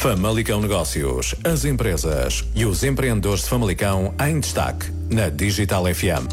Famalicão 0.00 0.62
Negócios, 0.62 1.34
as 1.44 1.66
empresas 1.66 2.42
e 2.54 2.64
os 2.64 2.82
empreendedores 2.82 3.42
de 3.42 3.50
Famalicão 3.50 4.14
em 4.26 4.40
destaque 4.40 4.90
na 5.10 5.28
Digital 5.28 5.84
FM. 5.94 6.26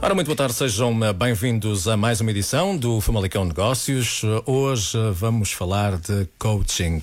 Ora, 0.00 0.14
muito 0.14 0.28
boa 0.28 0.36
tarde, 0.36 0.54
sejam 0.54 0.96
bem-vindos 1.12 1.88
a 1.88 1.96
mais 1.96 2.20
uma 2.20 2.30
edição 2.30 2.76
do 2.76 3.00
Famalicão 3.00 3.44
Negócios. 3.44 4.22
Hoje 4.46 4.96
vamos 5.12 5.50
falar 5.52 5.96
de 5.96 6.28
coaching. 6.38 7.00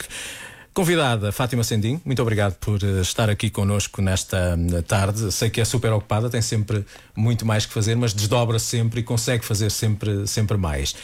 Convidada 0.74 1.34
Fátima 1.34 1.62
Sendim, 1.62 2.00
muito 2.06 2.22
obrigado 2.22 2.54
por 2.56 2.82
estar 3.02 3.30
aqui 3.30 3.50
connosco 3.50 4.02
nesta 4.02 4.58
tarde. 4.88 5.30
Sei 5.34 5.50
que 5.50 5.60
é 5.60 5.66
super 5.66 5.92
ocupada, 5.92 6.30
tem 6.30 6.42
sempre 6.42 6.86
muito 7.14 7.46
mais 7.46 7.66
que 7.66 7.74
fazer, 7.74 7.98
mas 7.98 8.14
desdobra 8.14 8.58
sempre 8.58 9.02
e 9.02 9.04
consegue 9.04 9.44
fazer 9.44 9.72
sempre, 9.72 10.26
sempre 10.26 10.56
mais. 10.56 10.96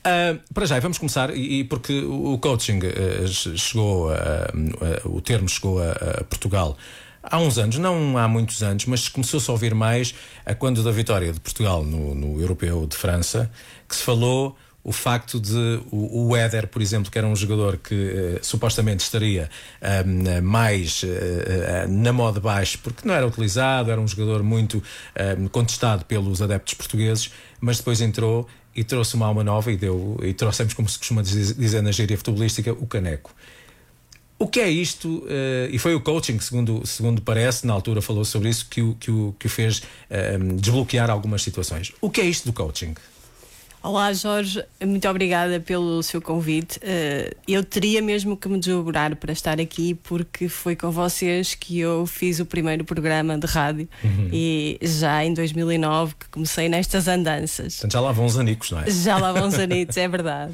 Uh, 0.00 0.40
para 0.54 0.64
já, 0.64 0.80
vamos 0.80 0.96
começar, 0.96 1.28
e, 1.36 1.60
e 1.60 1.64
porque 1.64 2.00
o 2.00 2.38
coaching 2.38 2.78
uh, 2.78 3.28
chegou, 3.28 4.10
uh, 4.10 4.14
o 5.04 5.20
termo 5.20 5.46
chegou 5.46 5.78
a, 5.78 5.90
a, 5.90 6.24
Portugal 6.24 6.76
há 7.22 7.38
uns 7.38 7.58
anos, 7.58 7.76
não 7.76 8.16
há 8.16 8.26
muitos 8.26 8.62
anos, 8.62 8.86
mas 8.86 9.08
começou-se 9.08 9.50
a 9.50 9.52
ouvir 9.52 9.74
mais 9.74 10.14
a 10.46 10.54
quando 10.54 10.82
da 10.82 10.90
vitória 10.90 11.30
de 11.30 11.40
Portugal 11.40 11.84
no, 11.84 12.14
no 12.14 12.40
Europeu 12.40 12.86
de 12.86 12.96
França, 12.96 13.50
que 13.86 13.94
se 13.94 14.02
falou 14.02 14.56
o 14.82 14.92
facto 14.92 15.38
de 15.38 15.80
o, 15.90 16.34
Éder, 16.34 16.66
por 16.66 16.80
exemplo, 16.80 17.10
que 17.10 17.18
era 17.18 17.26
um 17.26 17.36
jogador 17.36 17.76
que 17.76 17.94
uh, 17.94 18.38
supostamente 18.40 19.02
estaria 19.02 19.50
uh, 19.82 20.42
mais 20.42 21.02
uh, 21.02 21.06
na 21.88 22.12
moda 22.12 22.40
baixo, 22.40 22.78
porque 22.82 23.06
não 23.06 23.14
era 23.14 23.26
utilizado, 23.26 23.90
era 23.90 24.00
um 24.00 24.08
jogador 24.08 24.42
muito 24.42 24.82
contestado 25.52 26.04
pelos 26.04 26.40
adeptos 26.40 26.74
portugueses, 26.74 27.30
mas 27.60 27.78
depois 27.78 28.00
entrou 28.00 28.48
e 28.80 28.84
trouxe 28.84 29.14
uma 29.14 29.26
alma 29.26 29.44
nova 29.44 29.70
e 29.70 29.76
deu 29.76 30.18
e 30.22 30.32
trouxemos, 30.32 30.72
como 30.72 30.88
se 30.88 30.98
costuma 30.98 31.20
dizer 31.22 31.82
na 31.82 31.92
gíria 31.92 32.16
futebolística, 32.16 32.72
o 32.72 32.86
caneco. 32.86 33.30
O 34.38 34.46
que 34.48 34.58
é 34.58 34.70
isto? 34.70 35.22
e 35.70 35.78
foi 35.78 35.94
o 35.94 36.00
coaching, 36.00 36.40
segundo, 36.40 36.86
segundo 36.86 37.20
parece, 37.20 37.66
na 37.66 37.74
altura 37.74 38.00
falou 38.00 38.24
sobre 38.24 38.48
isso, 38.48 38.66
que 38.70 38.80
o, 38.80 38.94
que 38.94 39.10
o, 39.10 39.36
que 39.38 39.46
o 39.46 39.50
fez 39.50 39.82
desbloquear 40.56 41.10
algumas 41.10 41.42
situações. 41.42 41.92
O 42.00 42.08
que 42.08 42.22
é 42.22 42.24
isto 42.24 42.46
do 42.46 42.54
coaching? 42.54 42.94
Olá 43.82 44.12
Jorge, 44.12 44.62
muito 44.84 45.08
obrigada 45.08 45.58
pelo 45.58 46.02
seu 46.02 46.20
convite. 46.20 46.78
Uh, 46.78 47.34
eu 47.48 47.64
teria 47.64 48.02
mesmo 48.02 48.36
que 48.36 48.46
me 48.46 48.58
desdobrar 48.58 49.16
para 49.16 49.32
estar 49.32 49.58
aqui 49.58 49.94
porque 49.94 50.50
foi 50.50 50.76
com 50.76 50.90
vocês 50.90 51.54
que 51.54 51.78
eu 51.78 52.06
fiz 52.06 52.40
o 52.40 52.44
primeiro 52.44 52.84
programa 52.84 53.38
de 53.38 53.46
rádio 53.46 53.88
uhum. 54.04 54.28
e 54.30 54.78
já 54.82 55.24
em 55.24 55.32
2009 55.32 56.14
que 56.14 56.28
comecei 56.28 56.68
nestas 56.68 57.08
andanças. 57.08 57.76
Portanto, 57.76 57.92
já 57.92 58.00
lá 58.00 58.12
vão 58.12 58.26
os 58.26 58.38
anicos, 58.38 58.70
não 58.70 58.80
é? 58.80 58.90
Já 58.90 59.16
lá 59.16 59.32
vão 59.32 59.48
os 59.48 59.54
anicos, 59.58 59.96
é 59.96 60.06
verdade. 60.06 60.52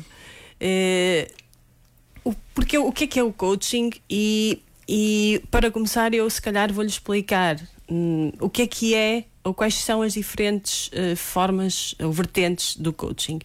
Uh, 0.62 2.32
porque 2.54 2.78
o 2.78 2.92
que 2.92 3.04
é 3.04 3.06
que 3.08 3.18
é 3.18 3.24
o 3.24 3.32
coaching 3.32 3.90
e, 4.08 4.62
e 4.88 5.42
para 5.50 5.68
começar 5.72 6.14
eu 6.14 6.30
se 6.30 6.40
calhar 6.40 6.72
vou-lhe 6.72 6.90
explicar 6.90 7.60
um, 7.88 8.30
o 8.40 8.48
que 8.48 8.62
é 8.62 8.66
que 8.68 8.94
é 8.94 9.24
ou 9.46 9.54
quais 9.54 9.76
são 9.76 10.02
as 10.02 10.14
diferentes 10.14 10.88
uh, 10.88 11.14
formas 11.14 11.94
ou 12.00 12.10
vertentes 12.10 12.76
do 12.76 12.92
coaching. 12.92 13.38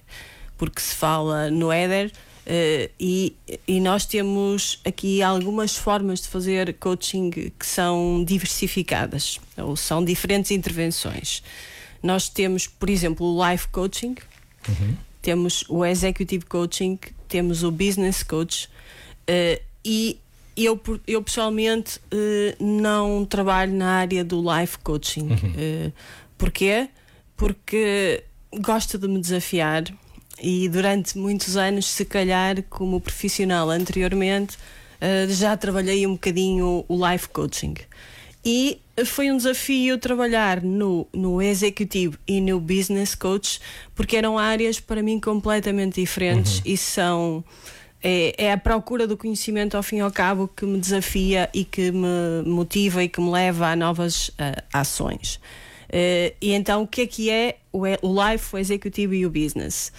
Porque 0.58 0.82
se 0.82 0.96
fala 0.96 1.52
no 1.52 1.72
Éder 1.72 2.08
uh, 2.08 2.92
e, 3.00 3.36
e 3.68 3.80
nós 3.80 4.08
temos 4.08 4.82
aqui 4.84 5.22
algumas 5.22 5.78
formas 5.78 6.22
de 6.22 6.28
fazer 6.28 6.74
coaching 6.80 7.30
que 7.30 7.66
são 7.68 8.24
diversificadas 8.26 9.40
ou 9.56 9.76
são 9.76 10.04
diferentes 10.04 10.50
intervenções. 10.50 11.44
Nós 12.02 12.28
temos, 12.28 12.66
por 12.66 12.90
exemplo, 12.90 13.28
o 13.28 13.52
life 13.52 13.68
coaching, 13.68 14.16
uhum. 14.68 14.98
temos 15.22 15.64
o 15.70 15.86
executive 15.86 16.46
coaching, 16.48 16.98
temos 17.28 17.62
o 17.62 17.70
business 17.70 18.24
coach 18.24 18.68
uh, 19.30 19.62
e 19.86 20.20
eu, 20.56 20.80
eu 21.08 21.22
pessoalmente 21.22 21.98
uh, 21.98 22.64
não 22.64 23.26
trabalho 23.26 23.74
na 23.74 23.92
área 23.92 24.24
do 24.24 24.42
life 24.42 24.78
coaching. 24.80 25.30
Uhum. 25.30 25.88
Uh, 25.88 25.94
porquê? 26.38 26.90
Porque 27.36 28.24
gosto 28.60 28.98
de 28.98 29.08
me 29.08 29.20
desafiar 29.20 29.84
e 30.42 30.68
durante 30.68 31.18
muitos 31.18 31.56
anos, 31.56 31.86
se 31.88 32.04
calhar, 32.04 32.64
como 32.70 33.00
profissional 33.00 33.70
anteriormente, 33.70 34.56
uh, 34.56 35.32
já 35.32 35.56
trabalhei 35.56 36.06
um 36.08 36.14
bocadinho 36.14 36.84
o 36.88 37.10
life 37.10 37.30
coaching. 37.30 37.76
E 38.44 38.80
foi 39.06 39.32
um 39.32 39.38
desafio 39.38 40.00
trabalhar 40.00 40.62
no, 40.64 41.08
no 41.14 41.42
executivo 41.42 42.18
e 42.28 42.42
no 42.42 42.60
business 42.60 43.14
coach, 43.14 43.60
porque 43.94 44.18
eram 44.18 44.38
áreas 44.38 44.80
para 44.80 45.04
mim 45.04 45.20
completamente 45.20 46.02
diferentes 46.02 46.58
uhum. 46.58 46.64
e 46.66 46.78
são 46.78 47.44
é, 48.04 48.46
é, 48.46 48.52
a 48.52 48.58
procura 48.58 49.06
do 49.06 49.16
conhecimento 49.16 49.78
ao 49.78 49.84
fim 49.84 49.98
e 49.98 50.00
ao 50.00 50.12
cabo 50.12 50.48
que 50.48 50.66
me 50.66 50.80
desafia 50.80 51.50
e 51.54 51.64
que 51.64 51.92
me 51.92 52.44
motiva 52.46 53.04
e 53.04 53.10
que 53.10 53.22
me 53.22 53.30
leva 53.30 53.68
a 53.68 53.76
novas 53.76 54.30
uh, 54.30 54.64
ações. 54.74 55.36
Uh, 55.88 56.34
e 56.42 56.54
então 56.54 56.84
o 56.84 56.88
que 56.88 57.02
é 57.02 57.08
que 57.08 57.30
é 57.30 57.58
o, 57.72 57.86
Life, 57.86 58.56
o 58.56 58.58
Executivo 58.58 59.14
e 59.14 59.26
o 59.26 59.30
Business? 59.30 59.92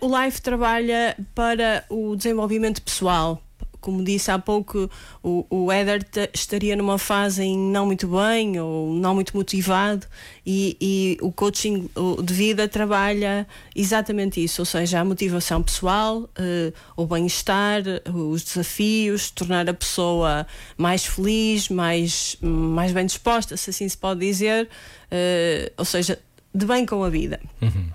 Uh, 0.00 0.06
o 0.06 0.24
Life 0.24 0.40
trabalha 0.40 1.16
para 1.34 1.84
o 1.88 2.16
desenvolvimento 2.16 2.82
pessoal, 2.82 3.40
como 3.86 4.02
disse 4.02 4.32
há 4.32 4.38
pouco, 4.38 4.90
o, 5.22 5.46
o 5.48 5.70
Éder 5.70 6.04
estaria 6.34 6.74
numa 6.74 6.98
fase 6.98 7.44
em 7.44 7.56
não 7.56 7.86
muito 7.86 8.08
bem 8.08 8.58
ou 8.58 8.92
não 8.92 9.14
muito 9.14 9.36
motivado 9.36 10.04
e, 10.44 10.76
e 10.80 11.18
o 11.22 11.30
coaching 11.30 11.88
de 12.20 12.34
vida 12.34 12.66
trabalha 12.66 13.46
exatamente 13.76 14.42
isso, 14.42 14.60
ou 14.60 14.66
seja, 14.66 14.98
a 14.98 15.04
motivação 15.04 15.62
pessoal, 15.62 16.22
uh, 16.22 16.72
o 16.96 17.06
bem-estar, 17.06 17.82
os 18.12 18.42
desafios, 18.42 19.30
tornar 19.30 19.68
a 19.68 19.74
pessoa 19.74 20.44
mais 20.76 21.06
feliz, 21.06 21.68
mais, 21.68 22.36
mais 22.40 22.90
bem 22.90 23.06
disposta, 23.06 23.56
se 23.56 23.70
assim 23.70 23.88
se 23.88 23.96
pode 23.96 24.18
dizer, 24.18 24.64
uh, 24.64 25.72
ou 25.76 25.84
seja, 25.84 26.18
de 26.52 26.66
bem 26.66 26.84
com 26.84 27.04
a 27.04 27.08
vida. 27.08 27.38
Uhum. 27.62 27.86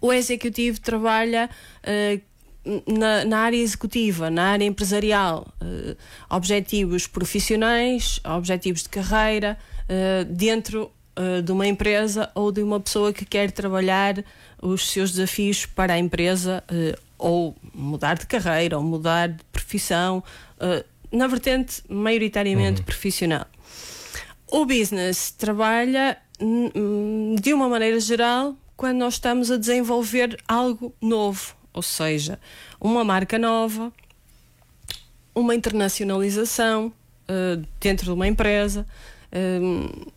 O 0.00 0.12
executivo 0.12 0.80
trabalha 0.80 1.48
uh, 1.84 2.20
na, 2.86 3.24
na, 3.24 3.38
área 3.38 3.56
executiva, 3.56 4.30
na 4.30 4.50
área 4.50 4.64
empresarial, 4.64 5.46
uh, 5.62 5.96
objetivos 6.28 7.06
profissionais, 7.06 8.20
objetivos 8.24 8.82
de 8.82 8.88
carreira, 8.88 9.56
uh, 9.88 10.24
dentro 10.24 10.90
uh, 11.16 11.42
de 11.42 11.52
uma 11.52 11.66
empresa 11.66 12.30
ou 12.34 12.50
de 12.50 12.62
uma 12.62 12.80
pessoa 12.80 13.12
que 13.12 13.24
quer 13.24 13.50
trabalhar 13.50 14.24
os 14.60 14.90
seus 14.90 15.12
desafios 15.12 15.66
para 15.66 15.94
a 15.94 15.98
empresa 15.98 16.64
ou 17.18 17.54
mudar 17.74 18.14
de 18.14 18.26
carreira 18.26 18.78
ou 18.78 18.82
mudar 18.82 19.28
de 19.28 19.44
profissão, 19.52 20.24
na 21.12 21.26
vertente 21.26 21.82
maioritariamente 21.88 22.80
uhum. 22.80 22.86
profissional. 22.86 23.46
O 24.50 24.64
business 24.64 25.30
trabalha 25.30 26.16
de 27.38 27.52
uma 27.52 27.68
maneira 27.68 28.00
geral 28.00 28.56
quando 28.76 28.98
nós 28.98 29.14
estamos 29.14 29.50
a 29.50 29.56
desenvolver 29.56 30.38
algo 30.46 30.94
novo, 31.00 31.55
ou 31.76 31.82
seja, 31.82 32.40
uma 32.80 33.04
marca 33.04 33.38
nova, 33.38 33.92
uma 35.34 35.54
internacionalização 35.54 36.86
uh, 37.28 37.62
dentro 37.78 38.06
de 38.06 38.12
uma 38.12 38.26
empresa. 38.26 38.86
Uh, 39.30 40.10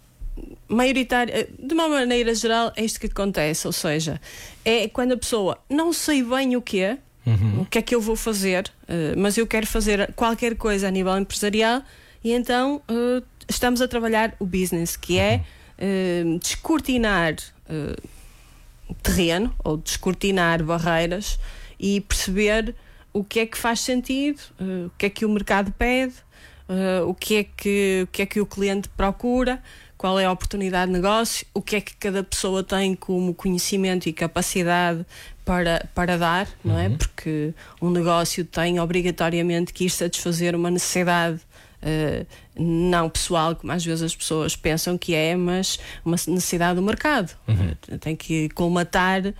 maioritária, 0.69 1.49
de 1.59 1.73
uma 1.73 1.89
maneira 1.89 2.33
geral, 2.33 2.71
é 2.75 2.85
isto 2.85 2.99
que 2.99 3.07
acontece, 3.07 3.67
ou 3.67 3.73
seja, 3.73 4.21
é 4.63 4.87
quando 4.87 5.11
a 5.11 5.17
pessoa 5.17 5.57
não 5.69 5.91
sei 5.91 6.23
bem 6.23 6.55
o 6.55 6.61
que 6.61 6.79
é, 6.79 6.97
uhum. 7.25 7.61
o 7.61 7.65
que 7.65 7.77
é 7.77 7.81
que 7.81 7.93
eu 7.93 7.99
vou 7.99 8.15
fazer, 8.15 8.71
uh, 8.83 9.19
mas 9.19 9.37
eu 9.37 9.45
quero 9.45 9.67
fazer 9.67 10.13
qualquer 10.13 10.55
coisa 10.55 10.87
a 10.87 10.91
nível 10.91 11.17
empresarial 11.17 11.81
e 12.23 12.31
então 12.31 12.81
uh, 12.89 13.23
estamos 13.49 13.81
a 13.81 13.87
trabalhar 13.87 14.33
o 14.39 14.45
business, 14.45 14.95
que 14.95 15.17
é 15.17 15.43
uh, 15.77 16.39
descortinar 16.39 17.35
terreno 19.01 19.53
ou 19.63 19.77
descortinar 19.77 20.63
barreiras 20.63 21.39
e 21.79 22.01
perceber 22.01 22.75
o 23.13 23.23
que 23.23 23.39
é 23.39 23.45
que 23.45 23.57
faz 23.57 23.79
sentido, 23.79 24.39
uh, 24.59 24.87
o 24.87 24.91
que 24.97 25.05
é 25.05 25.09
que 25.09 25.25
o 25.25 25.29
mercado 25.29 25.71
pede, 25.71 26.13
uh, 26.67 27.07
o, 27.07 27.13
que 27.13 27.37
é 27.37 27.43
que, 27.43 28.01
o 28.03 28.07
que 28.07 28.21
é 28.21 28.25
que 28.25 28.41
o 28.41 28.45
cliente 28.45 28.89
procura, 28.89 29.61
qual 29.97 30.19
é 30.19 30.25
a 30.25 30.31
oportunidade 30.31 30.91
de 30.91 30.97
negócio, 30.97 31.45
o 31.53 31.61
que 31.61 31.75
é 31.75 31.81
que 31.81 31.95
cada 31.97 32.23
pessoa 32.23 32.63
tem 32.63 32.95
como 32.95 33.33
conhecimento 33.33 34.07
e 34.07 34.13
capacidade 34.13 35.05
para, 35.43 35.89
para 35.93 36.17
dar, 36.17 36.47
não 36.63 36.77
é? 36.77 36.87
uhum. 36.87 36.93
é? 36.93 36.97
Porque 36.97 37.53
um 37.81 37.89
negócio 37.89 38.45
tem 38.45 38.79
obrigatoriamente 38.79 39.73
que 39.73 39.85
ir 39.85 39.89
satisfazer 39.89 40.55
uma 40.55 40.71
necessidade 40.71 41.41
Uh, 41.81 42.25
não 42.57 43.09
pessoal, 43.09 43.55
como 43.55 43.71
às 43.71 43.85
vezes 43.85 44.03
as 44.03 44.15
pessoas 44.15 44.55
pensam 44.55 44.97
que 44.97 45.15
é, 45.15 45.35
mas 45.35 45.79
uma 46.03 46.17
necessidade 46.27 46.75
do 46.75 46.81
mercado. 46.81 47.35
Uhum. 47.47 47.71
Uh, 47.95 47.97
tem 47.97 48.15
que 48.15 48.49
colmatar 48.49 49.27
uh, 49.27 49.33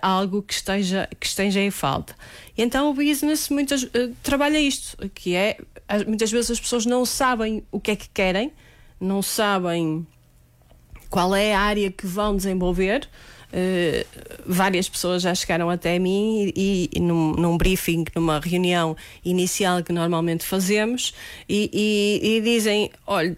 algo 0.00 0.42
que 0.42 0.54
esteja, 0.54 1.08
que 1.20 1.26
esteja 1.26 1.60
em 1.60 1.70
falta. 1.70 2.14
E 2.56 2.62
então 2.62 2.90
o 2.90 2.94
business 2.94 3.50
muitas, 3.50 3.86
trabalha 4.22 4.58
isto, 4.58 4.96
que 5.10 5.34
é 5.34 5.58
muitas 6.06 6.30
vezes 6.30 6.52
as 6.52 6.60
pessoas 6.60 6.86
não 6.86 7.04
sabem 7.04 7.62
o 7.70 7.78
que 7.78 7.90
é 7.90 7.96
que 7.96 8.08
querem, 8.08 8.50
não 8.98 9.20
sabem 9.20 10.06
qual 11.10 11.34
é 11.34 11.54
a 11.54 11.60
área 11.60 11.90
que 11.90 12.06
vão 12.06 12.34
desenvolver. 12.34 13.08
Uh, 13.54 14.04
várias 14.44 14.88
pessoas 14.88 15.22
já 15.22 15.32
chegaram 15.32 15.70
até 15.70 15.96
mim 15.96 16.52
e, 16.56 16.90
e, 16.92 16.98
num, 16.98 17.34
num, 17.34 17.56
briefing, 17.56 18.04
numa 18.12 18.40
reunião 18.40 18.96
inicial 19.24 19.80
que 19.80 19.92
normalmente 19.92 20.44
fazemos, 20.44 21.14
e, 21.48 21.70
e, 21.72 22.36
e 22.36 22.40
dizem: 22.40 22.90
olha, 23.06 23.36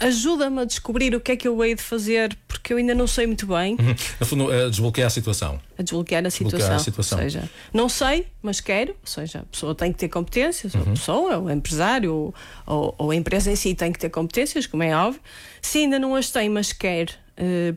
ajuda-me 0.00 0.62
a 0.62 0.64
descobrir 0.64 1.14
o 1.14 1.20
que 1.20 1.32
é 1.32 1.36
que 1.36 1.46
eu 1.46 1.62
hei 1.62 1.74
de 1.74 1.82
fazer, 1.82 2.36
porque 2.46 2.72
eu 2.72 2.78
ainda 2.78 2.94
não 2.94 3.06
sei 3.06 3.26
muito 3.26 3.46
bem. 3.46 3.76
Uhum. 3.78 3.94
No 4.20 4.26
fundo, 4.26 4.50
a 4.50 4.68
desbloquear 4.68 5.06
a 5.06 5.10
situação. 5.10 5.60
A 5.76 5.82
desbloquear 5.82 6.24
a 6.24 6.30
situação. 6.30 6.58
Desbloquear 6.58 6.80
a 6.80 6.84
situação. 6.84 7.18
Ou 7.18 7.24
seja, 7.24 7.50
não 7.72 7.88
sei, 7.88 8.26
mas 8.40 8.60
quero. 8.60 8.92
Ou 8.92 9.06
seja, 9.06 9.40
a 9.40 9.44
pessoa 9.44 9.74
tem 9.74 9.92
que 9.92 9.98
ter 9.98 10.08
competências, 10.08 10.74
uhum. 10.74 10.80
a 10.80 10.84
pessoa, 10.84 11.38
o 11.38 11.50
empresário, 11.50 12.32
ou, 12.66 12.94
ou, 12.96 13.10
a 13.10 13.16
empresa 13.16 13.50
em 13.50 13.56
si 13.56 13.74
tem 13.74 13.92
que 13.92 13.98
ter 13.98 14.08
competências, 14.08 14.66
como 14.66 14.82
é 14.82 14.96
óbvio. 14.96 15.20
Se 15.60 15.78
ainda 15.78 15.98
não 15.98 16.14
as 16.14 16.30
tem, 16.30 16.48
mas 16.48 16.72
quer, 16.72 17.08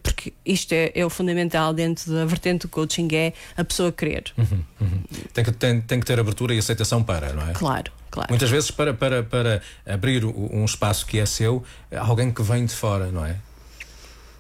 porque 0.04 0.34
isto 0.46 0.74
é, 0.74 0.92
é, 0.94 1.06
o 1.06 1.10
fundamental 1.10 1.74
dentro 1.74 2.12
da 2.12 2.26
vertente 2.26 2.64
do 2.64 2.70
coaching, 2.70 3.08
é 3.14 3.34
a 3.56 3.64
pessoa 3.64 3.92
querer. 3.92 4.26
Uhum. 4.38 4.64
Uhum. 4.82 5.04
Tem, 5.34 5.44
que, 5.44 5.52
tem, 5.52 5.82
tem 5.82 6.00
que 6.00 6.06
ter 6.06 6.20
abertura 6.20 6.54
e 6.54 6.60
aceitação 6.60 7.04
para, 7.04 7.34
não 7.34 7.48
é? 7.48 7.54
Claro. 7.54 7.92
Claro. 8.12 8.30
Muitas 8.30 8.50
vezes 8.50 8.72
para, 8.72 8.94
para, 8.94 9.24
para 9.24 9.62
abrir 9.86 10.24
um 10.24 10.64
espaço 10.64 11.06
que 11.06 11.20
é 11.20 11.26
seu, 11.26 11.62
alguém 11.92 12.32
que 12.32 12.42
vem 12.42 12.66
de 12.66 12.74
fora, 12.74 13.12
não 13.12 13.26
é? 13.26 13.36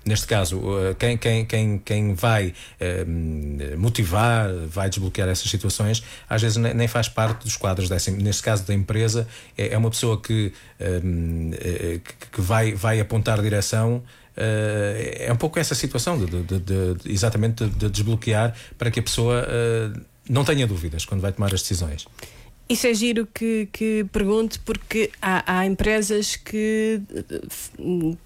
Neste 0.06 0.28
caso, 0.28 0.60
uh, 0.60 0.96
quem, 1.00 1.18
quem, 1.18 1.46
quem, 1.46 1.80
quem 1.80 2.14
vai 2.14 2.50
uh, 2.80 3.78
motivar, 3.78 4.52
vai 4.68 4.88
desbloquear 4.88 5.28
essas 5.28 5.50
situações, 5.50 6.04
às 6.30 6.44
vezes 6.44 6.58
nem 6.58 6.88
faz 6.88 7.10
parte 7.10 7.44
dos 7.44 7.58
quadros 7.58 7.90
dessa. 7.90 8.12
Neste 8.12 8.44
caso 8.44 8.68
da 8.68 8.74
empresa, 8.74 9.28
é, 9.58 9.70
é 9.74 9.78
uma 9.78 9.90
pessoa 9.90 10.22
que, 10.22 10.54
uh, 10.80 12.02
que 12.32 12.40
vai, 12.40 12.74
vai 12.74 13.00
apontar 13.00 13.42
direção. 13.42 14.04
É 14.38 15.30
um 15.32 15.38
pouco 15.38 15.60
essa 15.60 15.76
situação 15.76 16.18
de, 16.18 16.26
de, 16.26 16.44
de, 16.44 16.60
de 16.60 17.12
exatamente 17.12 17.66
de, 17.66 17.90
desbloquear 17.90 18.54
para 18.78 18.92
que 18.92 19.00
a 19.00 19.04
pessoa 19.04 19.48
não 20.30 20.44
tenha 20.44 20.68
dúvidas 20.68 21.06
quando 21.06 21.22
vai 21.22 21.32
tomar 21.32 21.54
as 21.54 21.62
decisões. 21.62 22.06
Isso 22.68 22.88
é 22.88 22.94
giro 22.96 23.28
que, 23.32 23.70
que 23.72 24.06
pergunte, 24.12 24.58
porque 24.60 25.12
há, 25.22 25.60
há 25.60 25.66
empresas 25.68 26.36
que 26.36 27.00
uh, 27.80 28.18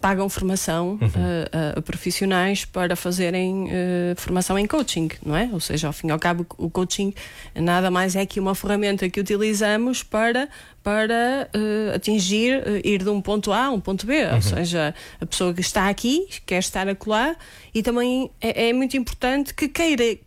pagam 0.00 0.28
formação 0.28 0.98
uhum. 1.00 1.08
a, 1.14 1.76
uh, 1.76 1.78
a, 1.78 1.82
profissionais 1.82 2.64
para 2.64 2.96
fazerem 2.96 3.64
uh, 3.66 3.68
formação 4.16 4.58
em 4.58 4.66
coaching, 4.66 5.08
não 5.24 5.36
é? 5.36 5.48
Ou 5.52 5.60
seja, 5.60 5.86
ao 5.86 5.92
fim 5.92 6.08
e 6.08 6.10
ao 6.10 6.18
cabo, 6.18 6.44
o 6.58 6.68
coaching 6.68 7.14
nada 7.54 7.88
mais 7.88 8.16
é 8.16 8.26
que 8.26 8.40
uma 8.40 8.56
ferramenta 8.56 9.08
que 9.08 9.20
utilizamos 9.20 10.02
para, 10.02 10.48
para 10.82 11.48
uh, 11.54 11.94
atingir, 11.94 12.58
uh, 12.58 12.80
ir 12.84 13.04
de 13.04 13.08
um 13.08 13.20
ponto 13.20 13.52
A 13.52 13.66
a 13.66 13.70
um 13.70 13.80
ponto 13.80 14.04
B. 14.04 14.24
Uhum. 14.24 14.34
Ou 14.34 14.42
seja, 14.42 14.94
a 15.20 15.26
pessoa 15.26 15.54
que 15.54 15.60
está 15.60 15.88
aqui 15.88 16.26
quer 16.44 16.58
estar 16.58 16.88
acolá 16.88 17.36
e 17.74 17.82
também 17.82 18.30
é, 18.40 18.70
é 18.70 18.72
muito 18.72 18.96
importante 18.96 19.52
que 19.52 19.68
queira 19.68 20.04
eh, 20.04 20.18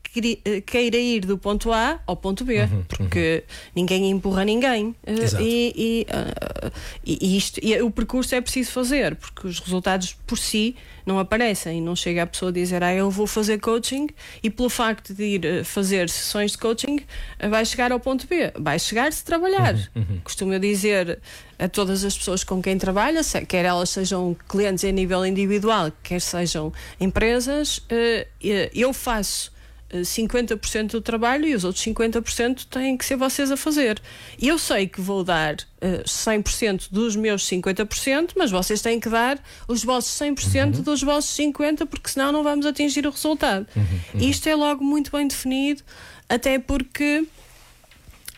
queira 0.66 0.98
ir 0.98 1.22
do 1.22 1.38
ponto 1.38 1.72
A 1.72 2.00
ao 2.06 2.16
ponto 2.16 2.44
B, 2.44 2.62
uhum, 2.62 2.84
porque 2.88 3.44
uhum. 3.46 3.56
ninguém 3.76 4.10
empurra 4.10 4.44
ninguém. 4.44 4.96
Exato. 5.06 5.44
E, 5.44 5.74
e, 5.76 6.08
uh, 6.10 6.72
e, 7.06 7.38
isto, 7.38 7.60
e 7.64 7.80
o 7.82 7.92
percurso 7.92 8.34
é 8.36 8.42
preciso 8.42 8.72
fazer, 8.72 9.16
porque 9.16 9.48
os 9.48 9.60
resultados 9.60 10.16
por 10.26 10.38
si 10.38 10.76
não 11.06 11.20
aparecem. 11.20 11.82
Não 11.82 11.96
chega 11.96 12.24
a 12.24 12.28
pessoa 12.28 12.50
a 12.50 12.54
dizer, 12.54 12.84
ah, 12.84 12.94
eu 12.94 13.10
vou 13.10 13.26
fazer 13.26 13.60
coaching 13.60 14.08
e 14.44 14.50
pelo 14.50 14.70
facto 14.70 15.14
de 15.14 15.24
ir 15.24 15.66
fazer 15.66 16.10
sessões 16.10 16.52
de 16.52 16.58
coaching 16.58 17.00
vai 17.50 17.66
chegar 17.66 17.92
ao 17.92 18.00
ponto 18.00 18.28
B. 18.28 18.52
Vai 18.58 18.80
chegar 18.80 19.12
se 19.12 19.24
trabalhar. 19.24 19.74
Uhum, 19.74 20.06
uhum. 20.10 20.20
Costumo 20.24 20.58
dizer 20.60 21.20
a 21.58 21.68
todas 21.68 22.04
as 22.04 22.18
pessoas 22.18 22.44
com 22.44 22.62
quem 22.62 22.78
trabalha, 22.78 23.22
quer 23.48 23.66
elas 23.66 23.90
sejam 23.90 24.36
clientes 24.48 24.86
a 24.86 24.92
nível 24.92 25.26
individual, 25.26 25.92
quer 26.02 26.22
sejam 26.22 26.72
empresas, 27.00 27.82
eu 28.74 28.94
faço 28.94 29.52
50% 29.98 30.92
do 30.92 31.02
trabalho 31.02 31.48
e 31.48 31.56
os 31.56 31.64
outros 31.64 31.84
50% 31.84 32.66
têm 32.70 32.98
que 32.98 33.06
ser 33.06 33.16
vocês 33.16 33.52
a 33.52 33.58
fazer. 33.58 34.02
Eu 34.42 34.60
sei 34.60 34.88
que 34.88 35.02
vou 35.02 35.24
dar 35.24 35.56
uh, 35.56 36.04
100% 36.06 36.90
dos 36.92 37.16
meus 37.16 37.44
50%, 37.48 38.32
mas 38.36 38.52
vocês 38.52 38.82
têm 38.82 39.00
que 39.00 39.10
dar 39.10 39.42
os 39.68 39.84
vossos 39.84 40.12
100% 40.20 40.78
uhum. 40.78 40.82
dos 40.82 41.02
vossos 41.02 41.36
50%, 41.36 41.88
porque 41.88 42.10
senão 42.10 42.32
não 42.32 42.44
vamos 42.44 42.66
atingir 42.66 43.06
o 43.08 43.10
resultado. 43.10 43.68
Uhum. 43.76 43.84
Uhum. 44.14 44.30
Isto 44.30 44.48
é 44.48 44.56
logo 44.56 44.84
muito 44.84 45.12
bem 45.12 45.28
definido, 45.28 45.82
até 46.28 46.60
porque 46.60 47.26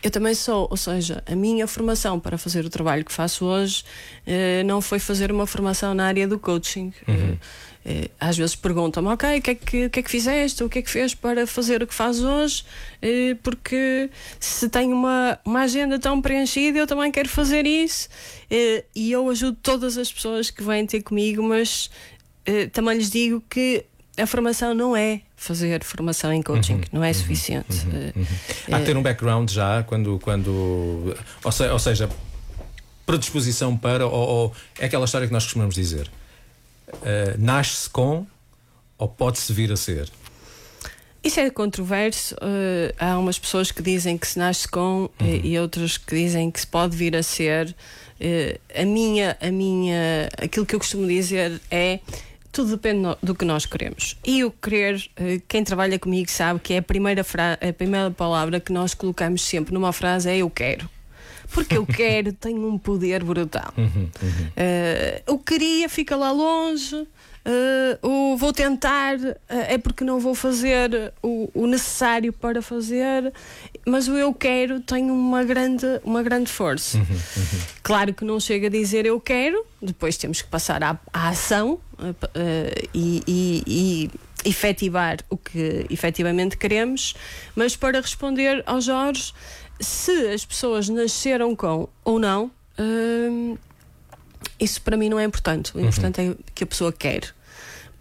eu 0.02 0.10
também 0.10 0.34
sou, 0.34 0.66
ou 0.70 0.76
seja, 0.76 1.22
a 1.26 1.34
minha 1.34 1.66
formação 1.66 2.18
para 2.18 2.36
fazer 2.36 2.64
o 2.64 2.70
trabalho 2.70 3.04
que 3.04 3.12
faço 3.12 3.44
hoje 3.44 3.84
uh, 4.26 4.64
não 4.66 4.80
foi 4.80 4.98
fazer 4.98 5.30
uma 5.30 5.46
formação 5.46 5.94
na 5.94 6.06
área 6.06 6.26
do 6.26 6.38
coaching. 6.38 6.92
Uh, 7.08 7.38
eh, 7.84 8.10
às 8.20 8.36
vezes 8.36 8.54
perguntam-me, 8.54 9.08
ok, 9.08 9.38
o 9.38 9.42
que, 9.42 9.50
é 9.50 9.54
que, 9.54 9.88
que 9.88 10.00
é 10.00 10.02
que 10.02 10.10
fizeste? 10.10 10.62
O 10.62 10.68
que 10.68 10.78
é 10.78 10.82
que 10.82 10.90
fez 10.90 11.14
para 11.14 11.46
fazer 11.46 11.82
o 11.82 11.86
que 11.86 11.94
faz 11.94 12.22
hoje? 12.22 12.64
Eh, 13.00 13.36
porque 13.42 14.08
se 14.38 14.68
tenho 14.68 14.94
uma, 14.94 15.38
uma 15.44 15.62
agenda 15.62 15.98
tão 15.98 16.20
preenchida, 16.22 16.78
eu 16.78 16.86
também 16.86 17.10
quero 17.10 17.28
fazer 17.28 17.66
isso. 17.66 18.08
Eh, 18.50 18.84
e 18.94 19.10
eu 19.10 19.28
ajudo 19.28 19.58
todas 19.60 19.98
as 19.98 20.12
pessoas 20.12 20.50
que 20.50 20.62
vêm 20.62 20.86
ter 20.86 21.02
comigo, 21.02 21.42
mas 21.42 21.90
também 22.72 22.96
lhes 22.96 23.08
digo 23.08 23.40
que 23.48 23.84
a 24.18 24.26
formação 24.26 24.74
não 24.74 24.96
é 24.96 25.22
fazer 25.42 25.82
formação 25.82 26.32
em 26.32 26.40
coaching, 26.42 26.74
uhum, 26.74 26.80
não 26.92 27.04
é 27.04 27.08
uhum, 27.08 27.14
suficiente. 27.14 27.86
Uhum, 27.86 28.12
uhum. 28.16 28.26
Há 28.74 28.78
que 28.78 28.86
ter 28.86 28.96
um 28.96 29.02
background 29.02 29.50
já, 29.50 29.82
quando. 29.82 30.18
quando 30.20 31.16
ou, 31.42 31.52
se, 31.52 31.68
ou 31.68 31.78
seja, 31.78 32.08
predisposição 33.04 33.76
para, 33.76 34.06
ou, 34.06 34.28
ou 34.28 34.54
é 34.78 34.86
aquela 34.86 35.04
história 35.04 35.26
que 35.26 35.32
nós 35.32 35.44
costumamos 35.44 35.74
dizer 35.74 36.08
uh, 36.92 37.38
nasce-se 37.38 37.90
com 37.90 38.26
ou 38.96 39.08
pode-se 39.08 39.52
vir 39.52 39.72
a 39.72 39.76
ser? 39.76 40.10
Isso 41.24 41.38
é 41.38 41.50
controverso. 41.50 42.34
Uh, 42.36 42.94
há 42.98 43.18
umas 43.18 43.38
pessoas 43.38 43.70
que 43.70 43.82
dizem 43.82 44.18
que 44.18 44.26
se 44.26 44.38
nasce 44.38 44.66
com 44.66 45.08
uhum. 45.20 45.26
e, 45.26 45.52
e 45.52 45.58
outras 45.58 45.96
que 45.96 46.14
dizem 46.14 46.50
que 46.50 46.60
se 46.60 46.66
pode 46.66 46.96
vir 46.96 47.16
a 47.16 47.22
ser. 47.22 47.74
Uh, 48.20 48.80
a 48.80 48.84
minha, 48.84 49.36
a 49.40 49.50
minha, 49.50 50.28
aquilo 50.38 50.66
que 50.66 50.74
eu 50.74 50.78
costumo 50.78 51.06
dizer 51.06 51.60
é 51.70 52.00
tudo 52.52 52.72
depende 52.72 53.16
do 53.22 53.34
que 53.34 53.44
nós 53.44 53.66
queremos. 53.66 54.16
E 54.24 54.44
o 54.44 54.50
querer, 54.50 54.96
uh, 54.96 55.42
quem 55.48 55.64
trabalha 55.64 55.98
comigo 55.98 56.30
sabe 56.30 56.60
que 56.60 56.74
é 56.74 56.78
a 56.78 56.82
primeira, 56.82 57.22
a 57.22 57.72
primeira 57.72 58.10
palavra 58.10 58.60
que 58.60 58.72
nós 58.72 58.94
colocamos 58.94 59.42
sempre 59.42 59.72
numa 59.74 59.92
frase 59.92 60.28
é 60.28 60.36
eu 60.36 60.50
quero 60.50 60.88
porque 61.52 61.76
eu 61.76 61.84
quero, 61.86 62.32
tenho 62.32 62.66
um 62.66 62.78
poder 62.78 63.22
brutal. 63.22 63.72
Uhum, 63.76 63.86
uhum. 63.86 64.46
Uh, 64.56 65.22
eu 65.26 65.38
queria, 65.38 65.88
fica 65.88 66.16
lá 66.16 66.32
longe. 66.32 67.06
Uh, 67.44 68.08
o 68.08 68.36
vou 68.36 68.52
tentar, 68.52 69.16
uh, 69.16 69.34
é 69.48 69.76
porque 69.76 70.04
não 70.04 70.20
vou 70.20 70.32
fazer 70.32 71.12
o, 71.20 71.50
o, 71.52 71.66
necessário 71.66 72.32
para 72.32 72.62
fazer, 72.62 73.32
mas 73.86 74.08
o 74.08 74.16
eu 74.16 74.32
quero 74.32 74.80
tem 74.80 75.10
uma 75.10 75.44
grande, 75.44 75.86
uma 76.04 76.22
grande 76.22 76.50
força. 76.50 76.98
Uhum, 76.98 77.04
uhum. 77.04 77.60
Claro 77.82 78.14
que 78.14 78.24
não 78.24 78.38
chega 78.38 78.68
a 78.68 78.70
dizer 78.70 79.06
eu 79.06 79.20
quero, 79.20 79.64
depois 79.80 80.16
temos 80.16 80.40
que 80.40 80.48
passar 80.48 80.82
à, 80.82 80.98
à 81.12 81.28
ação 81.28 81.80
uh, 81.98 82.18
e, 82.94 83.22
e, 83.26 83.62
e 83.66 84.10
efetivar 84.48 85.18
o 85.28 85.36
que 85.36 85.86
efetivamente 85.90 86.56
queremos, 86.56 87.14
mas 87.54 87.76
para 87.76 88.00
responder 88.00 88.62
ao 88.66 88.80
Jorge 88.80 89.32
se 89.80 90.28
as 90.28 90.44
pessoas 90.44 90.88
nasceram 90.88 91.56
com 91.56 91.88
ou 92.04 92.18
não, 92.18 92.50
hum, 92.78 93.56
isso 94.58 94.80
para 94.82 94.96
mim 94.96 95.08
não 95.08 95.18
é 95.18 95.24
importante. 95.24 95.74
O 95.74 95.78
uhum. 95.80 95.88
importante 95.88 96.20
é 96.20 96.36
que 96.54 96.64
a 96.64 96.66
pessoa 96.66 96.92
quer. 96.92 97.34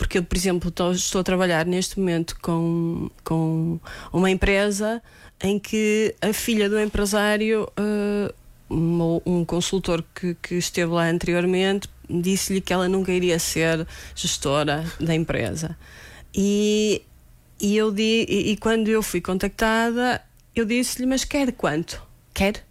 Porque 0.02 0.18
eu, 0.18 0.24
por 0.24 0.36
exemplo, 0.36 0.70
estou, 0.70 0.92
estou 0.94 1.22
a 1.22 1.24
trabalhar 1.24 1.64
neste 1.64 2.00
momento 2.00 2.36
com, 2.42 3.08
com 3.24 3.80
uma 4.12 4.32
empresa 4.32 5.00
em 5.40 5.60
que 5.60 6.16
a 6.20 6.34
filha 6.34 6.68
do 6.68 6.80
empresário, 6.80 7.72
uh, 7.80 8.34
um, 8.68 9.22
um, 9.24 9.46
consultor 9.46 10.04
que, 10.16 10.36
que 10.42 10.56
esteve 10.56 10.92
lá 10.92 11.08
anteriormente, 11.08 11.88
disse-lhe 12.10 12.62
que 12.62 12.74
ela 12.74 12.90
nunca 12.90 13.12
iria 13.12 13.38
ser 13.38 13.86
gestora 14.16 14.84
da 15.00 15.14
empresa. 15.14 15.78
E, 16.34 17.04
e, 17.60 17.78
eu 17.78 17.92
di, 17.92 18.26
e, 18.28 18.54
e 18.54 18.58
quando 18.58 18.88
eu 18.88 19.04
fui 19.04 19.22
contactada, 19.22 20.20
eu 20.56 20.66
disse-lhe, 20.66 21.06
mas 21.06 21.24
quer 21.24 21.52
quanto? 21.52 22.02
Quer? 22.34 22.66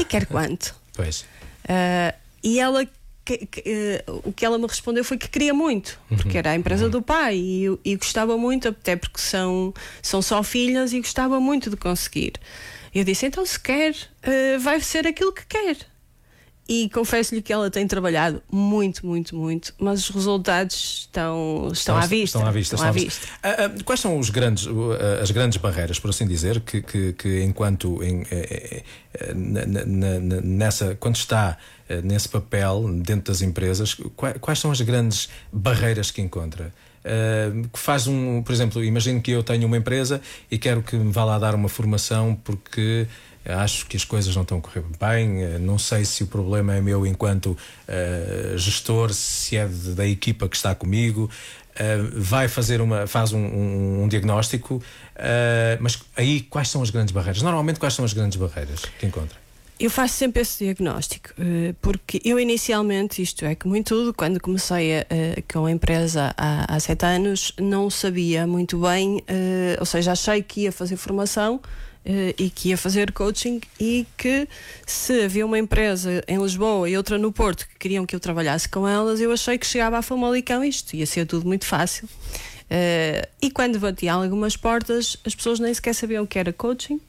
E 0.00 0.04
quer 0.04 0.26
quanto? 0.26 0.74
pois. 0.92 1.20
Uh, 1.62 2.12
e 2.42 2.58
ela 2.58 2.84
que, 3.26 3.44
que, 3.44 4.00
uh, 4.08 4.22
o 4.24 4.32
que 4.32 4.46
ela 4.46 4.56
me 4.56 4.66
respondeu 4.66 5.04
foi 5.04 5.18
que 5.18 5.28
queria 5.28 5.52
muito, 5.52 5.98
porque 6.08 6.30
uhum. 6.30 6.38
era 6.38 6.50
a 6.52 6.54
empresa 6.54 6.84
uhum. 6.84 6.90
do 6.90 7.02
pai 7.02 7.36
e, 7.36 7.78
e, 7.84 7.96
gostava 7.96 8.38
muito, 8.38 8.68
até 8.68 8.94
porque 8.94 9.20
são, 9.20 9.74
são 10.00 10.22
só 10.22 10.42
filhas 10.44 10.92
e 10.92 11.00
gostava 11.00 11.40
muito 11.40 11.68
de 11.68 11.76
conseguir. 11.76 12.34
Eu 12.94 13.02
disse: 13.04 13.26
então, 13.26 13.44
se 13.44 13.58
quer, 13.58 13.92
uh, 13.92 14.60
vai 14.60 14.80
ser 14.80 15.06
aquilo 15.06 15.32
que 15.32 15.44
quer. 15.44 15.76
E 16.68 16.88
confesso-lhe 16.90 17.40
que 17.40 17.52
ela 17.52 17.70
tem 17.70 17.86
trabalhado 17.86 18.42
muito, 18.50 19.06
muito, 19.06 19.36
muito, 19.36 19.72
mas 19.78 20.08
os 20.08 20.14
resultados 20.14 21.06
estão, 21.06 21.68
estão, 21.72 21.72
estão 21.72 21.96
à 21.96 22.06
vista. 22.06 22.38
Estão 22.38 22.48
à 22.48 22.50
vista. 22.50 22.74
Estão 22.74 22.88
à 22.88 22.92
vista. 22.92 23.26
Ah, 23.42 23.56
ah, 23.64 23.82
quais 23.84 24.00
são 24.00 24.18
os 24.18 24.30
grandes, 24.30 24.66
uh, 24.66 24.72
as 25.22 25.30
grandes 25.30 25.58
barreiras, 25.58 26.00
por 26.00 26.10
assim 26.10 26.26
dizer, 26.26 26.60
que, 26.60 26.82
que, 26.82 27.12
que 27.12 27.42
enquanto 27.42 28.02
em, 28.02 28.26
eh, 28.30 28.82
eh, 29.14 29.34
nessa, 30.42 30.96
quando 30.96 31.16
está 31.16 31.56
nesse 32.02 32.28
papel 32.28 32.84
dentro 33.00 33.32
das 33.32 33.42
empresas, 33.42 33.94
quais, 34.16 34.36
quais, 34.40 34.58
são 34.58 34.72
as 34.72 34.80
grandes 34.80 35.28
barreiras 35.52 36.10
que 36.10 36.20
encontra? 36.20 36.72
uh, 37.06 37.68
que 37.68 37.78
faz 37.78 38.06
um, 38.06 38.42
por 38.42 38.52
exemplo, 38.52 38.82
imagino 38.84 39.22
que 39.22 39.30
eu 39.30 39.42
tenho 39.42 39.66
uma 39.66 39.76
empresa 39.76 40.20
e 40.50 40.58
quero 40.58 40.82
que 40.82 40.96
me 40.96 41.12
vá 41.12 41.24
lá 41.24 41.38
dar 41.38 41.54
uma 41.54 41.68
formação 41.68 42.38
porque 42.44 43.06
acho 43.48 43.86
que 43.86 43.96
as 43.96 44.04
coisas 44.04 44.34
não 44.34 44.42
estão 44.42 44.58
a 44.58 44.60
correr 44.60 44.84
bem, 45.00 45.44
uh, 45.44 45.58
não 45.58 45.78
sei 45.78 46.04
se 46.04 46.22
o 46.22 46.26
problema 46.26 46.74
é 46.74 46.80
meu 46.80 47.06
enquanto 47.06 47.46
uh, 47.46 48.58
gestor, 48.58 49.12
se 49.12 49.56
é 49.56 49.66
de, 49.66 49.94
da 49.94 50.06
equipa 50.06 50.48
que 50.48 50.56
está 50.56 50.74
comigo. 50.74 51.30
vai 52.14 52.48
fazer 52.48 52.80
uma 52.80 53.06
faz 53.06 53.32
um, 53.32 53.38
um, 53.38 54.04
um 54.04 54.08
diagnóstico, 54.08 54.82
mas 55.78 55.98
aí 56.16 56.40
quais 56.40 56.70
são 56.70 56.80
as 56.82 56.88
grandes 56.88 57.12
barreiras? 57.12 57.42
Normalmente 57.42 57.78
quais 57.78 57.92
são 57.92 58.02
as 58.02 58.14
grandes 58.14 58.38
barreiras 58.38 58.80
que 58.98 59.04
encontra? 59.04 59.46
Eu 59.78 59.90
faço 59.90 60.14
sempre 60.14 60.40
esse 60.40 60.64
diagnóstico, 60.64 61.34
eh, 61.38 61.74
porque 61.82 62.18
eu 62.24 62.40
inicialmente, 62.40 63.20
isto 63.20 63.44
é 63.44 63.54
que 63.54 63.68
muito 63.68 63.88
tudo, 63.88 64.14
quando 64.14 64.40
comecei 64.40 65.00
a, 65.00 65.04
com 65.52 65.66
a 65.66 65.70
empresa 65.70 66.32
há, 66.34 66.74
há 66.74 66.80
sete 66.80 67.04
anos, 67.04 67.52
não 67.60 67.90
sabia 67.90 68.46
muito 68.46 68.78
bem, 68.78 69.22
eh, 69.28 69.76
ou 69.78 69.84
seja, 69.84 70.12
achei 70.12 70.42
que 70.42 70.62
ia 70.62 70.72
fazer 70.72 70.96
formação 70.96 71.60
eh, 71.62 71.95
e 72.38 72.50
que 72.50 72.68
ia 72.68 72.78
fazer 72.78 73.12
coaching 73.12 73.60
e 73.80 74.06
que 74.16 74.48
se 74.86 75.24
havia 75.24 75.44
uma 75.44 75.58
empresa 75.58 76.22
em 76.28 76.38
Lisboa 76.38 76.88
e 76.88 76.96
outra 76.96 77.18
no 77.18 77.32
Porto 77.32 77.66
que 77.68 77.78
queriam 77.78 78.06
que 78.06 78.14
eu 78.14 78.20
trabalhasse 78.20 78.68
com 78.68 78.86
elas, 78.86 79.20
eu 79.20 79.32
achei 79.32 79.58
que 79.58 79.66
chegava 79.66 79.98
a 79.98 80.02
Famalicão 80.02 80.62
isto, 80.62 80.94
ia 80.94 81.06
ser 81.06 81.26
tudo 81.26 81.46
muito 81.46 81.64
fácil. 81.66 82.08
e 83.42 83.50
quando 83.50 83.78
batia 83.78 84.12
algumas 84.12 84.56
portas, 84.56 85.16
as 85.24 85.34
pessoas 85.34 85.58
nem 85.58 85.74
sequer 85.74 85.94
sabiam 85.94 86.24
o 86.24 86.26
que 86.26 86.38
era 86.38 86.52
coaching 86.52 87.00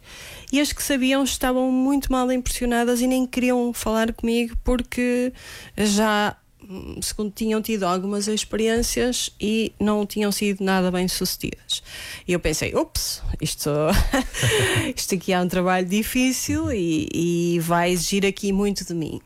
e 0.52 0.60
as 0.60 0.72
que 0.72 0.82
sabiam 0.82 1.24
estavam 1.24 1.72
muito 1.72 2.12
mal 2.12 2.32
impressionadas 2.32 3.02
e 3.02 3.08
nem 3.08 3.26
queriam 3.28 3.74
falar 3.74 4.14
comigo 4.14 4.56
porque 4.64 5.34
já 5.78 6.36
segundo 7.02 7.32
tinham 7.32 7.62
tido 7.62 7.84
algumas 7.84 8.28
experiências 8.28 9.30
e 9.40 9.72
não 9.80 10.06
tinham 10.06 10.32
sido 10.32 10.64
nada 10.64 10.92
bem 10.92 11.08
sucedidas. 11.08 11.84
E 12.28 12.34
eu 12.34 12.40
pensei, 12.40 12.74
ups, 12.76 13.22
isto, 13.42 13.70
isto 14.96 15.16
aqui 15.16 15.34
é 15.34 15.40
um 15.40 15.48
trabalho 15.48 15.88
difícil 15.88 16.72
e, 16.72 17.08
e 17.14 17.60
vai 17.60 17.92
exigir 17.92 18.26
aqui 18.26 18.52
muito 18.52 18.86
de 18.86 18.94
mim. 18.94 19.22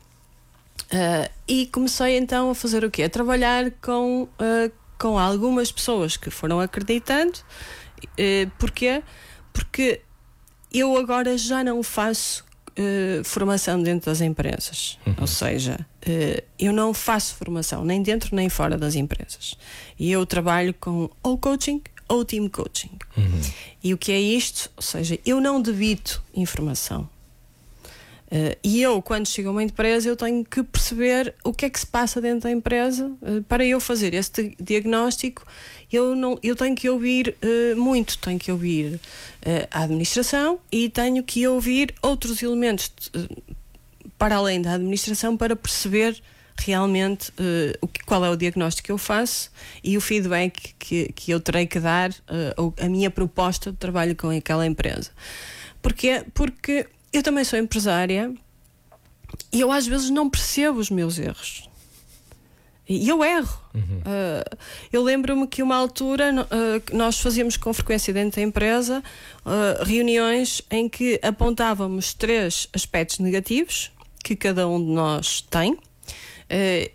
Uh, 0.92 1.30
e 1.48 1.68
comecei 1.68 2.18
então 2.18 2.50
a 2.50 2.56
fazer 2.56 2.84
o 2.84 2.92
quê? 2.92 3.04
A 3.04 3.10
trabalhar 3.10 3.72
com, 3.82 4.24
uh, 4.24 4.72
com 5.00 5.18
algumas 5.18 5.72
pessoas 5.72 6.18
que 6.18 6.30
foram 6.30 6.60
acreditando. 6.60 7.40
Uh, 8.04 8.52
porquê? 8.60 9.02
Porque 9.54 10.02
eu 10.72 10.98
agora 10.98 11.38
já 11.38 11.64
não 11.64 11.82
faço 11.82 12.46
uh, 12.82 13.24
formação 13.24 13.82
dentro 13.82 14.10
das 14.12 14.22
empresas. 14.22 14.98
Uhum. 15.06 15.16
Ou 15.22 15.28
seja, 15.28 15.80
uh, 16.08 16.44
eu 16.60 16.74
não 16.74 16.94
faço 16.94 17.36
formação 17.36 17.86
nem 17.86 18.02
dentro 18.02 18.36
nem 18.36 18.50
fora 18.50 18.78
das 18.78 18.96
empresas. 18.96 19.56
E 20.00 20.12
eu 20.12 20.26
trabalho 20.26 20.74
com 20.74 21.10
ou 21.22 21.38
coaching 21.38 21.82
ou 22.08 22.26
team 22.26 22.50
coaching. 22.50 22.92
Uhum. 23.16 23.42
E 23.84 23.94
o 23.94 23.98
que 23.98 24.12
é 24.12 24.20
isto? 24.20 24.70
Ou 24.76 24.84
seja, 24.84 25.18
eu 25.26 25.40
não 25.40 25.62
debito 25.62 26.22
informação. 26.34 27.10
Uh, 28.32 28.56
e 28.64 28.82
eu, 28.82 29.02
quando 29.02 29.28
chego 29.28 29.50
a 29.50 29.52
uma 29.52 29.62
empresa, 29.62 30.08
eu 30.08 30.16
tenho 30.16 30.46
que 30.46 30.64
perceber 30.64 31.36
o 31.44 31.52
que 31.52 31.66
é 31.66 31.70
que 31.70 31.78
se 31.78 31.86
passa 31.86 32.22
dentro 32.22 32.42
da 32.42 32.52
empresa 32.52 33.12
uh, 33.22 33.44
para 33.44 33.66
eu 33.66 33.78
fazer 33.82 34.14
este 34.14 34.56
diagnóstico. 34.58 35.46
Eu, 35.92 36.16
não, 36.16 36.40
eu 36.42 36.56
tenho 36.56 36.74
que 36.74 36.90
ouvir 36.90 37.36
uh, 37.44 37.76
muito, 37.76 38.18
tenho 38.20 38.40
que 38.40 38.50
ouvir 38.50 39.02
a 39.72 39.84
administração 39.84 40.60
e 40.72 40.88
tenho 40.88 41.24
que 41.24 41.46
ouvir 41.48 41.94
outros 42.00 42.42
elementos 42.44 42.92
para 44.18 44.36
além 44.36 44.62
da 44.62 44.76
administração 44.76 45.36
para 45.36 45.56
perceber 45.56 46.22
realmente 46.60 47.34
o 47.82 47.88
que, 47.88 48.04
qual 48.04 48.24
é 48.24 48.30
o 48.30 48.36
diagnóstico 48.36 48.86
que 48.86 48.92
eu 48.92 49.00
faço 49.00 49.50
e 49.84 49.98
o 49.98 50.02
feedback 50.02 50.76
que, 50.78 51.12
que 51.14 51.32
eu 51.32 51.40
terei 51.40 51.66
que 51.66 51.80
dar, 51.80 52.12
a 52.80 52.88
minha 52.88 53.10
proposta 53.10 53.72
de 53.72 53.78
trabalho 53.78 54.16
com 54.16 54.30
aquela 54.30 54.64
empresa. 54.64 55.10
Porquê? 55.82 56.24
Porque 56.36 56.86
eu 57.12 57.24
também 57.24 57.44
sou 57.44 57.58
empresária 57.58 58.34
e 59.52 59.60
eu 59.60 59.72
às 59.72 59.86
vezes 59.86 60.10
não 60.10 60.30
percebo 60.30 60.80
os 60.80 60.90
meus 60.90 61.18
erros. 61.20 61.70
E 62.88 63.08
eu 63.08 63.24
erro. 63.24 63.62
Uhum. 63.74 64.00
Uh, 64.00 64.58
eu 64.92 65.02
lembro-me 65.02 65.48
que 65.48 65.64
uma 65.64 65.78
altura 65.78 66.34
uh, 66.34 66.96
nós 66.96 67.20
fazíamos 67.20 67.56
com 67.56 67.74
frequência 67.74 68.14
dentro 68.14 68.36
da 68.36 68.42
empresa 68.42 69.02
uh, 69.46 69.84
reuniões 69.86 70.62
em 70.70 70.90
que 70.90 71.18
apontávamos 71.24 72.14
três 72.14 72.68
aspectos 72.74 73.20
negativos 73.20 73.92
que 74.22 74.36
cada 74.36 74.68
um 74.68 74.78
de 74.78 74.92
nós 74.92 75.42
tem 75.42 75.78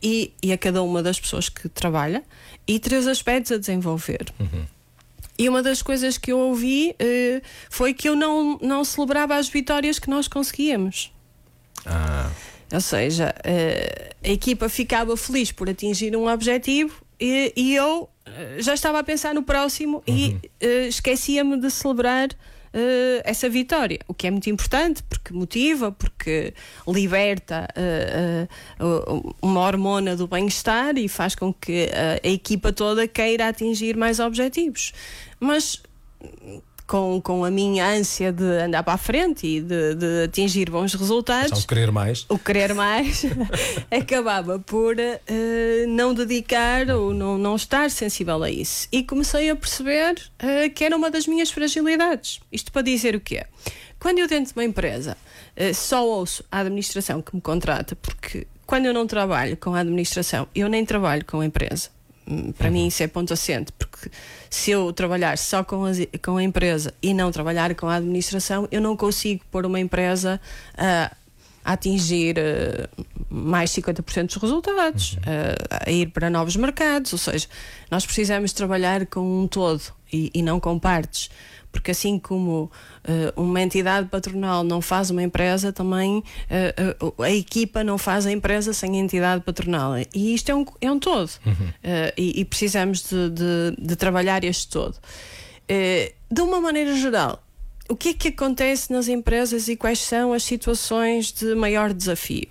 e, 0.03 0.35
e, 0.43 0.53
a 0.53 0.59
cada 0.59 0.83
uma 0.83 1.03
das 1.03 1.19
pessoas 1.19 1.49
que 1.49 1.67
trabalha 1.67 2.23
e 2.69 2.79
três 2.79 3.07
aspectos 3.07 3.53
a 3.53 3.57
desenvolver. 3.57 4.27
Uhum. 4.39 4.67
E 5.39 5.49
uma 5.49 5.63
das 5.63 5.83
coisas 5.83 6.17
que 6.17 6.33
eu 6.33 6.39
ouvi 6.39 6.95
uh, 7.01 7.43
foi 7.69 7.93
que 7.93 8.09
eu 8.09 8.17
não, 8.17 8.59
não 8.63 8.85
celebrava 8.85 9.37
as 9.37 9.49
vitórias 9.49 9.99
que 9.99 10.09
nós 10.09 10.27
conseguíamos. 10.29 11.13
Ah. 11.85 12.31
Ou 12.73 12.81
seja, 12.81 13.35
uh, 13.39 14.15
a 14.25 14.29
equipa 14.31 14.69
ficava 14.69 15.17
feliz 15.17 15.53
por 15.53 15.69
atingir 15.69 16.17
um 16.17 16.27
objetivo 16.29 17.03
e, 17.21 17.53
e 17.55 17.75
eu 17.75 18.09
uh, 18.27 18.63
já 18.63 18.75
estava 18.75 18.99
a 18.99 19.05
pensar 19.05 19.35
no 19.35 19.43
próximo 19.43 20.03
uhum. 20.09 20.15
e 20.17 20.41
esquecia-me 20.89 21.61
de 21.61 21.71
celebrar 21.71 22.29
uh, 22.77 23.23
essa 23.25 23.49
vitória, 23.49 23.99
o 24.07 24.13
que 24.15 24.27
é 24.27 24.31
muito 24.31 24.51
importante 24.51 25.03
porque 25.03 25.33
motiva, 25.33 25.91
porque 25.91 26.53
liberta 26.87 27.67
uh, 28.81 29.35
uma 29.41 29.61
hormona 29.61 30.15
do 30.15 30.29
bem-estar 30.29 30.97
e 30.99 31.09
faz 31.09 31.35
com 31.35 31.53
que 31.53 31.89
a 32.23 32.29
equipa 32.29 32.73
toda 32.73 33.09
queira 33.09 33.49
atingir 33.49 33.97
mais 33.97 34.21
objetivos. 34.21 34.93
Mas 35.41 35.83
com, 36.87 37.21
com 37.21 37.45
a 37.45 37.51
minha 37.51 37.87
ânsia 37.87 38.33
de 38.33 38.45
andar 38.45 38.83
para 38.83 38.95
a 38.95 38.99
frente 38.99 39.47
e 39.47 39.61
de, 39.61 39.95
de 39.95 40.25
atingir 40.25 40.71
bons 40.71 40.95
resultados. 40.95 41.65
o 41.65 41.67
querer 41.67 41.91
mais. 41.91 42.27
O 42.29 42.39
querer 42.39 42.75
mais 42.75 43.25
acabava 43.91 44.59
por 44.59 44.97
uh, 44.97 45.89
não 45.89 46.15
dedicar 46.15 46.89
ou 46.91 47.13
não, 47.13 47.37
não 47.37 47.57
estar 47.57 47.91
sensível 47.91 48.43
a 48.43 48.51
isso. 48.51 48.89
E 48.93 49.03
comecei 49.03 49.51
a 49.51 49.57
perceber 49.57 50.15
uh, 50.15 50.71
que 50.75 50.85
era 50.85 50.97
uma 50.97 51.11
das 51.11 51.27
minhas 51.27 51.51
fragilidades. 51.51 52.41
Isto 52.53 52.71
para 52.71 52.83
dizer 52.83 53.17
o 53.17 53.21
quê? 53.21 53.45
Quando 53.99 54.19
eu 54.19 54.29
dentro 54.29 54.53
de 54.53 54.59
uma 54.59 54.65
empresa 54.65 55.17
uh, 55.57 55.75
só 55.75 56.07
ouço 56.07 56.45
a 56.51 56.61
administração 56.61 57.21
que 57.21 57.35
me 57.35 57.41
contrata, 57.41 57.97
porque 57.97 58.47
quando 58.65 58.87
eu 58.87 58.95
não 58.95 59.07
trabalho 59.07 59.57
com 59.57 59.75
a 59.75 59.81
administração, 59.81 60.47
eu 60.55 60.69
nem 60.69 60.85
trabalho 60.85 61.25
com 61.25 61.41
a 61.41 61.47
empresa. 61.47 61.96
Para 62.59 62.67
uhum. 62.67 62.73
mim 62.73 62.87
isso 62.89 63.03
é 63.03 63.07
ponto 63.07 63.33
assente, 63.33 63.73
porque 63.73 64.11
se 64.51 64.73
eu 64.73 64.93
trabalhar 64.93 65.39
só 65.39 65.63
com 65.63 65.85
a, 65.85 65.91
com 66.25 66.37
a 66.37 66.43
empresa 66.43 66.93
e 67.01 67.15
não 67.15 67.31
trabalhar 67.31 67.73
com 67.77 67.87
a 67.87 67.97
administração, 67.97 68.67
eu 68.73 68.81
não 68.81 68.97
consigo 68.97 69.45
pôr 69.51 69.65
uma 69.65 69.79
empresa 69.79 70.41
a, 70.77 71.13
a 71.65 71.73
atingir 71.73 72.37
uh, 72.37 73.07
mais 73.29 73.71
50% 73.71 74.27
dos 74.27 74.37
resultados, 74.37 75.13
uhum. 75.13 75.19
uh, 75.19 75.85
a 75.87 75.91
ir 75.91 76.09
para 76.11 76.29
novos 76.29 76.57
mercados, 76.57 77.13
ou 77.13 77.19
seja, 77.19 77.47
nós 77.91 78.05
precisamos 78.05 78.53
trabalhar 78.53 79.07
com 79.07 79.43
um 79.43 79.47
todo 79.47 79.83
e, 80.13 80.31
e 80.35 80.43
não 80.43 80.59
com 80.59 80.79
partes 80.81 81.31
porque 81.77 81.91
assim 81.91 82.19
como 82.19 82.71
uh, 83.05 83.41
uma 83.41 83.61
entidade 83.61 84.09
patronal 84.09 84.65
não 84.65 84.81
faz 84.81 85.11
uma 85.11 85.23
empresa, 85.23 85.75
também 85.75 86.19
uh, 86.19 87.23
a 87.23 87.31
equipa 87.31 87.85
não 87.85 87.99
faz 87.99 88.25
a 88.25 88.33
empresa 88.33 88.73
sem 88.73 88.97
a 88.97 88.99
entidade 88.99 89.43
patronal. 89.45 89.93
E 90.15 90.35
isto 90.35 90.51
é 90.51 90.55
um, 90.55 90.65
é 90.81 90.91
um 90.91 90.99
todo. 90.99 91.31
Uhum. 91.45 91.69
E, 92.17 92.41
e, 92.41 92.45
precisamos 92.47 93.03
de, 93.03 93.29
de, 93.29 93.77
de, 93.79 93.95
trabalhar 93.95 94.43
este 94.43 94.69
todo. 94.69 94.97
de 95.69 96.41
uma 96.41 96.63
maneira 96.63 96.97
geral, 96.97 97.43
o 97.91 97.95
que 97.95 98.09
é 98.09 98.15
que 98.15 98.29
acontece 98.29 98.91
nas 98.91 99.07
empresas 99.07 99.69
e 99.69 99.77
quais 99.77 99.99
são 99.99 100.33
as 100.33 100.43
situações 100.43 101.31
de 101.31 101.55
maior 101.55 101.93
desafio? 101.93 102.49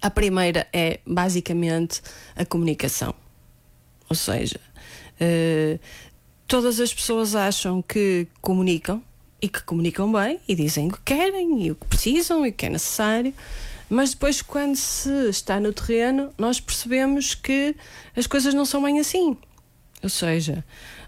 A 0.00 0.10
primeira 0.10 0.68
é 0.72 1.00
basicamente 1.04 2.00
a 2.36 2.44
comunicação. 2.44 3.14
Ou 4.08 4.14
seja, 4.14 4.60
todas 6.52 6.78
as 6.80 6.92
pessoas 6.92 7.34
acham 7.34 7.80
que 7.80 8.26
comunicam 8.42 9.02
e 9.40 9.48
que 9.48 9.62
comunicam 9.62 10.12
bem 10.12 10.38
e 10.46 10.54
dizem 10.54 10.88
o 10.88 10.92
que 10.92 11.00
querem 11.02 11.64
e 11.64 11.70
o 11.70 11.74
que 11.74 11.86
precisam 11.86 12.44
e 12.44 12.50
o 12.50 12.52
que 12.52 12.66
é 12.66 12.68
necessário. 12.68 13.32
Mas 13.88 14.10
depois, 14.10 14.42
quando 14.42 14.76
se 14.76 15.30
está 15.30 15.58
no 15.58 15.72
terreno, 15.72 16.30
nós 16.36 16.60
percebemos 16.60 17.34
que 17.34 17.74
as 18.14 18.26
coisas 18.26 18.52
não 18.52 18.66
são 18.66 18.82
bem 18.82 19.00
assim. 19.00 19.34
Ou 20.02 20.10
seja, 20.10 20.62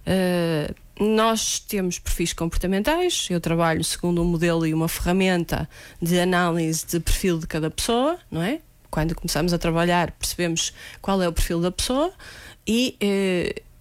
uh, 0.06 1.04
nós 1.04 1.58
temos 1.58 1.98
perfis 1.98 2.32
comportamentais, 2.32 3.28
eu 3.28 3.38
trabalho 3.38 3.84
segundo 3.84 4.22
um 4.22 4.24
modelo 4.24 4.66
e 4.66 4.72
uma 4.72 4.88
ferramenta 4.88 5.68
de 6.00 6.18
análise 6.18 6.86
de 6.86 6.98
perfil 7.00 7.38
de 7.38 7.46
cada 7.46 7.70
pessoa, 7.70 8.18
não 8.30 8.40
é? 8.40 8.60
Quando 8.90 9.14
começamos 9.14 9.52
a 9.52 9.58
trabalhar, 9.58 10.10
percebemos 10.12 10.72
qual 11.02 11.20
é 11.20 11.28
o 11.28 11.32
perfil 11.34 11.60
da 11.60 11.70
pessoa 11.70 12.10
e 12.66 12.96
uh, 13.02 13.73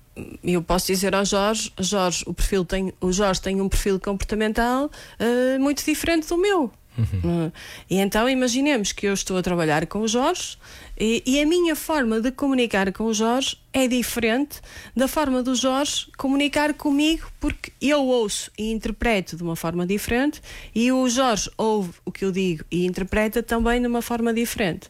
eu 0.44 0.62
posso 0.62 0.88
dizer 0.88 1.16
ao 1.16 1.26
Jorge, 1.26 1.72
Jorge, 1.80 2.24
o 2.28 2.34
perfil 2.34 2.64
tem, 2.64 2.94
o 3.02 3.12
Jorge 3.12 3.42
tem 3.42 3.60
um 3.62 3.70
perfil 3.70 4.00
comportamental 4.00 4.86
uh, 4.86 5.60
muito 5.60 5.84
diferente 5.84 6.28
do 6.28 6.38
meu. 6.38 6.72
Uhum. 6.98 7.52
E 7.90 7.98
então 7.98 8.30
imaginemos 8.30 8.92
que 8.92 9.08
eu 9.08 9.14
estou 9.14 9.38
a 9.38 9.42
trabalhar 9.42 9.88
com 9.88 10.00
o 10.00 10.08
Jorge 10.08 10.58
e, 11.00 11.24
e, 11.26 11.42
a 11.42 11.46
minha 11.46 11.76
forma 11.76 12.22
de 12.22 12.32
comunicar 12.32 12.92
com 12.94 13.06
o 13.06 13.14
Jorge 13.14 13.58
é 13.74 13.88
diferente 13.88 14.62
da 14.96 15.08
forma 15.08 15.42
do 15.42 15.56
Jorge 15.56 16.08
comunicar 16.18 16.72
comigo, 16.76 17.32
porque 17.40 17.72
eu 17.82 18.06
ouço 18.06 18.52
e 18.58 18.72
interpreto 18.72 19.36
de 19.36 19.42
uma 19.42 19.56
forma 19.56 19.88
diferente 19.88 20.40
e 20.76 20.92
o 20.92 21.10
Jorge 21.10 21.50
ouve 21.58 21.94
o 22.06 22.12
que 22.12 22.24
eu 22.24 22.32
digo 22.32 22.64
e 22.70 22.86
interpreta 22.86 23.42
também 23.42 23.82
de 23.82 23.88
uma 23.88 24.04
forma 24.04 24.32
diferente. 24.32 24.88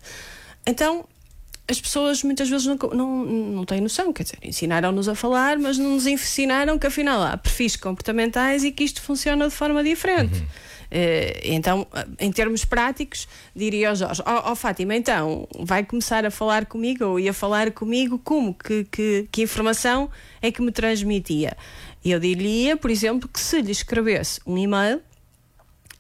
Então 0.66 1.06
as 1.68 1.80
pessoas 1.80 2.24
muitas 2.24 2.50
vezes 2.50 2.68
não, 2.68 2.76
não, 2.94 3.26
não 3.26 3.66
têm 3.66 3.80
noção, 3.80 4.12
quer 4.12 4.24
dizer, 4.24 4.38
ensinaram-nos 4.44 5.08
a 5.08 5.16
falar, 5.16 5.58
mas 5.58 5.78
não 5.78 5.92
nos 5.92 6.06
ensinaram 6.06 6.78
que 6.78 6.88
afinal 6.88 7.22
há 7.22 7.38
perfis 7.38 7.76
comportamentais 7.76 8.64
e 8.64 8.72
que 8.72 8.84
isto 8.84 9.02
funciona 9.02 9.48
de 9.48 9.54
forma 9.54 9.84
diferente. 9.84 10.40
Uhum. 10.40 10.46
Uh, 10.94 11.40
então, 11.46 11.88
em 12.20 12.32
termos 12.32 12.66
práticos, 12.66 13.28
diria 13.56 13.90
ao 13.90 13.96
Jorge: 13.96 14.22
Ó 14.26 14.32
oh, 14.32 14.52
oh, 14.52 14.56
Fátima, 14.56 14.96
então 14.96 15.48
vai 15.58 15.84
começar 15.84 16.24
a 16.26 16.30
falar 16.30 16.68
comigo 16.68 17.06
ou 17.06 17.20
ia 17.20 17.34
falar 17.34 17.72
comigo 17.72 18.20
como? 18.20 18.54
Que, 18.54 18.84
que, 18.84 19.28
que 19.32 19.42
informação 19.42 20.10
é 20.40 20.52
que 20.52 20.62
me 20.62 20.72
transmitia? 20.72 21.58
E 22.06 22.12
eu 22.12 22.20
diria, 22.20 22.78
por 22.78 22.92
exemplo, 22.92 23.28
que 23.28 23.40
se 23.40 23.62
lhe 23.62 23.72
escrevesse 23.72 24.40
um 24.46 24.56
e-mail, 24.56 25.02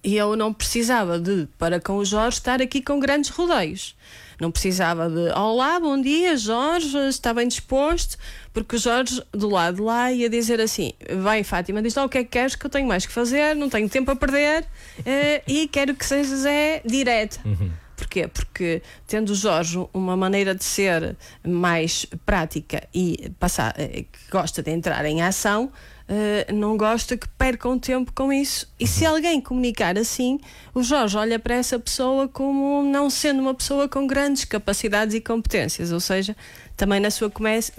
eu 0.03 0.35
não 0.35 0.53
precisava 0.53 1.17
de, 1.17 1.47
para 1.57 1.79
com 1.79 1.97
o 1.97 2.05
Jorge, 2.05 2.37
estar 2.37 2.61
aqui 2.61 2.81
com 2.81 2.99
grandes 2.99 3.29
rodeios. 3.29 3.95
Não 4.39 4.51
precisava 4.51 5.09
de 5.09 5.31
Olá, 5.31 5.79
bom 5.79 5.99
dia, 5.99 6.35
Jorge, 6.35 6.97
está 7.07 7.33
bem 7.33 7.47
disposto? 7.47 8.17
Porque 8.53 8.75
o 8.75 8.79
Jorge, 8.79 9.21
do 9.31 9.49
lado 9.49 9.75
de 9.75 9.81
lá, 9.81 10.11
ia 10.11 10.29
dizer 10.29 10.59
assim: 10.59 10.93
Vai, 11.19 11.43
Fátima, 11.43 11.81
diz 11.81 11.95
lá 11.95 12.05
o 12.05 12.09
que 12.09 12.19
é 12.19 12.23
que 12.23 12.31
queres, 12.31 12.55
que 12.55 12.65
eu 12.65 12.69
tenho 12.69 12.87
mais 12.87 13.05
que 13.05 13.11
fazer, 13.11 13.55
não 13.55 13.69
tenho 13.69 13.89
tempo 13.89 14.11
a 14.11 14.15
perder 14.15 14.63
uh, 14.63 15.43
e 15.47 15.67
quero 15.67 15.95
que 15.95 16.05
sejas 16.05 16.45
é 16.45 16.81
direto. 16.85 17.39
Uhum. 17.45 17.71
Porquê? 17.95 18.27
Porque 18.27 18.81
tendo 19.07 19.29
o 19.29 19.35
Jorge 19.35 19.79
uma 19.93 20.17
maneira 20.17 20.53
de 20.53 20.63
ser 20.63 21.15
mais 21.45 22.05
prática 22.25 22.87
e 22.93 23.31
passar, 23.39 23.73
eh, 23.77 24.05
que 24.11 24.31
gosta 24.31 24.61
de 24.61 24.71
entrar 24.71 25.05
em 25.05 25.21
ação, 25.21 25.71
uh, 26.09 26.53
não 26.53 26.77
gosta 26.77 27.17
que 27.17 27.27
percam 27.27 27.77
tempo 27.79 28.11
com 28.13 28.31
isso. 28.31 28.71
E 28.79 28.87
se 28.87 29.05
alguém 29.05 29.41
comunicar 29.41 29.97
assim, 29.97 30.39
o 30.73 30.83
Jorge 30.83 31.17
olha 31.17 31.39
para 31.39 31.55
essa 31.55 31.79
pessoa 31.79 32.27
como 32.27 32.83
não 32.83 33.09
sendo 33.09 33.41
uma 33.41 33.53
pessoa 33.53 33.87
com 33.87 34.05
grandes 34.07 34.45
capacidades 34.45 35.15
e 35.15 35.21
competências, 35.21 35.91
ou 35.91 35.99
seja, 35.99 36.35
também 36.75 36.99
na 36.99 37.11
sua 37.11 37.31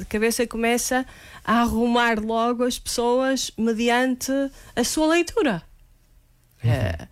cabeça 0.09 0.47
começa 0.47 1.07
a 1.45 1.61
arrumar 1.61 2.19
logo 2.21 2.65
as 2.65 2.79
pessoas 2.79 3.51
mediante 3.57 4.33
a 4.75 4.85
sua 4.85 5.07
leitura. 5.07 5.63
Uhum. 6.63 6.71
Uh, 6.71 7.09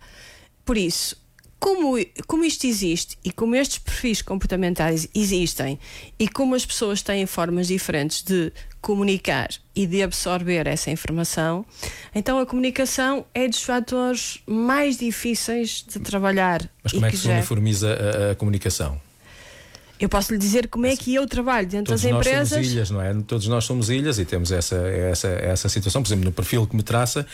por 0.65 0.77
isso, 0.77 1.22
como, 1.63 1.95
como 2.27 2.43
isto 2.43 2.67
existe 2.67 3.17
e 3.23 3.31
como 3.31 3.55
estes 3.55 3.77
perfis 3.77 4.21
comportamentais 4.21 5.07
existem 5.15 5.79
e 6.19 6.27
como 6.27 6.55
as 6.55 6.65
pessoas 6.65 7.01
têm 7.01 7.25
formas 7.25 7.67
diferentes 7.67 8.21
de 8.21 8.51
comunicar 8.81 9.47
e 9.73 9.87
de 9.87 10.03
absorver 10.03 10.67
essa 10.67 10.91
informação, 10.91 11.65
então 12.13 12.37
a 12.37 12.45
comunicação 12.45 13.25
é 13.33 13.47
dos 13.47 13.63
fatores 13.63 14.39
mais 14.45 14.97
difíceis 14.97 15.85
de 15.87 15.99
trabalhar. 15.99 16.69
Mas 16.83 16.91
como 16.91 17.05
é 17.05 17.09
que, 17.09 17.15
que 17.15 17.21
se 17.21 17.29
uniformiza 17.29 17.93
a, 17.93 18.31
a 18.31 18.35
comunicação? 18.35 18.99
Eu 19.97 20.09
posso 20.09 20.33
lhe 20.33 20.37
dizer 20.37 20.67
como 20.67 20.85
é 20.85 20.97
que 20.97 21.15
eu 21.15 21.25
trabalho 21.25 21.65
dentro 21.65 21.93
Todos 21.93 22.01
das 22.01 22.11
nós 22.11 22.27
empresas. 22.27 22.49
Somos 22.49 22.71
ilhas, 22.73 22.89
não 22.89 23.01
é? 23.01 23.13
Todos 23.25 23.47
nós 23.47 23.63
somos 23.63 23.89
ilhas 23.89 24.19
e 24.19 24.25
temos 24.25 24.51
essa, 24.51 24.75
essa, 24.75 25.29
essa 25.29 25.69
situação. 25.69 26.03
Por 26.03 26.09
exemplo, 26.09 26.25
no 26.25 26.31
perfil 26.33 26.67
que 26.67 26.75
me 26.75 26.83
traça, 26.83 27.25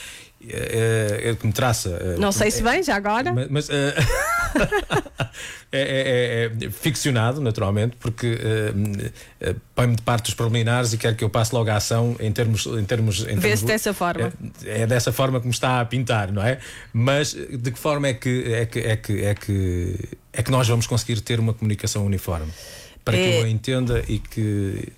é, 0.48 1.30
é, 1.30 1.36
que 1.36 1.46
me 1.46 1.52
traça. 1.52 1.90
Eh, 1.90 2.16
não 2.18 2.32
sei 2.32 2.50
se 2.50 2.64
bem, 2.64 2.82
já 2.82 2.96
agora. 2.96 3.34
Mas. 3.34 3.50
mas 3.50 3.70
é, 5.70 6.52
é, 6.62 6.66
é, 6.66 6.70
ficcionado, 6.70 7.42
naturalmente, 7.42 7.98
porque 8.00 8.40
põe-me 9.76 9.96
de 9.96 10.02
parte 10.02 10.26
dos 10.26 10.34
preliminares 10.34 10.94
e 10.94 10.98
quer 10.98 11.16
que 11.16 11.24
eu 11.24 11.30
passe 11.30 11.54
logo 11.54 11.70
a 11.70 11.76
ação 11.76 12.16
em 12.20 12.32
termos. 12.32 12.66
Em 12.66 12.86
termos 12.86 13.20
Vê-se 13.22 13.66
dessa 13.66 13.94
forma. 13.94 14.32
É, 14.66 14.88
dessa 14.88 15.12
forma 15.12 15.42
que 15.42 15.48
me 15.48 15.54
está 15.54 15.82
a 15.82 15.86
pintar, 15.86 16.32
não 16.32 16.42
é? 16.42 16.60
Mas 16.94 17.34
de 17.34 17.72
que 17.72 17.78
forma 17.78 18.08
é 18.08 18.14
que, 18.14 18.54
é 18.54 18.66
que, 18.66 18.80
é 18.80 18.96
que, 18.96 19.26
é 19.26 19.36
que, 19.36 19.96
é 20.32 20.44
que 20.44 20.52
nós 20.52 20.68
vamos 20.68 20.88
conseguir 20.88 21.20
ter 21.22 21.40
uma 21.40 21.54
comunicação 21.54 22.06
uniforme? 22.06 22.52
Para 23.04 23.18
que 23.18 23.24
eu 23.24 23.44
a 23.44 23.50
entenda 23.50 24.04
e 24.08 24.20
que 24.20 24.90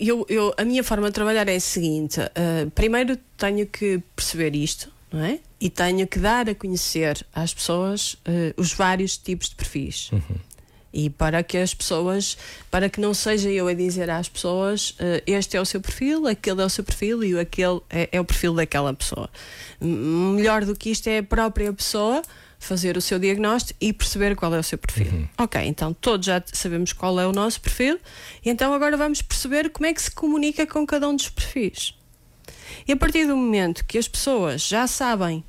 eu, 0.00 0.26
eu, 0.28 0.54
a 0.56 0.64
minha 0.64 0.84
forma 0.84 1.08
de 1.08 1.14
trabalhar 1.14 1.48
é 1.48 1.56
a 1.56 1.60
seguinte: 1.60 2.20
uh, 2.20 2.70
primeiro 2.74 3.16
tenho 3.36 3.66
que 3.66 4.00
perceber 4.14 4.54
isto, 4.54 4.92
não 5.12 5.24
é? 5.24 5.38
E 5.60 5.68
tenho 5.68 6.06
que 6.06 6.18
dar 6.18 6.48
a 6.48 6.54
conhecer 6.54 7.24
às 7.34 7.52
pessoas 7.52 8.14
uh, 8.14 8.54
os 8.56 8.72
vários 8.72 9.16
tipos 9.16 9.48
de 9.48 9.56
perfis. 9.56 10.10
Uhum. 10.12 10.36
E 10.92 11.10
para 11.10 11.42
que 11.42 11.58
as 11.58 11.74
pessoas, 11.74 12.38
para 12.70 12.88
que 12.88 13.00
não 13.00 13.12
seja 13.12 13.50
eu 13.50 13.68
a 13.68 13.74
dizer 13.74 14.08
às 14.08 14.28
pessoas 14.28 14.90
uh, 14.90 15.22
este 15.26 15.56
é 15.56 15.60
o 15.60 15.64
seu 15.64 15.80
perfil, 15.80 16.26
aquele 16.26 16.62
é 16.62 16.64
o 16.64 16.70
seu 16.70 16.82
perfil 16.82 17.22
e 17.22 17.38
aquele 17.38 17.80
é, 17.90 18.08
é 18.12 18.20
o 18.20 18.24
perfil 18.24 18.54
daquela 18.54 18.94
pessoa. 18.94 19.28
Melhor 19.80 20.64
do 20.64 20.74
que 20.74 20.90
isto 20.90 21.08
é 21.08 21.18
a 21.18 21.22
própria 21.22 21.72
pessoa 21.72 22.22
fazer 22.58 22.96
o 22.96 23.00
seu 23.00 23.18
diagnóstico 23.18 23.78
e 23.80 23.92
perceber 23.92 24.34
qual 24.34 24.54
é 24.54 24.58
o 24.58 24.62
seu 24.62 24.76
perfil. 24.76 25.12
Uhum. 25.12 25.28
Ok, 25.38 25.60
então 25.64 25.94
todos 25.94 26.26
já 26.26 26.42
sabemos 26.52 26.92
qual 26.92 27.18
é 27.20 27.26
o 27.26 27.32
nosso 27.32 27.60
perfil, 27.60 27.98
e 28.44 28.50
então 28.50 28.72
agora 28.74 28.96
vamos 28.96 29.22
perceber 29.22 29.70
como 29.70 29.86
é 29.86 29.94
que 29.94 30.02
se 30.02 30.10
comunica 30.10 30.66
com 30.66 30.86
cada 30.86 31.08
um 31.08 31.14
dos 31.14 31.28
perfis. 31.28 31.94
E 32.86 32.92
a 32.92 32.96
partir 32.96 33.26
do 33.26 33.36
momento 33.36 33.84
que 33.84 33.98
as 33.98 34.08
pessoas 34.08 34.66
já 34.66 34.86
sabem 34.86 35.44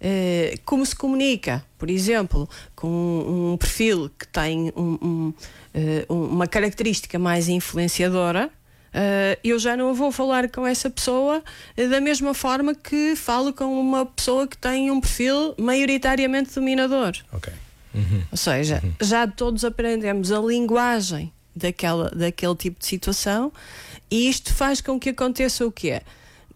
eh, 0.00 0.58
como 0.64 0.84
se 0.84 0.94
comunica, 0.94 1.64
por 1.78 1.88
exemplo, 1.88 2.48
com 2.74 3.52
um, 3.52 3.56
perfil 3.56 4.10
que 4.18 4.26
tem 4.28 4.72
um, 4.76 4.98
um, 5.02 5.34
eh, 5.72 6.04
uma 6.08 6.46
característica 6.46 7.18
mais 7.18 7.48
influenciadora, 7.48 8.50
Uh, 8.94 9.36
eu 9.42 9.58
já 9.58 9.76
não 9.76 9.92
vou 9.92 10.12
falar 10.12 10.48
com 10.48 10.64
essa 10.64 10.88
pessoa 10.88 11.42
uh, 11.76 11.88
da 11.88 12.00
mesma 12.00 12.32
forma 12.32 12.76
que 12.76 13.16
falo 13.16 13.52
com 13.52 13.80
uma 13.80 14.06
pessoa 14.06 14.46
que 14.46 14.56
tem 14.56 14.88
um 14.88 15.00
perfil 15.00 15.52
maioritariamente 15.58 16.54
dominador. 16.54 17.12
Ok. 17.32 17.52
Uhum. 17.92 18.22
Ou 18.30 18.38
seja, 18.38 18.80
uhum. 18.84 18.92
já 19.02 19.26
todos 19.26 19.64
aprendemos 19.64 20.30
a 20.30 20.38
linguagem 20.38 21.32
daquela, 21.56 22.08
daquele 22.10 22.54
tipo 22.54 22.78
de 22.78 22.86
situação 22.86 23.52
e 24.08 24.28
isto 24.28 24.54
faz 24.54 24.80
com 24.80 24.98
que 24.98 25.08
aconteça 25.08 25.66
o 25.66 25.72
quê? 25.72 26.00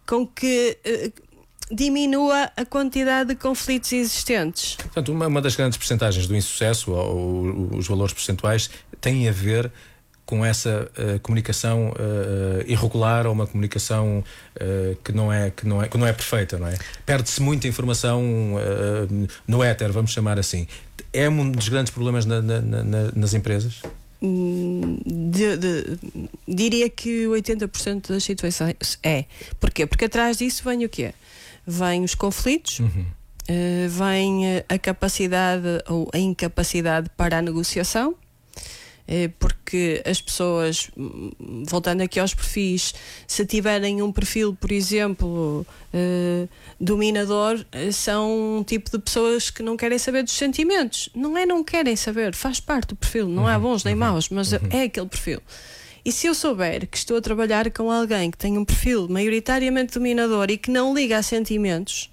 Com 0.06 0.24
que 0.24 0.78
uh, 0.86 1.74
diminua 1.74 2.50
a 2.56 2.64
quantidade 2.64 3.30
de 3.30 3.34
conflitos 3.34 3.92
existentes. 3.92 4.76
Portanto, 4.76 5.10
uma, 5.10 5.26
uma 5.26 5.42
das 5.42 5.56
grandes 5.56 5.76
percentagens 5.76 6.28
do 6.28 6.36
insucesso, 6.36 6.92
ou, 6.92 7.16
ou, 7.16 7.76
os 7.76 7.88
valores 7.88 8.12
percentuais, 8.12 8.70
têm 9.00 9.28
a 9.28 9.32
ver 9.32 9.72
com 10.28 10.44
essa 10.44 10.90
uh, 10.98 11.18
comunicação 11.20 11.88
uh, 11.88 12.62
irregular 12.66 13.26
ou 13.26 13.32
uma 13.32 13.46
comunicação 13.46 14.22
uh, 14.56 14.94
que, 15.02 15.10
não 15.10 15.32
é, 15.32 15.50
que, 15.50 15.66
não 15.66 15.82
é, 15.82 15.88
que 15.88 15.96
não 15.96 16.06
é 16.06 16.12
perfeita, 16.12 16.58
não 16.58 16.68
é? 16.68 16.76
Perde-se 17.06 17.40
muita 17.40 17.66
informação 17.66 18.22
no 19.46 19.62
éter, 19.64 19.90
vamos 19.90 20.10
chamar 20.10 20.38
assim. 20.38 20.68
É 21.14 21.30
um 21.30 21.50
dos 21.50 21.70
grandes 21.70 21.90
problemas 21.90 22.26
na, 22.26 22.42
na, 22.42 22.60
na, 22.60 23.12
nas 23.16 23.32
empresas? 23.32 23.80
Hum, 24.20 24.98
de, 25.06 25.56
de, 25.56 25.98
diria 26.46 26.90
que 26.90 27.24
80% 27.24 28.08
das 28.08 28.22
situações 28.22 28.98
é. 29.02 29.24
Porquê? 29.58 29.86
Porque 29.86 30.04
atrás 30.04 30.36
disso 30.36 30.62
vem 30.62 30.84
o 30.84 30.90
quê? 30.90 31.14
Vêm 31.66 32.04
os 32.04 32.14
conflitos, 32.14 32.80
uhum. 32.80 33.06
vem 33.88 34.62
a 34.68 34.78
capacidade 34.78 35.82
ou 35.88 36.10
a 36.12 36.18
incapacidade 36.18 37.08
para 37.16 37.38
a 37.38 37.42
negociação 37.42 38.14
porque 39.38 40.02
as 40.04 40.20
pessoas, 40.20 40.90
voltando 41.64 42.02
aqui 42.02 42.20
aos 42.20 42.34
perfis, 42.34 42.94
se 43.26 43.46
tiverem 43.46 44.02
um 44.02 44.12
perfil, 44.12 44.54
por 44.54 44.70
exemplo, 44.70 45.66
eh, 45.92 46.46
dominador, 46.78 47.64
eh, 47.72 47.90
são 47.90 48.58
um 48.58 48.62
tipo 48.62 48.90
de 48.90 48.98
pessoas 48.98 49.48
que 49.48 49.62
não 49.62 49.76
querem 49.76 49.98
saber 49.98 50.22
dos 50.22 50.34
sentimentos. 50.34 51.08
Não 51.14 51.38
é 51.38 51.46
não 51.46 51.64
querem 51.64 51.96
saber, 51.96 52.34
faz 52.34 52.60
parte 52.60 52.88
do 52.88 52.96
perfil, 52.96 53.28
não 53.28 53.44
uhum, 53.44 53.48
há 53.48 53.58
bons 53.58 53.82
nem 53.82 53.94
uhum, 53.94 54.00
maus, 54.00 54.28
mas 54.28 54.52
uhum. 54.52 54.58
é 54.70 54.82
aquele 54.82 55.08
perfil. 55.08 55.40
E 56.04 56.12
se 56.12 56.26
eu 56.26 56.34
souber 56.34 56.86
que 56.86 56.96
estou 56.96 57.16
a 57.16 57.20
trabalhar 57.20 57.70
com 57.70 57.90
alguém 57.90 58.30
que 58.30 58.38
tem 58.38 58.58
um 58.58 58.64
perfil 58.64 59.08
maioritariamente 59.08 59.94
dominador 59.94 60.50
e 60.50 60.58
que 60.58 60.70
não 60.70 60.94
liga 60.94 61.18
a 61.18 61.22
sentimentos, 61.22 62.10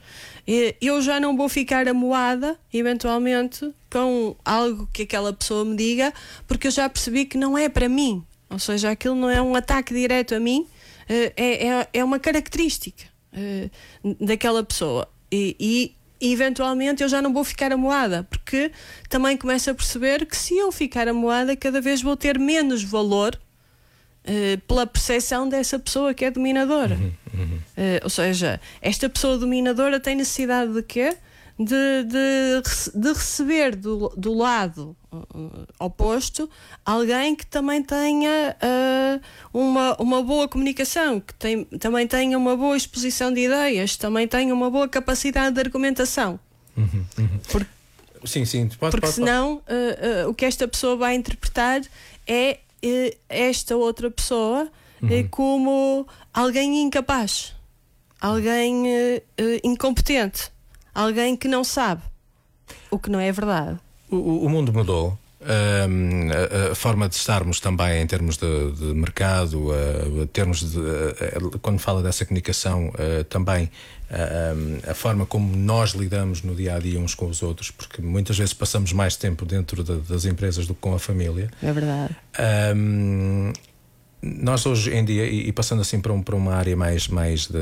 eu 0.81 1.01
já 1.01 1.19
não 1.19 1.35
vou 1.35 1.49
ficar 1.49 1.87
amoada, 1.87 2.57
eventualmente, 2.73 3.71
com 3.95 4.35
algo 4.43 4.89
que 4.91 5.03
aquela 5.03 5.31
pessoa 5.31 5.63
me 5.63 5.73
diga, 5.77 6.13
porque 6.45 6.67
eu 6.67 6.71
já 6.71 6.89
percebi 6.89 7.23
que 7.23 7.37
não 7.37 7.57
é 7.57 7.69
para 7.69 7.87
mim. 7.87 8.25
Ou 8.49 8.59
seja, 8.59 8.91
aquilo 8.91 9.15
não 9.15 9.29
é 9.29 9.41
um 9.41 9.55
ataque 9.55 9.93
direto 9.93 10.35
a 10.35 10.39
mim, 10.39 10.67
eh, 11.07 11.31
é, 11.37 11.67
é, 11.67 11.87
é 11.93 12.03
uma 12.03 12.19
característica 12.19 13.05
eh, 13.31 13.69
daquela 14.19 14.61
pessoa. 14.65 15.07
E, 15.31 15.95
e 16.19 16.33
eventualmente 16.33 17.03
eu 17.03 17.07
já 17.07 17.21
não 17.21 17.31
vou 17.31 17.45
ficar 17.45 17.71
amoada, 17.71 18.27
porque 18.29 18.69
também 19.07 19.37
começo 19.37 19.69
a 19.69 19.73
perceber 19.73 20.25
que 20.25 20.35
se 20.35 20.57
eu 20.57 20.73
ficar 20.73 21.07
amoada, 21.07 21.55
cada 21.55 21.79
vez 21.79 22.01
vou 22.01 22.17
ter 22.17 22.37
menos 22.37 22.83
valor 22.83 23.39
uh, 24.25 24.61
pela 24.67 24.85
percepção 24.85 25.47
dessa 25.47 25.79
pessoa 25.79 26.13
que 26.13 26.25
é 26.25 26.31
dominadora. 26.31 26.95
Uhum, 26.95 27.11
uhum. 27.33 27.57
Uh, 27.77 28.03
ou 28.03 28.09
seja, 28.09 28.59
esta 28.81 29.09
pessoa 29.09 29.37
dominadora 29.37 30.01
tem 30.01 30.15
necessidade 30.15 30.73
de 30.73 30.83
quê? 30.83 31.15
De, 31.57 32.03
de, 32.03 32.99
de 32.99 33.13
receber 33.13 33.75
do, 33.75 34.09
do 34.17 34.33
lado 34.33 34.95
uh, 35.11 35.65
oposto 35.79 36.49
alguém 36.85 37.33
que 37.33 37.45
também 37.45 37.81
tenha 37.81 38.55
uh, 38.61 39.21
uma, 39.57 39.95
uma 40.01 40.21
boa 40.21 40.49
comunicação, 40.49 41.21
que 41.21 41.33
tem, 41.35 41.63
também 41.63 42.05
tenha 42.07 42.37
uma 42.37 42.57
boa 42.57 42.75
exposição 42.75 43.33
de 43.33 43.45
ideias, 43.45 43.95
também 43.95 44.27
tenha 44.27 44.53
uma 44.53 44.69
boa 44.69 44.87
capacidade 44.87 45.55
de 45.55 45.61
argumentação. 45.61 46.37
Uhum, 46.75 47.05
uhum. 47.17 47.39
Porque, 47.49 47.69
sim, 48.25 48.43
sim, 48.43 48.67
pode, 48.67 48.91
porque 48.91 49.07
pode, 49.07 49.13
senão 49.13 49.55
uh, 49.55 50.27
uh, 50.27 50.29
o 50.29 50.33
que 50.33 50.43
esta 50.43 50.67
pessoa 50.67 50.97
vai 50.97 51.15
interpretar 51.15 51.81
é 52.27 52.59
uh, 52.83 53.17
esta 53.29 53.77
outra 53.77 54.11
pessoa 54.11 54.69
uhum. 55.01 55.27
como 55.29 56.07
alguém 56.33 56.81
incapaz, 56.81 57.55
alguém 58.19 58.83
incompetente 59.63 60.53
alguém 60.95 61.35
que 61.35 61.47
não 61.47 61.63
sabe, 61.63 62.01
o 62.89 62.97
que 62.97 63.09
não 63.09 63.19
é 63.19 63.31
verdade. 63.31 63.77
O, 64.09 64.45
o 64.45 64.49
mundo 64.49 64.71
mudou. 64.73 65.17
Um, 65.41 66.31
a, 66.31 66.71
a, 66.71 66.75
forma 66.75 67.07
de 67.07 67.13
estarmos 67.13 67.59
também 67.59 68.01
em 68.01 68.07
termos 68.07 68.35
de, 68.35 68.71
de 68.71 68.85
mercado, 68.95 69.67
uh, 69.67 70.25
termos 70.33 70.71
de, 70.71 70.79
uh, 70.79 71.59
quando 71.61 71.77
fala 71.77 72.01
dessa 72.01 72.25
comunicação, 72.25 72.87
uh, 72.87 73.23
também 73.25 73.69
a 74.87 74.93
forma 74.93 75.25
como 75.25 75.55
nós 75.57 75.91
lidamos 75.91 76.43
no 76.43 76.53
dia 76.53 76.75
a 76.75 76.79
dia 76.79 76.99
uns 76.99 77.15
com 77.15 77.25
os 77.25 77.41
outros, 77.41 77.71
porque 77.71 78.01
muitas 78.01 78.37
vezes 78.37 78.53
passamos 78.53 78.93
mais 78.93 79.15
tempo 79.15 79.45
dentro 79.45 79.83
de, 79.83 79.97
das 79.97 80.25
empresas 80.25 80.67
do 80.67 80.75
que 80.75 80.79
com 80.79 80.93
a 80.93 80.99
família. 80.99 81.49
É 81.61 81.73
verdade. 81.73 82.15
Um, 82.75 83.51
nós 84.25 84.65
hoje 84.65 84.91
em 84.91 85.05
dia, 85.05 85.25
e, 85.27 85.51
passando 85.51 85.81
assim 85.81 85.99
para, 85.99 86.11
um, 86.11 86.21
para 86.21 86.35
uma 86.35 86.55
área 86.55 86.75
mais, 86.75 87.07
mais 87.07 87.47
da 87.47 87.59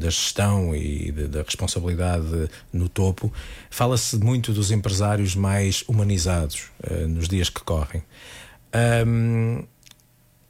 gestão 0.00 0.74
e 0.74 1.10
da 1.10 1.42
responsabilidade 1.42 2.48
no 2.72 2.88
topo, 2.88 3.32
fala-se 3.68 4.16
muito 4.18 4.52
dos 4.52 4.70
empresários 4.70 5.34
mais 5.34 5.82
humanizados 5.88 6.68
uh, 6.88 7.08
nos 7.08 7.28
dias 7.28 7.50
que 7.50 7.60
correm. 7.62 8.02
Um, 9.06 9.64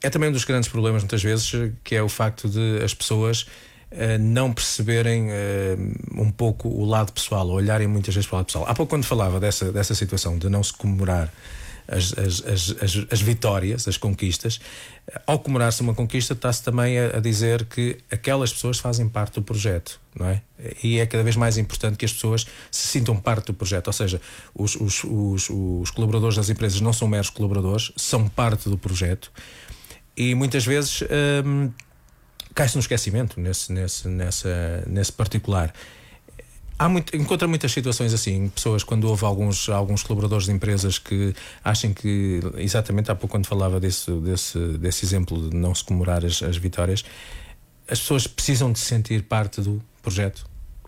é 0.03 0.09
também 0.09 0.29
um 0.29 0.33
dos 0.33 0.45
grandes 0.45 0.69
problemas, 0.69 1.01
muitas 1.01 1.23
vezes, 1.23 1.51
que 1.83 1.95
é 1.95 2.03
o 2.03 2.09
facto 2.09 2.47
de 2.47 2.83
as 2.83 2.93
pessoas 2.93 3.41
uh, 3.91 4.19
não 4.19 4.53
perceberem 4.53 5.29
uh, 5.29 6.21
um 6.21 6.31
pouco 6.31 6.69
o 6.69 6.85
lado 6.85 7.11
pessoal, 7.11 7.49
olharem 7.49 7.87
muitas 7.87 8.13
vezes 8.13 8.27
para 8.27 8.35
o 8.35 8.37
lado 8.37 8.45
pessoal. 8.45 8.65
Há 8.67 8.75
pouco, 8.75 8.91
quando 8.91 9.03
falava 9.03 9.39
dessa, 9.39 9.71
dessa 9.71 9.95
situação 9.95 10.37
de 10.37 10.47
não 10.47 10.63
se 10.63 10.73
comemorar 10.73 11.33
as, 11.91 12.13
as, 12.17 12.43
as, 12.81 13.05
as, 13.11 13.21
vitórias, 13.21 13.87
as 13.87 13.97
conquistas. 13.97 14.59
Ao 15.27 15.37
comemorar-se 15.37 15.81
uma 15.81 15.93
conquista, 15.93 16.33
está-se 16.33 16.63
também 16.63 16.97
a, 16.97 17.17
a, 17.17 17.19
dizer 17.19 17.65
que 17.65 17.97
aquelas 18.09 18.53
pessoas 18.53 18.79
fazem 18.79 19.09
parte 19.09 19.35
do 19.35 19.41
projeto, 19.41 19.99
não 20.17 20.27
é? 20.27 20.41
E 20.81 20.99
é 20.99 21.05
cada 21.05 21.23
vez 21.23 21.35
mais 21.35 21.57
importante 21.57 21.97
que 21.97 22.05
as 22.05 22.13
pessoas 22.13 22.47
se 22.71 22.87
sintam 22.87 23.15
parte 23.17 23.47
do 23.47 23.53
projeto, 23.53 23.87
ou 23.87 23.93
seja, 23.93 24.21
os, 24.55 24.75
os, 24.75 25.03
os, 25.03 25.49
os 25.49 25.91
colaboradores 25.91 26.37
das 26.37 26.49
empresas 26.49 26.79
não 26.79 26.93
são 26.93 27.07
meros 27.07 27.29
colaboradores, 27.29 27.91
são 27.97 28.27
parte 28.27 28.69
do 28.69 28.77
projeto 28.77 29.31
e 30.15 30.35
muitas 30.35 30.65
vezes 30.65 31.03
hum, 31.45 31.71
cai-se 32.53 32.75
no 32.75 32.81
esquecimento 32.81 33.39
nesse, 33.39 33.71
nesse, 33.71 34.07
nessa, 34.07 34.83
nesse 34.87 35.11
particular. 35.11 35.73
Há 36.81 36.89
muito, 36.89 37.15
encontra 37.15 37.47
muitas 37.47 37.71
situações 37.71 38.11
assim, 38.11 38.49
pessoas 38.49 38.83
quando 38.83 39.03
houve 39.03 39.23
alguns, 39.23 39.69
alguns 39.69 40.01
colaboradores 40.01 40.45
de 40.45 40.51
empresas 40.51 40.97
que 40.97 41.31
acham 41.63 41.93
que, 41.93 42.39
exatamente 42.57 43.11
há 43.11 43.13
pouco 43.13 43.33
quando 43.33 43.45
falava 43.45 43.79
desse, 43.79 44.09
desse, 44.13 44.57
desse 44.79 45.05
exemplo 45.05 45.47
de 45.47 45.55
não 45.55 45.75
se 45.75 45.83
comemorar 45.83 46.25
as, 46.25 46.41
as 46.41 46.57
vitórias, 46.57 47.05
as 47.87 47.99
pessoas 47.99 48.25
precisam 48.25 48.71
de 48.71 48.79
se 48.79 48.85
sentir 48.85 49.21
parte 49.21 49.61
do 49.61 49.79
projeto. 50.01 50.43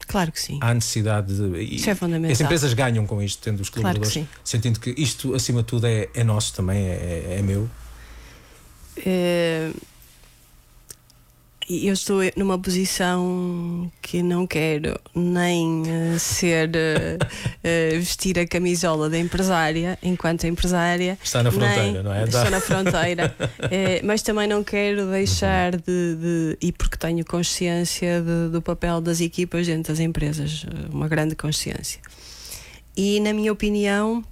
Claro 0.07 0.31
que 0.31 0.41
sim. 0.41 0.57
Há 0.61 0.73
necessidade 0.73 1.31
de. 1.31 1.61
Isso 1.61 1.87
é 1.91 1.93
fundamental. 1.93 2.31
As 2.31 2.41
empresas 2.41 2.73
ganham 2.73 3.05
com 3.05 3.21
isto, 3.21 3.39
tendo 3.43 3.59
os 3.61 3.69
colaboradores, 3.69 4.13
claro 4.13 4.27
sentindo 4.43 4.79
que 4.79 4.95
isto, 4.97 5.35
acima 5.35 5.61
de 5.61 5.67
tudo, 5.67 5.85
é, 5.85 6.09
é 6.15 6.23
nosso 6.23 6.55
também, 6.55 6.87
é, 6.87 7.35
é 7.37 7.41
meu. 7.43 7.69
É 8.97 9.69
eu 11.81 11.93
estou 11.93 12.19
numa 12.35 12.57
posição 12.59 13.91
que 14.01 14.21
não 14.21 14.45
quero 14.45 14.99
nem 15.15 15.81
uh, 15.81 16.19
ser 16.19 16.69
uh, 16.69 17.97
vestir 17.99 18.37
a 18.37 18.45
camisola 18.45 19.09
da 19.09 19.17
empresária 19.17 19.97
enquanto 20.03 20.45
empresária. 20.45 21.17
Está 21.23 21.41
na 21.41 21.51
fronteira, 21.51 22.03
não 22.03 22.13
é? 22.13 22.23
Estou 22.23 22.49
na 22.49 22.61
fronteira, 22.61 23.35
mas 24.03 24.21
também 24.21 24.47
não 24.47 24.63
quero 24.63 25.07
deixar 25.07 25.75
de, 25.75 26.15
de 26.15 26.57
e 26.61 26.71
porque 26.71 26.97
tenho 26.97 27.25
consciência 27.25 28.21
de, 28.21 28.51
do 28.51 28.61
papel 28.61 29.01
das 29.01 29.21
equipas 29.21 29.65
dentro 29.65 29.93
das 29.93 29.99
empresas, 29.99 30.65
uma 30.91 31.07
grande 31.07 31.35
consciência. 31.35 31.99
E 32.95 33.19
na 33.19 33.33
minha 33.33 33.51
opinião, 33.51 34.23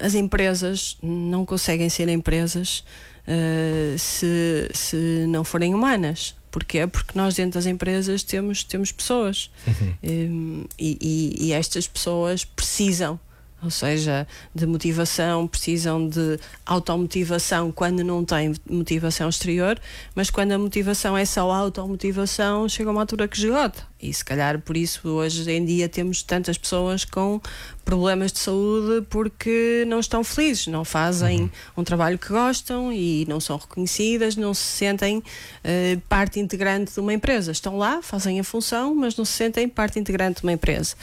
as 0.00 0.14
empresas 0.14 0.96
não 1.02 1.44
conseguem 1.44 1.88
ser 1.88 2.08
empresas 2.08 2.84
uh, 3.30 3.98
se, 3.98 4.68
se 4.74 5.26
não 5.28 5.44
forem 5.44 5.74
humanas. 5.74 6.34
Porquê? 6.50 6.86
Porque 6.86 7.12
nós 7.14 7.36
dentro 7.36 7.52
das 7.52 7.66
empresas 7.66 8.24
temos, 8.24 8.64
temos 8.64 8.90
pessoas 8.90 9.50
uhum. 9.66 9.94
um, 10.02 10.64
e, 10.76 10.98
e, 11.00 11.46
e, 11.46 11.52
estas 11.52 11.86
pessoas 11.86 12.44
precisam 12.44 13.20
ou 13.62 13.70
seja, 13.70 14.26
de 14.54 14.66
motivação, 14.66 15.46
precisam 15.46 16.08
de 16.08 16.38
automotivação 16.64 17.70
quando 17.70 18.02
não 18.02 18.24
têm 18.24 18.54
motivação 18.68 19.28
exterior, 19.28 19.78
mas 20.14 20.30
quando 20.30 20.52
a 20.52 20.58
motivação 20.58 21.16
é 21.16 21.24
só 21.24 21.50
automotivação, 21.50 22.68
chega 22.68 22.90
uma 22.90 23.02
altura 23.02 23.28
que 23.28 23.36
esgota. 23.36 23.90
E 24.02 24.12
se 24.14 24.24
calhar 24.24 24.58
por 24.60 24.78
isso 24.78 25.06
hoje 25.08 25.50
em 25.50 25.62
dia 25.62 25.86
temos 25.86 26.22
tantas 26.22 26.56
pessoas 26.56 27.04
com 27.04 27.38
problemas 27.84 28.32
de 28.32 28.38
saúde 28.38 29.06
porque 29.10 29.84
não 29.86 30.00
estão 30.00 30.24
felizes, 30.24 30.68
não 30.68 30.86
fazem 30.86 31.42
uhum. 31.42 31.50
um 31.78 31.84
trabalho 31.84 32.18
que 32.18 32.28
gostam 32.28 32.90
e 32.90 33.26
não 33.28 33.40
são 33.40 33.58
reconhecidas, 33.58 34.36
não 34.36 34.54
se 34.54 34.62
sentem 34.62 35.18
uh, 35.18 36.00
parte 36.08 36.40
integrante 36.40 36.94
de 36.94 37.00
uma 37.00 37.12
empresa. 37.12 37.52
Estão 37.52 37.76
lá, 37.76 38.00
fazem 38.00 38.40
a 38.40 38.44
função, 38.44 38.94
mas 38.94 39.16
não 39.16 39.24
se 39.24 39.32
sentem 39.32 39.68
parte 39.68 39.98
integrante 39.98 40.40
de 40.40 40.46
uma 40.46 40.52
empresa. 40.52 40.94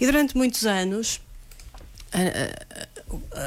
E 0.00 0.06
durante 0.06 0.36
muitos 0.36 0.66
anos 0.66 1.20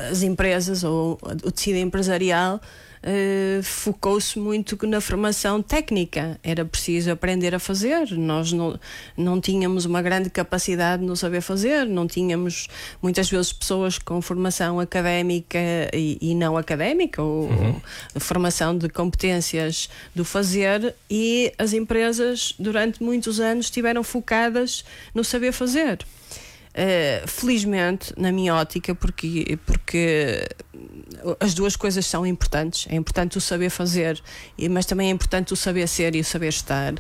as 0.10 0.21
empresas 0.23 0.84
ou 0.84 1.17
o 1.43 1.52
tecido 1.52 1.78
empresarial 1.78 2.60
Uh, 3.06 3.62
focou-se 3.62 4.39
muito 4.39 4.78
na 4.88 5.02
formação 5.02 5.62
técnica. 5.62 6.39
Era 6.41 6.63
preciso 6.63 7.12
aprender 7.12 7.54
a 7.54 7.60
fazer. 7.60 8.10
Nós 8.12 8.54
não, 8.54 8.80
não 9.17 9.41
tínhamos 9.41 9.84
uma 9.84 10.02
grande 10.02 10.30
capacidade 10.30 11.04
no 11.04 11.13
saber 11.13 11.41
fazer, 11.41 11.86
não 11.86 12.08
tínhamos 12.08 12.69
muitas 13.02 13.30
vezes 13.30 13.52
pessoas 13.52 13.97
com 13.97 14.21
formação 14.21 14.80
académica 14.80 15.60
e, 15.93 16.17
e 16.21 16.34
não 16.34 16.56
académica, 16.56 17.21
ou, 17.21 17.49
uhum. 17.49 17.82
ou, 18.15 18.21
formação 18.21 18.78
de 18.78 18.88
competências 18.88 19.89
do 20.15 20.23
fazer, 20.23 20.95
e 21.10 21.52
as 21.58 21.73
empresas 21.73 22.56
durante 22.58 23.04
muitos 23.04 23.38
anos 23.38 23.65
estiveram 23.65 24.02
focadas 24.02 24.86
no 25.13 25.26
saber 25.26 25.52
fazer. 25.52 25.99
Uh, 26.73 27.27
felizmente, 27.27 28.12
na 28.17 28.31
minha 28.31 28.55
ótica, 28.55 28.95
porque, 28.95 29.59
porque 29.63 30.47
as 31.39 31.53
duas 31.53 31.75
coisas 31.75 32.03
são 32.03 32.25
importantes. 32.25 32.88
É 32.89 32.95
importante 32.95 33.38
o 33.38 33.41
saber 33.41 33.69
fazer, 33.69 34.19
mas 34.71 34.88
também 34.88 35.09
é 35.09 35.12
importante 35.12 35.53
o 35.53 35.55
saber 35.55 35.88
ser 35.88 36.15
e 36.15 36.21
o 36.21 36.23
saber 36.23 36.49
estar. 36.49 36.95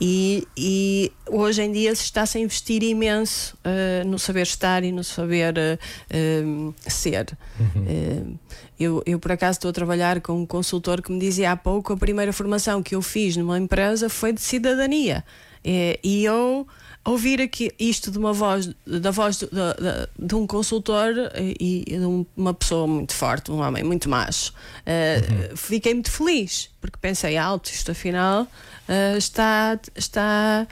E, 0.00 0.48
e 0.56 1.12
hoje 1.28 1.60
em 1.60 1.70
dia 1.70 1.94
se 1.94 2.04
está-se 2.04 2.38
a 2.38 2.40
investir 2.40 2.82
imenso 2.82 3.54
uh, 3.56 4.08
no 4.08 4.18
saber 4.18 4.42
estar 4.42 4.82
e 4.82 4.90
no 4.90 5.04
saber 5.04 5.54
uh, 5.58 6.74
ser. 6.88 7.36
Uhum. 7.58 8.38
eu, 8.78 9.02
eu, 9.04 9.18
por 9.18 9.32
acaso, 9.32 9.58
estou 9.58 9.68
a 9.68 9.74
trabalhar 9.74 10.22
com 10.22 10.32
um 10.40 10.46
consultor 10.46 11.02
que 11.02 11.12
me 11.12 11.18
dizia 11.18 11.52
há 11.52 11.56
pouco: 11.56 11.92
a 11.92 11.96
primeira 11.98 12.32
formação 12.32 12.82
que 12.82 12.94
eu 12.94 13.02
fiz 13.02 13.36
numa 13.36 13.58
empresa 13.58 14.08
foi 14.08 14.32
de 14.32 14.40
cidadania. 14.40 15.22
e 15.62 16.24
eu 16.24 16.66
ouvir 17.04 17.40
aqui 17.40 17.72
isto 17.78 18.10
de 18.10 18.18
uma 18.18 18.32
voz, 18.32 18.70
da 18.86 19.10
voz 19.10 19.38
de, 19.38 19.46
de, 19.46 20.26
de 20.26 20.34
um 20.34 20.46
consultor 20.46 21.12
e, 21.34 21.84
de 21.88 22.26
uma 22.36 22.52
pessoa 22.52 22.86
muito 22.86 23.14
forte, 23.14 23.50
um 23.50 23.60
homem 23.60 23.82
muito 23.82 24.08
macho, 24.08 24.52
uh, 24.52 25.50
uhum. 25.50 25.56
fiquei 25.56 25.94
muito 25.94 26.10
feliz, 26.10 26.70
porque 26.80 26.98
pensei 27.00 27.36
alto, 27.36 27.70
isto 27.70 27.90
afinal 27.90 28.42
uh, 28.42 29.16
está, 29.16 29.78
está 29.96 30.66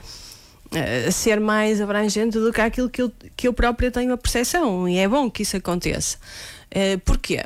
eh, 0.71 1.05
a 1.07 1.11
ser 1.11 1.39
mais 1.39 1.81
abrangente 1.81 2.37
do 2.37 2.53
que 2.53 2.61
aquilo 2.61 2.89
que 2.89 3.01
eu, 3.01 3.11
que 3.35 3.47
eu 3.47 3.53
própria 3.53 3.89
tenho 3.89 4.13
a 4.13 4.17
percepção, 4.17 4.87
e 4.87 4.97
é 4.97 5.07
bom 5.07 5.29
que 5.29 5.41
isso 5.41 5.57
aconteça. 5.57 6.17
Uh, 6.71 6.99
porquê? 6.99 7.43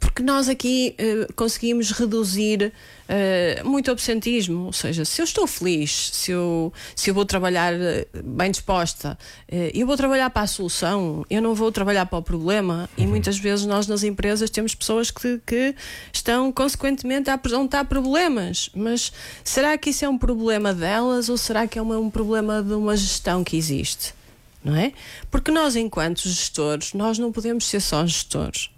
porque 0.00 0.22
nós 0.22 0.48
aqui 0.48 0.96
uh, 0.98 1.32
conseguimos 1.34 1.90
reduzir 1.92 2.72
uh, 3.10 3.68
muito 3.68 3.90
absentismo. 3.90 4.66
Ou 4.66 4.72
seja, 4.72 5.04
se 5.04 5.20
eu 5.20 5.24
estou 5.24 5.46
feliz, 5.46 6.10
se 6.12 6.30
eu, 6.30 6.72
se 6.94 7.10
eu 7.10 7.14
vou 7.14 7.24
trabalhar 7.24 7.72
eh, 7.74 8.06
bem 8.24 8.50
disposta, 8.50 9.18
uh, 9.52 9.70
eu 9.74 9.86
vou 9.86 9.96
trabalhar 9.96 10.30
para 10.30 10.42
a 10.42 10.46
solução, 10.46 11.26
eu 11.28 11.42
não 11.42 11.54
vou 11.54 11.72
trabalhar 11.72 12.06
para 12.06 12.18
o 12.18 12.22
problema. 12.22 12.88
Uhum. 12.96 13.04
E 13.04 13.06
muitas 13.06 13.38
vezes 13.38 13.66
nós 13.66 13.86
nas 13.86 14.02
empresas 14.02 14.48
temos 14.48 14.74
pessoas 14.74 15.10
que, 15.10 15.40
que 15.44 15.74
estão 16.12 16.52
consequentemente 16.52 17.28
a 17.30 17.34
apresentar 17.34 17.84
problemas. 17.84 18.70
Mas 18.74 19.12
será 19.42 19.76
que 19.76 19.90
isso 19.90 20.04
é 20.04 20.08
um 20.08 20.18
problema 20.18 20.72
delas 20.72 21.28
ou 21.28 21.36
será 21.36 21.66
que 21.66 21.78
é 21.78 21.82
uma, 21.82 21.98
um 21.98 22.10
problema 22.10 22.62
de 22.62 22.74
uma 22.74 22.96
gestão 22.96 23.42
que 23.42 23.56
existe? 23.56 24.14
Não 24.62 24.76
é? 24.76 24.92
Porque 25.30 25.50
nós, 25.50 25.74
enquanto 25.74 26.20
gestores, 26.28 26.92
nós 26.92 27.18
não 27.18 27.32
podemos 27.32 27.66
ser 27.66 27.80
só 27.80 28.06
gestores 28.06 28.70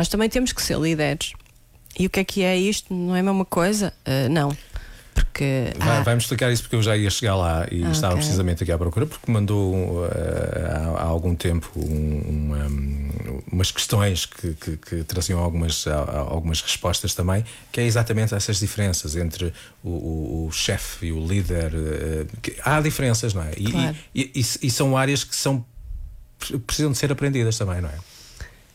nós 0.00 0.08
também 0.08 0.28
temos 0.28 0.52
que 0.52 0.62
ser 0.62 0.78
líderes. 0.78 1.32
E 2.00 2.06
o 2.06 2.10
que 2.10 2.20
é 2.20 2.24
que 2.24 2.42
é 2.42 2.56
isto? 2.56 2.94
Não 2.94 3.14
é 3.14 3.20
a 3.20 3.22
mesma 3.22 3.44
coisa? 3.44 3.92
Uh, 4.08 4.30
não. 4.30 4.56
Porque. 5.12 5.70
Vai, 5.76 5.98
ah. 5.98 6.02
Vai-me 6.02 6.18
explicar 6.18 6.50
isso 6.50 6.62
porque 6.62 6.76
eu 6.76 6.82
já 6.82 6.96
ia 6.96 7.10
chegar 7.10 7.36
lá 7.36 7.66
e 7.70 7.84
ah, 7.84 7.90
estava 7.90 8.14
okay. 8.14 8.22
precisamente 8.22 8.62
aqui 8.62 8.72
à 8.72 8.78
procura, 8.78 9.04
porque 9.04 9.30
mandou 9.30 9.74
uh, 9.74 10.08
há, 10.96 11.02
há, 11.02 11.04
algum 11.04 11.34
tempo 11.34 11.70
um, 11.76 12.22
uma, 12.26 12.66
umas 13.52 13.70
questões 13.70 14.24
que, 14.24 14.54
que, 14.54 14.76
que 14.78 15.04
traziam 15.04 15.38
algumas, 15.40 15.86
algumas 15.86 16.62
respostas 16.62 17.14
também, 17.14 17.44
que 17.70 17.82
é 17.82 17.84
exatamente 17.84 18.34
essas 18.34 18.58
diferenças 18.58 19.14
entre 19.14 19.52
o, 19.84 19.90
o, 19.90 20.46
o 20.46 20.52
chefe 20.52 21.08
e 21.08 21.12
o 21.12 21.22
líder. 21.22 21.74
Uh, 21.74 22.26
há 22.64 22.80
diferenças, 22.80 23.34
não 23.34 23.42
é? 23.42 23.52
E, 23.58 23.70
claro. 23.70 23.96
e, 24.14 24.32
e, 24.34 24.40
e 24.40 24.70
são 24.70 24.96
áreas 24.96 25.22
que 25.22 25.36
são 25.36 25.66
precisam 26.66 26.92
de 26.92 26.96
ser 26.96 27.12
aprendidas 27.12 27.58
também, 27.58 27.82
não 27.82 27.90
é? 27.90 28.09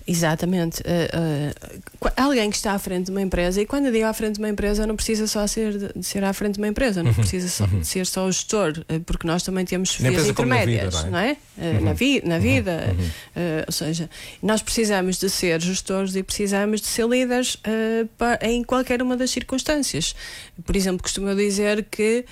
Exatamente. 0.07 0.81
Uh, 0.81 2.05
uh, 2.05 2.11
alguém 2.15 2.49
que 2.51 2.55
está 2.55 2.73
à 2.73 2.79
frente 2.79 3.05
de 3.05 3.11
uma 3.11 3.21
empresa, 3.21 3.59
e 3.59 3.65
quando 3.65 3.87
eu 3.87 3.91
digo 3.91 4.05
à 4.05 4.13
frente 4.13 4.35
de 4.35 4.39
uma 4.39 4.49
empresa, 4.49 4.85
não 4.85 4.95
precisa 4.95 5.25
só 5.25 5.45
ser 5.47 5.77
de, 5.77 5.99
de 5.99 6.05
ser 6.05 6.23
à 6.23 6.31
frente 6.31 6.55
de 6.55 6.59
uma 6.59 6.67
empresa, 6.67 7.01
não 7.01 7.09
uhum, 7.09 7.15
precisa 7.15 7.47
só, 7.47 7.63
uhum. 7.65 7.83
ser 7.83 8.05
só 8.05 8.25
o 8.27 8.31
gestor, 8.31 8.85
uh, 8.87 8.99
porque 8.99 9.25
nós 9.25 9.41
também 9.41 9.65
temos 9.65 9.95
vias 9.95 10.27
intermédias, 10.27 10.95
vida, 10.95 11.09
não 11.09 11.17
é? 11.17 11.37
Não 11.57 11.67
é? 11.67 11.71
Uhum. 11.71 11.85
Na, 11.85 11.93
vi, 11.93 12.21
na 12.23 12.35
uhum, 12.35 12.41
vida. 12.41 12.95
Uhum. 12.95 13.63
ou 13.65 13.71
seja, 13.71 14.09
nós 14.43 14.61
precisamos 14.61 15.17
de 15.17 15.29
ser 15.29 15.59
gestores 15.59 16.15
e 16.15 16.21
precisamos 16.21 16.81
de 16.81 16.87
ser 16.87 17.07
líderes 17.07 17.57
em 18.41 18.63
qualquer 18.63 19.01
uma 19.01 19.15
das 19.15 19.31
circunstâncias. 19.31 20.13
Por 20.63 20.75
exemplo, 20.75 21.01
costumo 21.01 21.33
dizer 21.33 21.85
que 21.89 22.25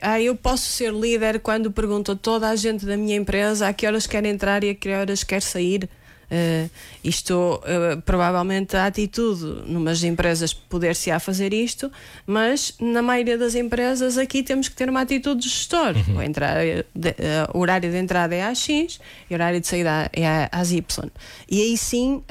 ah, 0.00 0.20
eu 0.20 0.36
posso 0.36 0.70
ser 0.70 0.92
líder 0.92 1.40
quando 1.40 1.72
pergunto 1.72 2.12
a 2.12 2.16
toda 2.16 2.48
a 2.48 2.56
gente 2.56 2.86
da 2.86 2.96
minha 2.96 3.16
empresa 3.16 3.66
a 3.66 3.72
que 3.72 3.86
horas 3.86 4.06
quer 4.06 4.24
entrar 4.24 4.62
e 4.62 4.70
a 4.70 4.74
que 4.74 4.88
horas 4.88 5.24
quer 5.24 5.42
sair. 5.42 5.88
Uh, 6.32 6.70
isto, 7.04 7.34
uh, 7.34 8.00
provavelmente, 8.02 8.74
a 8.74 8.86
atitude 8.86 9.44
numas 9.66 10.02
empresas 10.02 10.54
poder-se-á 10.54 11.20
fazer 11.20 11.52
isto, 11.52 11.92
mas 12.26 12.74
na 12.80 13.02
maioria 13.02 13.36
das 13.36 13.54
empresas 13.54 14.16
aqui 14.16 14.42
temos 14.42 14.66
que 14.66 14.74
ter 14.74 14.88
uma 14.88 15.02
atitude 15.02 15.42
de 15.42 15.48
gestor. 15.50 15.94
Uhum. 16.08 16.16
O, 16.16 16.22
entrar, 16.22 16.64
de, 16.94 17.10
uh, 17.10 17.58
horário 17.58 17.90
de 17.90 17.98
entrada 17.98 18.34
é 18.34 18.42
às 18.42 18.58
X 18.58 18.98
e 19.28 19.34
o 19.34 19.36
horário 19.36 19.60
de 19.60 19.66
saída 19.66 20.10
é 20.10 20.48
às 20.50 20.72
Y. 20.72 21.10
E 21.50 21.60
aí 21.60 21.76
sim 21.76 22.22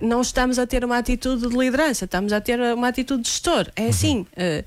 não 0.00 0.20
estamos 0.20 0.58
a 0.58 0.66
ter 0.66 0.84
uma 0.84 0.98
atitude 0.98 1.48
de 1.48 1.56
liderança, 1.56 2.06
estamos 2.06 2.32
a 2.32 2.40
ter 2.40 2.58
uma 2.60 2.88
atitude 2.88 3.22
de 3.22 3.28
gestor. 3.28 3.70
É 3.76 3.82
uhum. 3.82 3.88
assim, 3.88 4.26
é, 4.34 4.64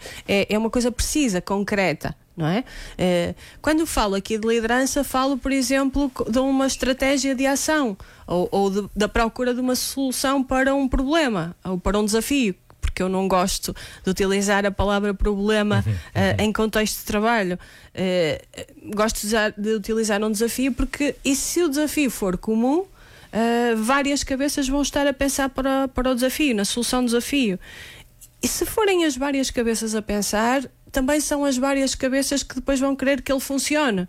é 0.49 0.57
uma 0.57 0.69
coisa 0.69 0.91
precisa, 0.91 1.41
concreta 1.41 2.15
não 2.37 2.45
é? 2.45 2.63
é? 2.97 3.33
Quando 3.61 3.87
falo 3.87 4.13
aqui 4.13 4.37
de 4.37 4.47
liderança, 4.47 5.03
falo, 5.03 5.37
por 5.37 5.51
exemplo, 5.51 6.11
de 6.29 6.37
uma 6.37 6.67
estratégia 6.67 7.33
de 7.33 7.47
ação 7.47 7.97
ou, 8.27 8.47
ou 8.51 8.69
de, 8.69 8.89
da 8.95 9.09
procura 9.09 9.55
de 9.55 9.59
uma 9.59 9.75
solução 9.75 10.43
para 10.43 10.75
um 10.75 10.87
problema 10.87 11.55
ou 11.65 11.79
para 11.79 11.97
um 11.97 12.05
desafio. 12.05 12.53
Porque 12.79 13.01
eu 13.01 13.09
não 13.09 13.27
gosto 13.27 13.75
de 14.03 14.09
utilizar 14.09 14.65
a 14.65 14.71
palavra 14.71 15.13
problema 15.13 15.83
uhum, 15.85 15.93
uh, 15.93 16.41
em 16.41 16.53
contexto 16.53 16.99
de 16.99 17.05
trabalho. 17.05 17.57
Uh, 17.95 18.95
gosto 18.95 19.21
de, 19.21 19.27
usar, 19.27 19.53
de, 19.57 19.73
utilizar 19.73 20.23
um 20.23 20.31
desafio 20.31 20.71
porque, 20.71 21.15
e 21.25 21.35
se 21.35 21.63
o 21.63 21.69
desafio 21.69 22.11
for 22.11 22.37
comum, 22.37 22.81
uh, 22.81 22.87
várias 23.77 24.23
cabeças 24.23 24.69
vão 24.69 24.81
estar 24.83 25.07
a 25.07 25.13
pensar 25.13 25.49
para, 25.49 25.87
para 25.87 26.11
o 26.11 26.15
desafio, 26.15 26.55
na 26.55 26.65
solução 26.65 27.01
do 27.01 27.07
desafio. 27.07 27.59
E 28.41 28.47
se 28.47 28.65
forem 28.65 29.05
as 29.05 29.17
várias 29.17 29.49
cabeças 29.49 29.95
a 29.95 30.01
pensar, 30.01 30.63
também 30.91 31.19
são 31.19 31.45
as 31.45 31.57
várias 31.57 31.95
cabeças 31.95 32.43
que 32.43 32.55
depois 32.55 32.79
vão 32.79 32.95
querer 32.95 33.21
que 33.21 33.31
ele 33.31 33.39
funcione. 33.39 34.07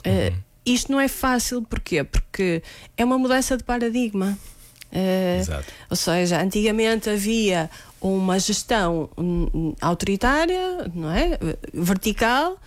Uh, 0.00 0.36
isto 0.64 0.92
não 0.92 1.00
é 1.00 1.08
fácil, 1.08 1.62
porquê? 1.62 2.04
Porque 2.04 2.62
é 2.96 3.04
uma 3.04 3.18
mudança 3.18 3.56
de 3.56 3.64
paradigma. 3.64 4.38
Uh, 4.90 5.64
ou 5.90 5.96
seja, 5.96 6.40
antigamente 6.40 7.10
havia 7.10 7.70
uma 8.00 8.38
gestão 8.38 9.10
um, 9.18 9.74
autoritária, 9.80 10.90
não 10.94 11.10
é? 11.10 11.38
Vertical, 11.74 12.52
uh, 12.52 12.58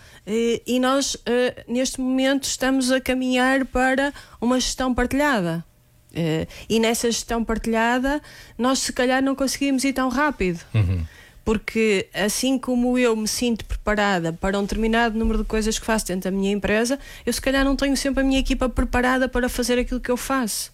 e 0.65 0.80
nós, 0.80 1.17
neste 1.67 2.00
momento, 2.02 2.44
estamos 2.44 2.91
a 2.91 3.00
caminhar 3.00 3.65
para 3.65 4.13
uma 4.39 4.60
gestão 4.60 4.94
partilhada. 4.94 5.63
e 6.70 6.80
nessa 6.80 7.10
gestão 7.10 7.44
partilhada, 7.44 8.22
nós 8.58 8.80
se 8.80 8.91
calhar 8.91 9.24
não 9.24 9.34
conseguimos 9.34 9.84
ir 9.84 9.94
tão 9.94 10.10
rápido. 10.10 10.60
Uhum 10.74 11.06
porque 11.43 12.08
assim 12.13 12.58
como 12.58 12.97
eu 12.97 13.15
me 13.15 13.27
sinto 13.27 13.65
preparada 13.65 14.32
para 14.34 14.58
um 14.60 14.62
determinado 14.62 15.17
número 15.17 15.39
de 15.39 15.45
coisas 15.45 15.77
que 15.80 15.86
faço 15.86 16.08
dentro 16.08 16.30
da 16.30 16.36
minha 16.36 16.51
empresa, 16.51 16.99
eu 17.25 17.34
se 17.34 17.41
calhar 17.41 17.65
não 17.65 17.75
tenho 17.75 17.97
sempre 17.97 18.21
a 18.21 18.25
minha 18.25 18.39
equipa 18.39 18.69
preparada 18.69 19.27
para 19.27 19.49
fazer 19.49 19.80
aquilo 19.80 19.99
que 19.99 20.12
eu 20.12 20.17
faço. 20.17 20.71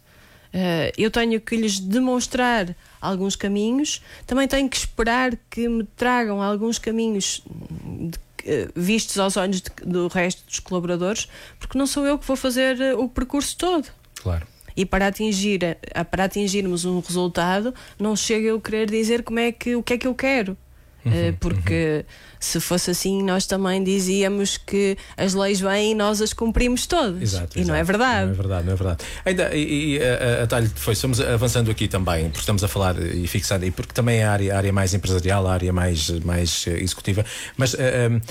Uh, 0.53 0.91
eu 0.97 1.12
tenho 1.12 1.39
que 1.41 1.56
lhes 1.56 1.80
demonstrar 1.80 2.75
alguns 3.01 3.36
caminhos, 3.36 4.01
também 4.25 4.47
tenho 4.47 4.67
que 4.69 4.77
esperar 4.77 5.38
que 5.49 5.67
me 5.67 5.84
tragam 5.84 6.41
alguns 6.41 6.80
caminhos 6.80 7.43
de, 7.84 8.17
uh, 8.17 8.71
vistos 8.75 9.19
aos 9.19 9.36
olhos 9.38 9.62
do 9.84 10.08
resto 10.08 10.45
dos 10.45 10.60
colaboradores, 10.60 11.27
porque 11.60 11.77
não 11.77 11.86
sou 11.86 12.06
eu 12.06 12.17
que 12.17 12.25
vou 12.25 12.38
fazer 12.38 12.77
uh, 12.80 13.01
o 13.01 13.10
percurso 13.10 13.58
todo. 13.58 13.88
Claro. 14.21 14.47
E 14.78 14.86
para 14.86 15.08
atingir, 15.08 15.60
para 16.12 16.26
atingirmos 16.26 16.86
um 16.86 17.00
resultado, 17.00 17.74
não 18.00 18.16
chega 18.16 18.48
eu 18.48 18.62
querer 18.62 18.90
dizer 18.90 19.24
como 19.24 19.40
é 19.40 19.52
que, 19.52 19.76
o 19.76 19.82
que 19.82 19.94
é 19.94 19.98
que 19.98 20.08
eu 20.08 20.13
quero. 20.13 20.56
Uhum, 21.04 21.13
eh, 21.13 21.32
porque 21.40 22.06
uhum. 22.06 22.13
se 22.40 22.60
fosse 22.60 22.92
assim, 22.92 23.24
nós 23.24 23.48
também 23.48 23.84
dizíamos 23.84 24.58
que 24.58 24.98
as 25.16 25.34
leis 25.34 25.60
vêm 25.60 25.92
e 25.92 25.96
nós 25.96 26.22
as 26.22 26.34
cumprimos 26.34 26.86
todas. 26.86 27.22
Exato, 27.22 27.58
e 27.58 27.62
exato. 27.62 27.68
não 27.68 27.76
é 27.76 27.84
verdade. 27.84 28.26
Não 28.26 28.34
é 28.34 28.36
verdade, 28.36 28.66
não 28.66 28.74
é 28.74 28.76
verdade. 28.76 29.06
Ainda, 29.26 29.56
e, 29.56 29.96
e 29.96 30.00
a, 30.00 30.44
a 30.44 30.48
talho 30.48 30.70
foi, 30.76 30.94
estamos 30.94 31.20
avançando 31.20 31.72
aqui 31.72 31.88
também, 31.88 32.26
porque 32.26 32.42
estamos 32.42 32.63
a 32.63 32.68
falar 32.68 33.00
e 33.02 33.26
fixando, 33.28 33.66
e 33.66 33.72
porque 33.72 33.94
também 33.94 34.20
é 34.20 34.26
a 34.26 34.32
área, 34.32 34.54
a 34.54 34.58
área 34.58 34.74
mais 34.74 34.94
empresarial, 34.94 35.48
a 35.48 35.54
área 35.54 35.74
mais, 35.74 36.10
mais 36.22 36.68
executiva, 36.68 37.26
mas 37.56 37.76
eh, 37.80 38.10
um, 38.10 38.22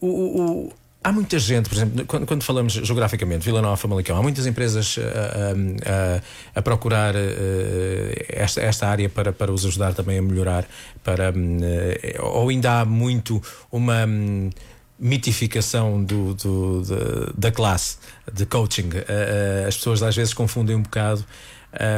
o, 0.00 0.42
o 0.42 0.72
Há 1.08 1.12
muita 1.12 1.38
gente, 1.38 1.70
por 1.70 1.74
exemplo, 1.74 2.04
quando, 2.04 2.26
quando, 2.26 2.42
falamos 2.42 2.74
geograficamente, 2.74 3.42
Vila 3.42 3.62
Nova, 3.62 3.78
Famalicão, 3.78 4.14
há 4.14 4.22
muitas 4.22 4.46
empresas 4.46 4.98
a, 4.98 5.00
eh, 5.00 5.76
a, 5.86 5.90
eh, 5.90 6.22
a, 6.54 6.60
procurar 6.60 7.14
eh, 7.16 8.26
esta, 8.28 8.60
esta 8.60 8.86
área 8.86 9.08
para, 9.08 9.32
para 9.32 9.50
os 9.50 9.64
ajudar 9.64 9.94
também 9.94 10.18
a 10.18 10.22
melhorar, 10.22 10.66
para, 11.02 11.32
ou 12.20 12.50
ainda 12.50 12.80
há 12.80 12.84
muito 12.84 13.42
uma 13.72 14.04
hum, 14.04 14.50
mitificação 14.98 16.04
do, 16.04 16.34
do, 16.34 17.32
da 17.34 17.50
classe 17.50 17.96
de 18.30 18.44
coaching. 18.44 18.90
As 19.66 19.78
pessoas 19.78 20.02
às 20.02 20.14
vezes 20.14 20.34
confundem 20.34 20.76
um 20.76 20.82
bocado 20.82 21.24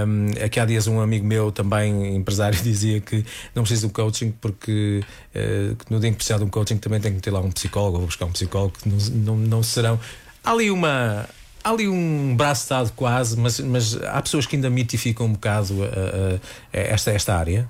um, 0.06 0.44
aqui 0.44 0.59
há 0.59 0.64
dias 0.64 0.87
um 0.87 1.00
amigo 1.00 1.24
meu, 1.24 1.52
também 1.52 2.16
empresário, 2.16 2.59
dizia 2.62 3.00
que 3.00 3.24
não 3.54 3.62
precisa 3.62 3.83
de 3.83 3.87
um 3.87 3.90
coaching 3.90 4.33
porque 4.40 5.04
uh, 5.35 5.76
no 5.88 6.00
dia 6.00 6.09
em 6.09 6.12
que 6.12 6.18
precisar 6.18 6.38
de 6.38 6.44
um 6.44 6.48
coaching 6.48 6.78
também 6.78 7.00
tem 7.00 7.14
que 7.14 7.20
ter 7.20 7.30
lá 7.30 7.40
um 7.40 7.50
psicólogo 7.50 7.98
ou 7.98 8.06
buscar 8.06 8.26
um 8.26 8.33
psicólogo 8.33 8.74
que 8.80 8.88
não, 8.88 8.96
não, 8.96 9.37
não 9.37 9.62
serão. 9.62 9.98
Há 10.42 10.52
ali 10.52 10.70
uma. 10.70 11.28
Há 11.62 11.70
ali 11.70 11.87
um 11.87 12.35
braço 12.35 12.68
dado 12.70 12.90
quase, 12.96 13.38
mas, 13.38 13.61
mas 13.61 13.94
há 14.02 14.22
pessoas 14.22 14.46
que 14.46 14.56
ainda 14.56 14.70
mitificam 14.70 15.26
um 15.26 15.33
bocado 15.33 15.74
uh, 15.74 16.37
uh, 16.37 16.40
esta, 16.72 17.11
esta 17.11 17.35
área. 17.37 17.68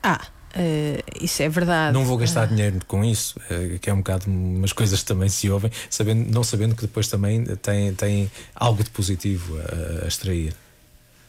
Ah, 0.00 0.20
Uh, 0.54 1.00
isso 1.18 1.42
é 1.42 1.48
verdade. 1.48 1.94
Não 1.94 2.04
vou 2.04 2.18
gastar 2.18 2.46
uh, 2.46 2.48
dinheiro 2.48 2.78
com 2.86 3.02
isso, 3.02 3.38
uh, 3.50 3.78
que 3.78 3.88
é 3.88 3.92
um 3.94 3.98
bocado 3.98 4.26
umas 4.26 4.72
coisas 4.72 5.00
que 5.00 5.06
também 5.06 5.28
se 5.28 5.48
ouvem, 5.48 5.70
sabendo, 5.88 6.30
não 6.30 6.44
sabendo 6.44 6.74
que 6.74 6.82
depois 6.82 7.08
também 7.08 7.44
tem, 7.56 7.94
tem 7.94 8.30
algo 8.54 8.84
de 8.84 8.90
positivo 8.90 9.58
a, 9.58 10.04
a 10.04 10.08
extrair. 10.08 10.54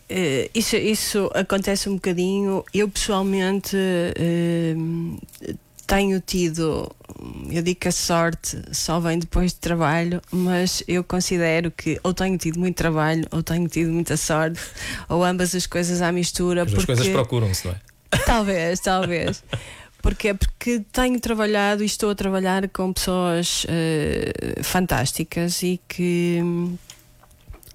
Uh, 0.10 0.50
isso, 0.54 0.76
isso 0.76 1.32
acontece 1.34 1.90
um 1.90 1.96
bocadinho. 1.96 2.64
Eu 2.74 2.90
pessoalmente 2.90 3.76
uh, 3.76 5.18
tenho 5.88 6.20
tido, 6.22 6.92
eu 7.52 7.62
digo 7.62 7.80
que 7.80 7.88
a 7.88 7.92
sorte 7.92 8.58
só 8.72 9.00
vem 9.00 9.20
depois 9.20 9.52
de 9.52 9.60
trabalho, 9.60 10.22
mas 10.32 10.84
eu 10.88 11.04
considero 11.04 11.72
que 11.72 12.00
ou 12.04 12.14
tenho 12.14 12.38
tido 12.38 12.60
muito 12.60 12.76
trabalho 12.76 13.26
ou 13.32 13.44
tenho 13.44 13.68
tido 13.68 13.92
muita 13.92 14.18
sorte, 14.18 14.60
ou 15.10 15.24
ambas 15.24 15.54
as 15.54 15.68
coisas 15.68 16.02
à 16.02 16.12
mistura. 16.12 16.64
As 16.64 16.72
duas 16.72 16.86
coisas 16.86 17.08
procuram-se, 17.10 17.68
não 17.68 17.74
é? 17.74 17.80
Talvez, 18.26 18.80
talvez. 18.80 19.44
Porque 20.02 20.28
é 20.28 20.34
porque 20.34 20.82
tenho 20.92 21.20
trabalhado 21.20 21.82
e 21.82 21.86
estou 21.86 22.12
a 22.12 22.16
trabalhar 22.16 22.68
com 22.70 22.94
pessoas 22.94 23.64
uh, 23.64 24.64
fantásticas 24.64 25.64
e 25.64 25.80
que 25.88 26.42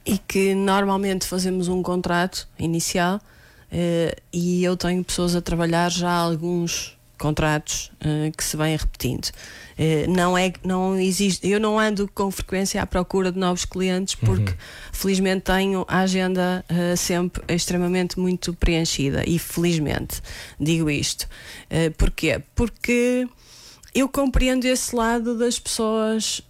e 0.09 0.19
que 0.19 0.55
normalmente 0.55 1.27
fazemos 1.27 1.69
um 1.69 1.83
contrato 1.83 2.49
inicial 2.59 3.21
e 4.33 4.65
eu 4.65 4.77
tenho 4.77 5.05
pessoas 5.05 5.37
a 5.37 5.43
trabalhar 5.43 5.91
já 5.91 6.11
alguns 6.11 6.99
contratos 7.19 7.91
uh, 8.01 8.35
que 8.35 8.43
se 8.43 8.57
vêm 8.57 8.77
repetindo. 8.77 9.27
Uh, 9.27 10.11
não 10.11 10.39
é, 10.39 10.53
não 10.65 10.99
existe, 10.99 11.47
eu 11.49 11.61
não 11.61 11.79
ando 11.79 12.09
com 12.15 12.31
frequência 12.31 12.81
à 12.81 12.87
procura 12.87 13.31
de 13.31 13.39
novos 13.39 13.65
clientes 13.65 14.15
porque 14.15 14.53
uhum. 14.53 14.59
felizmente 14.93 15.43
tenho 15.43 15.85
a 15.89 15.99
agenda 15.99 16.65
uh, 16.71 16.97
sempre 16.97 17.43
extremamente 17.49 18.19
muito 18.19 18.55
preenchida 18.55 19.29
e 19.29 19.39
felizmente 19.39 20.23
digo 20.59 20.89
isto. 20.89 21.29
Uh, 21.65 21.93
porquê? 21.97 22.41
Porque 22.55 23.29
eu 23.95 24.09
compreendo 24.09 24.65
esse 24.65 24.95
lado 24.95 25.37
das 25.37 25.59
pessoas 25.59 26.41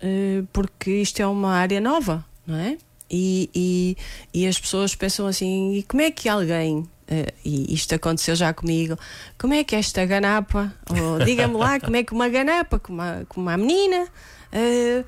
porque 0.52 0.90
isto 0.90 1.20
é 1.20 1.26
uma 1.26 1.54
área 1.54 1.80
nova, 1.80 2.24
não 2.46 2.56
é? 2.56 2.76
E, 3.10 3.50
e, 3.54 3.96
e 4.34 4.46
as 4.46 4.58
pessoas 4.58 4.94
pensam 4.94 5.26
assim: 5.26 5.74
e 5.74 5.82
como 5.82 6.02
é 6.02 6.10
que 6.10 6.28
alguém 6.28 6.88
Uh, 7.10 7.32
e 7.42 7.72
isto 7.72 7.94
aconteceu 7.94 8.36
já 8.36 8.52
comigo. 8.52 8.94
Como 9.38 9.54
é 9.54 9.64
que 9.64 9.74
esta 9.74 10.04
ganapa, 10.04 10.70
ou 10.90 11.24
diga-me 11.24 11.56
lá, 11.56 11.80
como 11.80 11.96
é 11.96 12.02
que 12.02 12.12
uma 12.12 12.28
ganapa, 12.28 12.78
como 12.78 13.00
uma, 13.00 13.24
como 13.26 13.46
uma 13.46 13.56
menina, 13.56 14.06
uh, 14.52 15.00
uh, 15.00 15.04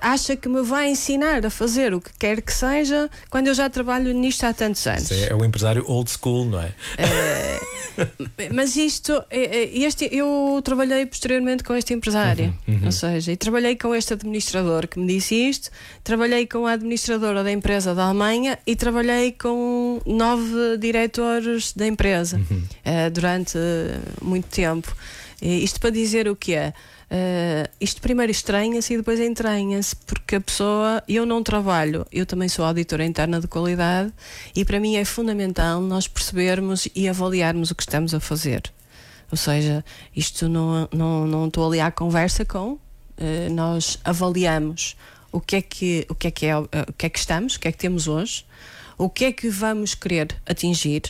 acha 0.00 0.36
que 0.36 0.48
me 0.48 0.62
vai 0.62 0.90
ensinar 0.90 1.44
a 1.44 1.50
fazer 1.50 1.94
o 1.94 2.00
que 2.00 2.10
quer 2.18 2.40
que 2.40 2.52
seja 2.52 3.10
quando 3.30 3.48
eu 3.48 3.54
já 3.54 3.68
trabalho 3.68 4.12
nisto 4.12 4.44
há 4.44 4.52
tantos 4.52 4.86
anos? 4.86 5.10
É 5.10 5.34
o 5.34 5.44
empresário 5.44 5.84
old 5.86 6.10
school, 6.10 6.44
não 6.46 6.60
é? 6.60 6.72
mas 8.52 8.76
isto, 8.76 9.22
este, 9.30 10.08
eu 10.12 10.60
trabalhei 10.64 11.06
posteriormente 11.06 11.62
com 11.62 11.74
este 11.74 11.94
empresário, 11.94 12.54
uhum, 12.66 12.74
uhum. 12.74 12.86
ou 12.86 12.92
seja, 12.92 13.32
e 13.32 13.36
trabalhei 13.36 13.76
com 13.76 13.94
este 13.94 14.14
administrador 14.14 14.88
que 14.88 14.98
me 14.98 15.06
disse 15.06 15.34
isto, 15.34 15.70
trabalhei 16.02 16.46
com 16.46 16.66
a 16.66 16.72
administradora 16.72 17.44
da 17.44 17.52
empresa 17.52 17.94
da 17.94 18.04
Alemanha 18.04 18.58
e 18.66 18.74
trabalhei 18.74 19.32
com 19.32 20.00
nove 20.04 20.76
diretores 20.78 21.72
da 21.72 21.86
empresa 21.86 22.36
uhum. 22.36 22.62
uh, 22.62 23.10
durante 23.10 23.58
muito 24.20 24.48
tempo. 24.48 24.94
Isto 25.40 25.80
para 25.80 25.90
dizer 25.90 26.28
o 26.28 26.34
que 26.34 26.54
é. 26.54 26.72
Uh, 27.10 27.68
isto 27.80 28.00
primeiro 28.00 28.32
estranha-se 28.32 28.94
e 28.94 28.96
depois 28.96 29.20
entranha-se, 29.20 29.94
porque 29.94 30.36
a 30.36 30.40
pessoa, 30.40 31.02
eu 31.06 31.26
não 31.26 31.42
trabalho, 31.42 32.06
eu 32.10 32.24
também 32.24 32.48
sou 32.48 32.64
auditora 32.64 33.04
interna 33.04 33.40
de 33.40 33.46
qualidade 33.46 34.12
e 34.54 34.64
para 34.64 34.80
mim 34.80 34.96
é 34.96 35.04
fundamental 35.04 35.80
nós 35.80 36.08
percebermos 36.08 36.88
e 36.94 37.08
avaliarmos 37.08 37.70
o 37.70 37.74
que 37.74 37.82
estamos 37.82 38.14
a 38.14 38.20
fazer. 38.20 38.62
Ou 39.30 39.36
seja, 39.36 39.84
isto 40.14 40.48
não, 40.48 40.88
não, 40.92 41.26
não 41.26 41.46
estou 41.46 41.66
ali 41.66 41.80
à 41.80 41.90
conversa 41.90 42.44
com, 42.44 42.72
uh, 42.72 42.80
nós 43.50 43.98
avaliamos 44.04 44.96
o 45.30 45.40
que 45.40 45.56
é 45.56 45.62
que, 45.62 46.06
o 46.08 46.14
que, 46.14 46.28
é, 46.28 46.30
que 46.30 46.46
é, 46.46 46.56
o 46.56 46.68
que 46.96 47.06
é 47.06 47.08
que 47.08 47.18
estamos, 47.18 47.56
o 47.56 47.60
que 47.60 47.68
é 47.68 47.72
que 47.72 47.78
temos 47.78 48.08
hoje, 48.08 48.46
o 48.96 49.10
que 49.10 49.26
é 49.26 49.32
que 49.32 49.48
vamos 49.48 49.94
querer 49.94 50.34
atingir, 50.46 51.02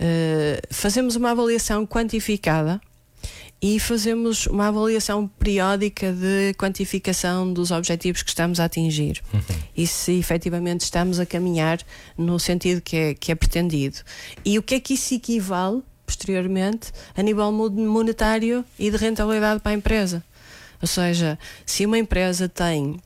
uh, 0.00 0.66
fazemos 0.70 1.14
uma 1.14 1.30
avaliação 1.30 1.86
quantificada 1.86 2.80
e 3.62 3.78
fazemos 3.78 4.46
uma 4.46 4.68
avaliação 4.68 5.28
periódica 5.38 6.12
de 6.12 6.54
quantificação 6.54 7.52
dos 7.52 7.70
objetivos 7.70 8.22
que 8.22 8.30
estamos 8.30 8.58
a 8.58 8.64
atingir 8.64 9.22
uhum. 9.34 9.40
e 9.76 9.86
se 9.86 10.18
efetivamente 10.18 10.80
estamos 10.80 11.20
a 11.20 11.26
caminhar 11.26 11.78
no 12.16 12.38
sentido 12.38 12.80
que 12.80 12.96
é, 12.96 13.14
que 13.14 13.30
é 13.30 13.34
pretendido. 13.34 13.98
E 14.44 14.58
o 14.58 14.62
que 14.62 14.76
é 14.76 14.80
que 14.80 14.94
isso 14.94 15.14
equivale, 15.14 15.82
posteriormente, 16.06 16.90
a 17.14 17.22
nível 17.22 17.52
monetário 17.52 18.64
e 18.78 18.90
de 18.90 18.96
rentabilidade 18.96 19.60
para 19.60 19.72
a 19.72 19.74
empresa? 19.74 20.24
Ou 20.80 20.88
seja, 20.88 21.38
se 21.66 21.84
uma 21.84 21.98
empresa 21.98 22.48
tem. 22.48 22.98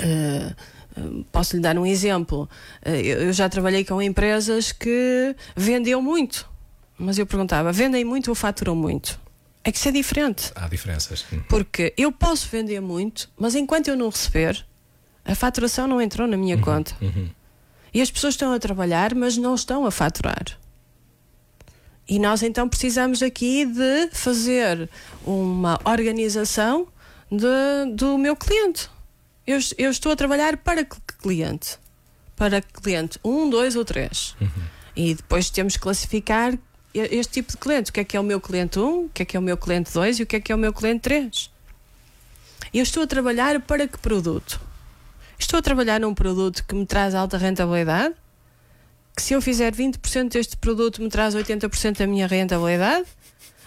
Uh, 0.00 1.24
posso 1.30 1.54
lhe 1.54 1.60
dar 1.60 1.76
um 1.76 1.84
exemplo. 1.84 2.48
Uh, 2.84 2.90
eu 2.90 3.32
já 3.34 3.46
trabalhei 3.50 3.84
com 3.84 4.00
empresas 4.00 4.72
que 4.72 5.36
vendeu 5.54 6.00
muito, 6.00 6.48
mas 6.98 7.18
eu 7.18 7.26
perguntava: 7.26 7.70
vendem 7.70 8.02
muito 8.02 8.28
ou 8.28 8.34
faturam 8.34 8.74
muito? 8.74 9.25
É 9.66 9.72
que 9.72 9.78
isso 9.78 9.88
é 9.88 9.90
diferente. 9.90 10.52
Há 10.54 10.68
diferenças. 10.68 11.26
Porque 11.48 11.92
eu 11.96 12.12
posso 12.12 12.48
vender 12.48 12.80
muito, 12.80 13.28
mas 13.36 13.56
enquanto 13.56 13.88
eu 13.88 13.96
não 13.96 14.08
receber, 14.08 14.64
a 15.24 15.34
faturação 15.34 15.88
não 15.88 16.00
entrou 16.00 16.28
na 16.28 16.36
minha 16.36 16.54
uhum, 16.54 16.62
conta. 16.62 16.94
Uhum. 17.02 17.28
E 17.92 18.00
as 18.00 18.08
pessoas 18.08 18.34
estão 18.34 18.52
a 18.52 18.60
trabalhar, 18.60 19.12
mas 19.12 19.36
não 19.36 19.56
estão 19.56 19.84
a 19.84 19.90
faturar. 19.90 20.44
E 22.08 22.20
nós 22.20 22.44
então 22.44 22.68
precisamos 22.68 23.24
aqui 23.24 23.66
de 23.66 24.08
fazer 24.12 24.88
uma 25.24 25.80
organização 25.82 26.86
de, 27.28 27.92
do 27.92 28.16
meu 28.16 28.36
cliente. 28.36 28.88
Eu, 29.44 29.58
eu 29.78 29.90
estou 29.90 30.12
a 30.12 30.16
trabalhar 30.16 30.58
para 30.58 30.84
que 30.84 30.96
cliente? 31.20 31.76
Para 32.36 32.62
cliente 32.62 33.18
1, 33.24 33.28
um, 33.28 33.50
2 33.50 33.74
ou 33.74 33.84
3. 33.84 34.36
Uhum. 34.40 34.48
E 34.94 35.14
depois 35.16 35.50
temos 35.50 35.74
que 35.74 35.82
classificar 35.82 36.56
este 36.98 37.34
tipo 37.34 37.52
de 37.52 37.58
cliente. 37.58 37.90
O 37.90 37.92
que 37.92 38.00
é 38.00 38.04
que 38.04 38.16
é 38.16 38.20
o 38.20 38.24
meu 38.24 38.40
cliente 38.40 38.78
1, 38.78 39.04
o 39.04 39.08
que 39.10 39.22
é 39.22 39.24
que 39.24 39.36
é 39.36 39.40
o 39.40 39.42
meu 39.42 39.56
cliente 39.56 39.92
2 39.92 40.20
e 40.20 40.22
o 40.22 40.26
que 40.26 40.36
é 40.36 40.40
que 40.40 40.52
é 40.52 40.54
o 40.54 40.58
meu 40.58 40.72
cliente 40.72 41.00
3. 41.00 41.50
Eu 42.72 42.82
estou 42.82 43.02
a 43.02 43.06
trabalhar 43.06 43.60
para 43.60 43.86
que 43.86 43.98
produto? 43.98 44.60
Estou 45.38 45.58
a 45.58 45.62
trabalhar 45.62 46.00
num 46.00 46.14
produto 46.14 46.64
que 46.66 46.74
me 46.74 46.86
traz 46.86 47.14
alta 47.14 47.36
rentabilidade? 47.36 48.14
Que 49.14 49.22
se 49.22 49.34
eu 49.34 49.40
fizer 49.40 49.74
20% 49.74 50.30
deste 50.30 50.56
produto 50.56 51.02
me 51.02 51.08
traz 51.08 51.34
80% 51.34 51.98
da 51.98 52.06
minha 52.06 52.26
rentabilidade? 52.26 53.06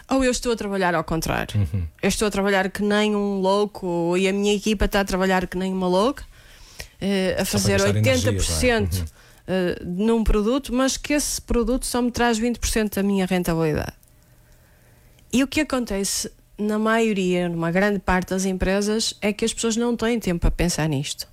Ou 0.10 0.24
eu 0.24 0.32
estou 0.32 0.52
a 0.52 0.56
trabalhar 0.56 0.96
ao 0.96 1.04
contrário? 1.04 1.60
Uhum. 1.60 1.88
Eu 2.02 2.10
estou 2.10 2.28
a 2.28 2.32
trabalhar 2.32 2.70
que 2.70 2.82
nem 2.82 3.16
um 3.16 3.40
louco 3.40 4.18
e 4.18 4.28
a 4.28 4.34
minha 4.34 4.56
equipa 4.56 4.86
está 4.86 5.02
a 5.02 5.06
trabalhar 5.06 5.46
que 5.46 5.56
nem 5.58 5.72
uma 5.72 5.88
louca, 5.88 6.24
uh, 6.24 7.42
a 7.42 7.46
fazer 7.46 7.80
80% 7.80 8.68
energia, 8.68 9.06
uh, 9.50 9.84
num 9.86 10.24
produto, 10.24 10.74
mas 10.74 10.96
que 10.96 11.14
esse 11.14 11.42
produto 11.42 11.86
só 11.86 12.02
me 12.02 12.12
traz 12.12 12.40
20% 12.40 12.96
da 12.96 13.04
minha 13.04 13.26
rentabilidade. 13.26 13.94
E 15.34 15.44
o 15.44 15.48
que 15.48 15.62
acontece 15.62 16.32
na 16.58 16.78
maioria, 16.78 17.50
numa 17.50 17.72
grande 17.72 18.00
parte 18.00 18.30
das 18.30 18.46
empresas, 18.46 19.14
é 19.22 19.34
que 19.34 19.44
as 19.44 19.54
pessoas 19.54 19.76
não 19.76 19.96
têm 19.96 20.20
tempo 20.20 20.42
para 20.42 20.52
pensar 20.52 20.88
nisto. 20.88 21.28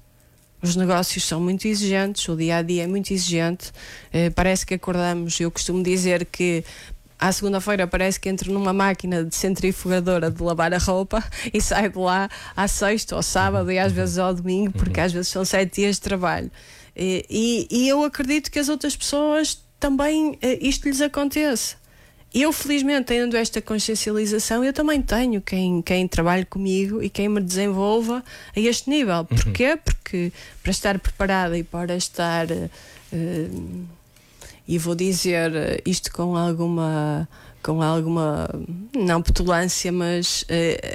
Os 0.62 0.74
negócios 0.74 1.24
são 1.24 1.40
muito 1.40 1.68
exigentes, 1.68 2.26
o 2.28 2.36
dia 2.36 2.56
a 2.56 2.62
dia 2.62 2.84
é 2.84 2.86
muito 2.86 3.12
exigente. 3.12 3.70
Uh, 4.08 4.32
parece 4.34 4.64
que 4.64 4.74
acordamos, 4.74 5.38
eu 5.38 5.50
costumo 5.50 5.82
dizer 5.82 6.24
que 6.26 6.64
à 7.18 7.32
segunda-feira 7.32 7.86
parece 7.86 8.20
que 8.20 8.28
entro 8.28 8.52
numa 8.52 8.72
máquina 8.72 9.24
de 9.24 9.34
centrifugadora 9.34 10.30
de 10.30 10.42
lavar 10.42 10.72
a 10.72 10.78
roupa 10.78 11.22
e 11.52 11.60
saio 11.60 11.90
de 11.90 11.98
lá 11.98 12.28
à 12.56 12.68
sexta 12.68 13.16
ou 13.16 13.22
sábado 13.22 13.70
e 13.70 13.78
às 13.78 13.92
vezes 13.92 14.18
ao 14.18 14.34
domingo, 14.34 14.72
porque 14.72 15.00
às 15.00 15.12
vezes 15.12 15.28
são 15.28 15.44
sete 15.44 15.76
dias 15.76 15.96
de 15.96 16.02
trabalho. 16.02 16.50
E, 16.96 17.66
e 17.70 17.88
eu 17.88 18.02
acredito 18.02 18.50
que 18.50 18.58
as 18.58 18.68
outras 18.68 18.96
pessoas 18.96 19.62
também 19.78 20.38
eh, 20.40 20.58
isto 20.62 20.88
lhes 20.88 21.00
aconteça. 21.00 21.76
Eu, 22.34 22.52
felizmente, 22.52 23.06
tendo 23.06 23.36
esta 23.36 23.62
consciencialização, 23.62 24.62
eu 24.62 24.72
também 24.72 25.00
tenho 25.00 25.40
quem, 25.40 25.80
quem 25.80 26.06
trabalhe 26.06 26.44
comigo 26.44 27.02
e 27.02 27.08
quem 27.08 27.28
me 27.28 27.40
desenvolva 27.40 28.22
a 28.54 28.60
este 28.60 28.90
nível. 28.90 29.18
Uhum. 29.18 29.24
Porquê? 29.24 29.78
Porque 29.82 30.32
para 30.62 30.70
estar 30.70 30.98
preparada 30.98 31.56
e 31.56 31.64
para 31.64 31.96
estar. 31.96 32.46
Uh, 32.50 33.86
e 34.68 34.78
vou 34.78 34.94
dizer 34.94 35.82
isto 35.86 36.12
com 36.12 36.36
alguma. 36.36 37.26
com 37.62 37.80
alguma. 37.80 38.50
não 38.94 39.22
petulância, 39.22 39.90
mas 39.90 40.42
uh, 40.42 40.46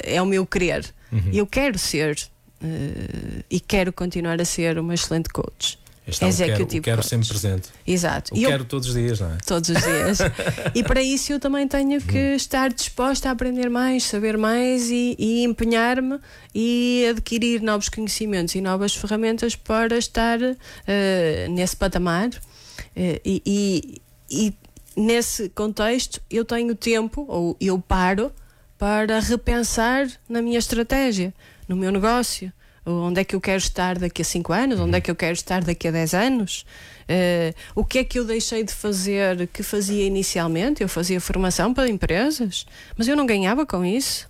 é 0.03 0.21
o 0.21 0.25
meu 0.27 0.45
querer. 0.45 0.85
Uhum. 1.11 1.31
Eu 1.33 1.47
quero 1.47 1.79
ser. 1.79 2.19
Uh, 2.61 3.43
e 3.49 3.59
quero 3.59 3.91
continuar 3.91 4.39
a 4.39 4.45
ser 4.45 4.77
uma 4.77 4.93
excelente 4.93 5.29
coach. 5.29 5.80
Está, 6.05 6.27
Executive 6.27 6.81
quero, 6.81 6.97
quero 6.97 7.03
sempre 7.03 7.27
presente. 7.27 7.69
Exato. 7.85 8.33
O 8.33 8.37
e 8.37 8.41
quero 8.41 8.63
eu, 8.63 8.67
todos 8.67 8.87
os 8.87 8.93
dias, 8.95 9.19
não 9.19 9.33
é? 9.33 9.37
Todos 9.45 9.69
os 9.69 9.77
dias. 9.77 10.19
e 10.73 10.83
para 10.83 11.01
isso 11.01 11.31
eu 11.31 11.39
também 11.39 11.67
tenho 11.67 12.01
que 12.01 12.17
uhum. 12.17 12.35
estar 12.35 12.73
disposta 12.73 13.29
a 13.29 13.31
aprender 13.31 13.69
mais, 13.69 14.03
saber 14.03 14.35
mais 14.35 14.89
e, 14.89 15.15
e 15.19 15.43
empenhar-me 15.43 16.19
e 16.55 17.05
adquirir 17.09 17.61
novos 17.61 17.87
conhecimentos 17.87 18.55
e 18.55 18.61
novas 18.61 18.95
ferramentas 18.95 19.55
para 19.55 19.95
estar 19.97 20.39
uh, 20.41 21.51
nesse 21.51 21.77
patamar. 21.77 22.29
Uh, 22.29 23.21
e, 23.23 23.41
e, 23.45 24.01
e 24.29 24.53
nesse 24.97 25.49
contexto 25.49 26.19
eu 26.31 26.43
tenho 26.43 26.73
tempo, 26.75 27.25
ou 27.27 27.55
eu 27.61 27.79
paro, 27.79 28.31
para 28.75 29.19
repensar 29.19 30.07
na 30.27 30.41
minha 30.41 30.57
estratégia, 30.57 31.31
no 31.67 31.75
meu 31.75 31.91
negócio 31.91 32.51
Onde 32.83 33.21
é 33.21 33.23
que 33.23 33.35
eu 33.35 33.41
quero 33.41 33.59
estar 33.59 33.99
daqui 33.99 34.23
a 34.23 34.25
5 34.25 34.51
anos? 34.51 34.79
Onde 34.79 34.97
é 34.97 35.01
que 35.01 35.11
eu 35.11 35.15
quero 35.15 35.33
estar 35.33 35.63
daqui 35.63 35.87
a 35.87 35.91
10 35.91 36.13
anos? 36.15 36.65
Uh, 37.03 37.53
o 37.75 37.85
que 37.85 37.99
é 37.99 38.03
que 38.03 38.17
eu 38.17 38.25
deixei 38.25 38.63
de 38.63 38.73
fazer 38.73 39.47
que 39.47 39.61
fazia 39.61 40.03
inicialmente? 40.03 40.81
Eu 40.81 40.89
fazia 40.89 41.21
formação 41.21 41.73
para 41.73 41.87
empresas, 41.87 42.65
mas 42.97 43.07
eu 43.07 43.15
não 43.15 43.27
ganhava 43.27 43.67
com 43.67 43.85
isso. 43.85 44.29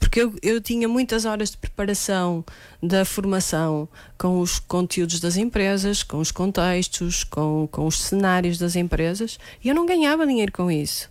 Porque 0.00 0.20
eu, 0.20 0.34
eu 0.42 0.60
tinha 0.60 0.88
muitas 0.88 1.24
horas 1.24 1.52
de 1.52 1.56
preparação 1.56 2.44
da 2.82 3.04
formação 3.04 3.88
com 4.18 4.40
os 4.40 4.58
conteúdos 4.58 5.20
das 5.20 5.36
empresas, 5.36 6.02
com 6.02 6.18
os 6.18 6.32
contextos, 6.32 7.22
com, 7.22 7.68
com 7.70 7.86
os 7.86 8.00
cenários 8.00 8.58
das 8.58 8.74
empresas, 8.74 9.38
e 9.62 9.68
eu 9.68 9.74
não 9.74 9.86
ganhava 9.86 10.26
dinheiro 10.26 10.52
com 10.52 10.70
isso. 10.70 11.08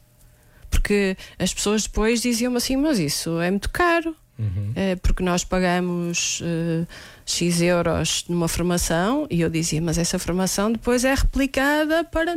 Porque 0.70 1.16
as 1.40 1.54
pessoas 1.54 1.84
depois 1.84 2.22
diziam-me 2.22 2.58
assim: 2.58 2.76
Mas 2.76 3.00
isso 3.00 3.40
é 3.40 3.50
muito 3.50 3.70
caro 3.70 4.16
Uhum. 4.38 4.72
Uh, 4.72 5.00
porque 5.02 5.24
nós 5.24 5.44
pagamos 5.44 6.42
uh, 6.42 6.88
X 7.26 7.62
euros 7.62 8.26
numa 8.28 8.48
formação 8.48 9.26
e 9.30 9.42
eu 9.42 9.50
dizia, 9.50 9.82
mas 9.82 9.98
essa 9.98 10.20
formação 10.20 10.72
depois 10.72 11.06
é 11.06 11.14
replicada 11.14 12.04
para 12.04 12.36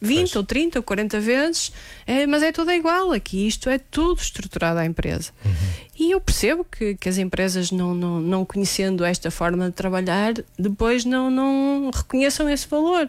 20 0.00 0.18
pois. 0.18 0.36
ou 0.36 0.44
30 0.44 0.78
ou 0.78 0.82
40 0.82 1.20
vezes, 1.20 1.72
é, 2.06 2.26
mas 2.26 2.42
é 2.42 2.52
tudo 2.52 2.70
igual. 2.70 3.12
Aqui 3.12 3.46
isto 3.46 3.68
é 3.68 3.78
tudo 3.78 4.20
estruturado 4.20 4.78
à 4.78 4.86
empresa. 4.86 5.30
Uhum. 5.44 5.52
E 5.98 6.10
eu 6.12 6.20
percebo 6.20 6.64
que, 6.64 6.94
que 6.94 7.08
as 7.08 7.18
empresas, 7.18 7.70
não, 7.70 7.94
não, 7.94 8.20
não 8.20 8.44
conhecendo 8.44 9.04
esta 9.04 9.30
forma 9.30 9.66
de 9.66 9.72
trabalhar, 9.72 10.34
depois 10.58 11.04
não, 11.04 11.30
não 11.30 11.90
reconheçam 11.92 12.48
esse 12.48 12.68
valor. 12.68 13.08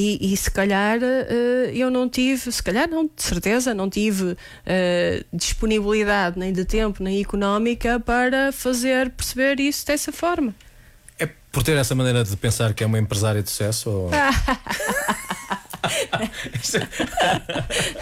E, 0.00 0.32
e, 0.32 0.36
se 0.36 0.48
calhar 0.48 1.00
uh, 1.00 1.70
eu 1.74 1.90
não 1.90 2.08
tive, 2.08 2.52
se 2.52 2.62
calhar 2.62 2.88
não, 2.88 3.06
de 3.06 3.20
certeza, 3.20 3.74
não 3.74 3.90
tive 3.90 4.26
uh, 4.26 4.36
disponibilidade 5.32 6.38
nem 6.38 6.52
de 6.52 6.64
tempo 6.64 7.02
nem 7.02 7.20
económica 7.20 7.98
para 7.98 8.52
fazer 8.52 9.10
perceber 9.10 9.58
isso 9.58 9.84
dessa 9.84 10.12
forma. 10.12 10.54
É 11.18 11.28
por 11.50 11.64
ter 11.64 11.76
essa 11.76 11.96
maneira 11.96 12.22
de 12.22 12.36
pensar 12.36 12.74
que 12.74 12.84
é 12.84 12.86
uma 12.86 13.00
empresária 13.00 13.42
de 13.42 13.50
sucesso? 13.50 13.90
Ou... 13.90 14.10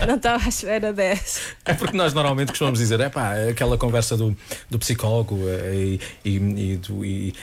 não 0.07 0.17
estava 0.17 0.45
à 0.45 0.49
espera 0.49 0.93
dessa. 0.93 1.41
É 1.65 1.75
porque 1.75 1.97
nós 1.97 2.13
normalmente 2.15 2.49
costumamos 2.49 2.79
dizer, 2.79 3.01
é 3.01 3.09
pá, 3.09 3.35
aquela 3.51 3.77
conversa 3.77 4.17
do, 4.17 4.37
do 4.71 4.79
psicólogo 4.79 5.39
eh, 5.49 5.99
e, 6.25 6.31
e, 6.31 6.37
e, 6.37 6.77
do, 6.77 7.05
e 7.05 7.35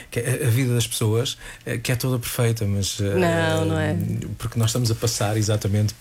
a 0.44 0.48
vida 0.48 0.74
das 0.74 0.86
pessoas 0.86 1.38
eh, 1.64 1.78
que 1.78 1.92
é 1.92 1.96
toda 1.96 2.18
perfeita, 2.18 2.64
mas. 2.66 2.98
Eh, 3.00 3.14
não, 3.14 3.64
não 3.66 3.78
é. 3.78 3.96
Porque 4.38 4.58
nós 4.58 4.70
estamos 4.70 4.90
a 4.90 4.94
passar 4.94 5.36
exatamente. 5.36 5.94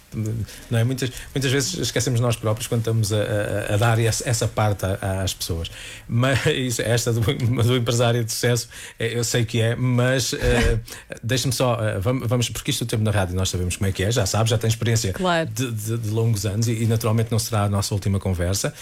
Não 0.70 0.78
é? 0.78 0.84
muitas, 0.84 1.12
muitas 1.34 1.52
vezes 1.52 1.74
esquecemos 1.80 2.20
nós 2.20 2.36
próprios 2.36 2.68
quando 2.68 2.82
estamos 2.82 3.12
a, 3.12 3.18
a, 3.18 3.74
a 3.74 3.78
dar 3.78 4.00
essa, 4.00 4.30
essa 4.30 4.48
parte 4.48 4.86
às 5.24 5.34
pessoas. 5.34 5.72
Mas 6.08 6.40
esta 6.80 7.12
do, 7.12 7.22
do 7.22 7.76
empresário 7.76 8.24
de 8.24 8.32
sucesso, 8.32 8.70
eu 9.00 9.24
sei 9.24 9.44
que 9.46 9.60
é, 9.60 9.76
mas 9.76 10.34
uh, 10.34 10.38
deixa-me 11.24 11.54
só, 11.54 11.80
vamos, 12.00 12.28
vamos, 12.28 12.50
porque 12.50 12.72
isto 12.72 12.84
o 12.84 12.86
tempo 12.86 13.04
na 13.04 13.12
rádio 13.12 13.36
nós 13.36 13.50
sabemos 13.50 13.76
como 13.76 13.90
é 13.90 13.92
que 13.92 14.04
é, 14.04 14.12
já 14.12 14.23
sabe, 14.26 14.50
já 14.50 14.58
tem 14.58 14.68
experiência 14.68 15.14
claro. 15.14 15.50
de, 15.50 15.72
de, 15.72 15.98
de, 15.98 16.10
longos 16.10 16.46
anos 16.46 16.68
e, 16.68 16.84
e, 16.84 16.86
naturalmente 16.86 17.32
não 17.32 17.40
será 17.40 17.64
a 17.64 17.70
nossa 17.70 17.94
última 17.94 18.20
conversa. 18.20 18.74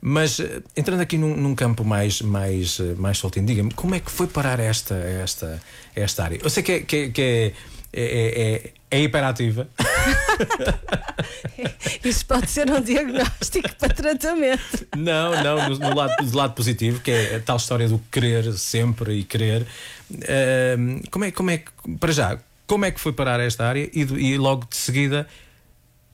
Mas 0.00 0.38
eh, 0.38 0.62
entrando 0.76 1.00
aqui 1.00 1.18
num, 1.18 1.36
num 1.36 1.54
campo 1.54 1.84
mais, 1.84 2.22
mais, 2.22 2.78
eh, 2.78 2.94
mais 2.96 3.18
soltinho, 3.18 3.46
diga-me, 3.46 3.72
como 3.72 3.94
é 3.94 4.00
que 4.00 4.10
foi 4.10 4.28
parar 4.28 4.60
esta, 4.60 4.94
esta, 4.94 5.60
esta 5.94 6.24
área? 6.24 6.38
Eu 6.42 6.48
sei 6.48 6.62
que 6.62 6.72
é, 6.72 6.80
que 6.80 6.96
é, 6.96 7.10
que 7.10 7.22
é, 7.22 7.52
é, 7.92 8.42
é, 8.42 8.70
é 8.90 9.02
hiperativa. 9.02 9.68
Isso 12.04 12.24
pode 12.26 12.48
ser 12.48 12.70
um 12.70 12.80
diagnóstico 12.80 13.74
para 13.76 13.92
tratamento. 13.92 14.86
Não, 14.96 15.42
não, 15.42 15.70
no, 15.70 15.78
no 15.78 15.94
lado, 15.94 16.24
do 16.24 16.36
lado 16.36 16.54
positivo, 16.54 17.00
que 17.00 17.10
é 17.10 17.36
a 17.36 17.40
tal 17.40 17.56
história 17.56 17.88
do 17.88 17.98
querer 18.10 18.52
sempre 18.52 19.14
e 19.14 19.24
querer. 19.24 19.66
Uh, 20.10 21.02
como, 21.10 21.24
é, 21.24 21.30
como 21.30 21.50
é 21.50 21.58
que, 21.58 21.70
para 21.98 22.12
já, 22.12 22.38
como 22.68 22.84
é 22.84 22.92
que 22.92 23.00
foi 23.00 23.12
parar 23.12 23.40
esta 23.40 23.66
área 23.66 23.90
e, 23.92 24.00
e 24.02 24.38
logo 24.38 24.66
de 24.70 24.76
seguida 24.76 25.26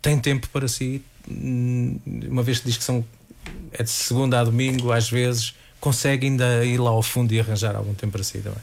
tem 0.00 0.18
tempo 0.18 0.48
para 0.48 0.68
si, 0.68 1.02
hum, 1.28 1.98
uma 2.28 2.42
vez 2.42 2.60
que 2.60 2.66
diz 2.66 2.78
que 2.78 2.84
são 2.84 3.04
é 3.72 3.82
de 3.82 3.90
segunda 3.90 4.40
a 4.40 4.44
domingo, 4.44 4.92
às 4.92 5.10
vezes, 5.10 5.54
consegue 5.80 6.26
ainda 6.26 6.64
ir 6.64 6.78
lá 6.78 6.90
ao 6.90 7.02
fundo 7.02 7.34
e 7.34 7.40
arranjar 7.40 7.76
algum 7.76 7.92
tempo 7.92 8.12
para 8.12 8.22
si 8.22 8.38
também? 8.38 8.62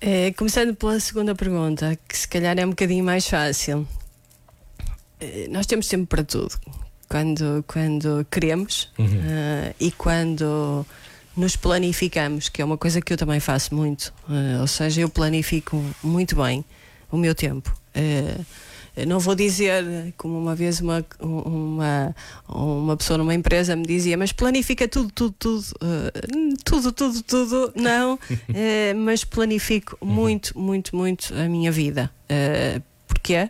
É, 0.00 0.32
começando 0.32 0.74
pela 0.74 1.00
segunda 1.00 1.34
pergunta, 1.34 1.98
que 2.06 2.16
se 2.16 2.28
calhar 2.28 2.58
é 2.58 2.64
um 2.64 2.70
bocadinho 2.70 3.04
mais 3.04 3.26
fácil. 3.26 3.88
É, 5.18 5.48
nós 5.48 5.66
temos 5.66 5.88
tempo 5.88 6.06
para 6.06 6.22
tudo. 6.22 6.52
Quando, 7.08 7.64
quando 7.66 8.24
queremos 8.30 8.88
uhum. 8.96 9.06
uh, 9.06 9.74
e 9.80 9.90
quando 9.90 10.86
nos 11.36 11.56
planificamos, 11.56 12.48
que 12.48 12.62
é 12.62 12.64
uma 12.64 12.78
coisa 12.78 13.00
que 13.00 13.12
eu 13.12 13.16
também 13.16 13.40
faço 13.40 13.74
muito. 13.74 14.12
Uh, 14.28 14.60
ou 14.60 14.66
seja, 14.68 15.00
eu 15.00 15.08
planifico 15.08 15.82
muito 16.04 16.36
bem 16.36 16.64
o 17.10 17.16
meu 17.16 17.34
tempo. 17.34 17.74
Uh, 17.96 18.44
não 19.06 19.18
vou 19.18 19.34
dizer, 19.34 19.84
como 20.16 20.38
uma 20.38 20.54
vez 20.54 20.80
uma, 20.80 21.04
uma, 21.20 22.14
uma 22.48 22.96
pessoa 22.96 23.18
numa 23.18 23.34
empresa 23.34 23.76
me 23.76 23.84
dizia, 23.84 24.16
mas 24.16 24.32
planifica 24.32 24.88
tudo, 24.88 25.10
tudo, 25.12 25.34
tudo, 25.38 25.64
uh, 25.76 26.56
tudo, 26.64 26.92
tudo, 26.92 27.22
tudo. 27.22 27.72
Não, 27.76 28.14
uh, 28.14 28.18
mas 28.96 29.24
planifico 29.24 29.96
muito, 30.04 30.58
muito, 30.58 30.94
muito 30.94 31.32
a 31.34 31.48
minha 31.48 31.70
vida. 31.70 32.10
Uh, 32.24 32.82
porquê? 33.06 33.48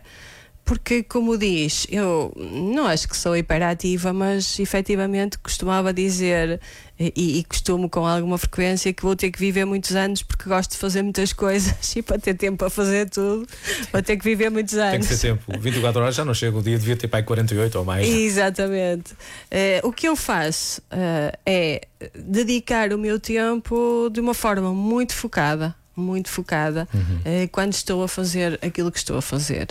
Porque, 0.71 1.03
como 1.03 1.37
diz, 1.37 1.85
eu 1.91 2.31
não 2.37 2.87
acho 2.87 3.05
que 3.05 3.17
sou 3.17 3.35
hiperativa, 3.35 4.13
mas 4.13 4.57
efetivamente 4.57 5.37
costumava 5.37 5.93
dizer 5.93 6.61
e, 6.97 7.39
e, 7.39 7.43
costumo 7.43 7.89
com 7.89 8.07
alguma 8.07 8.37
frequência 8.37 8.93
que 8.93 9.03
vou 9.03 9.13
ter 9.13 9.31
que 9.31 9.39
viver 9.39 9.65
muitos 9.65 9.93
anos 9.97 10.23
porque 10.23 10.47
gosto 10.47 10.71
de 10.71 10.77
fazer 10.77 11.01
muitas 11.01 11.33
coisas 11.33 11.75
e 11.93 12.01
para 12.01 12.17
ter 12.17 12.35
tempo 12.35 12.59
para 12.59 12.69
fazer 12.69 13.09
tudo 13.09 13.45
vou 13.91 14.01
ter 14.01 14.15
que 14.15 14.23
viver 14.23 14.49
muitos 14.49 14.75
anos. 14.75 14.91
Tem 15.09 15.17
que 15.17 15.21
ter 15.21 15.35
tempo. 15.35 15.59
24 15.59 16.01
horas 16.01 16.15
já 16.15 16.23
não 16.23 16.33
chega 16.33 16.57
o 16.57 16.61
dia, 16.63 16.79
devia 16.79 16.95
ter 16.95 17.09
para 17.09 17.21
48 17.21 17.77
ou 17.77 17.83
mais. 17.83 18.07
Exatamente. 18.07 19.11
Uh, 19.11 19.85
o 19.89 19.91
que 19.91 20.07
eu 20.07 20.15
faço 20.15 20.79
uh, 20.83 21.37
é 21.45 21.81
dedicar 22.15 22.93
o 22.93 22.97
meu 22.97 23.19
tempo 23.19 24.09
de 24.09 24.21
uma 24.21 24.33
forma 24.33 24.73
muito 24.73 25.13
focada 25.13 25.75
muito 25.93 26.29
focada 26.29 26.87
uhum. 26.93 27.01
uh, 27.01 27.49
quando 27.51 27.73
estou 27.73 28.01
a 28.03 28.07
fazer 28.07 28.57
aquilo 28.61 28.91
que 28.91 28.97
estou 28.97 29.17
a 29.17 29.21
fazer. 29.21 29.67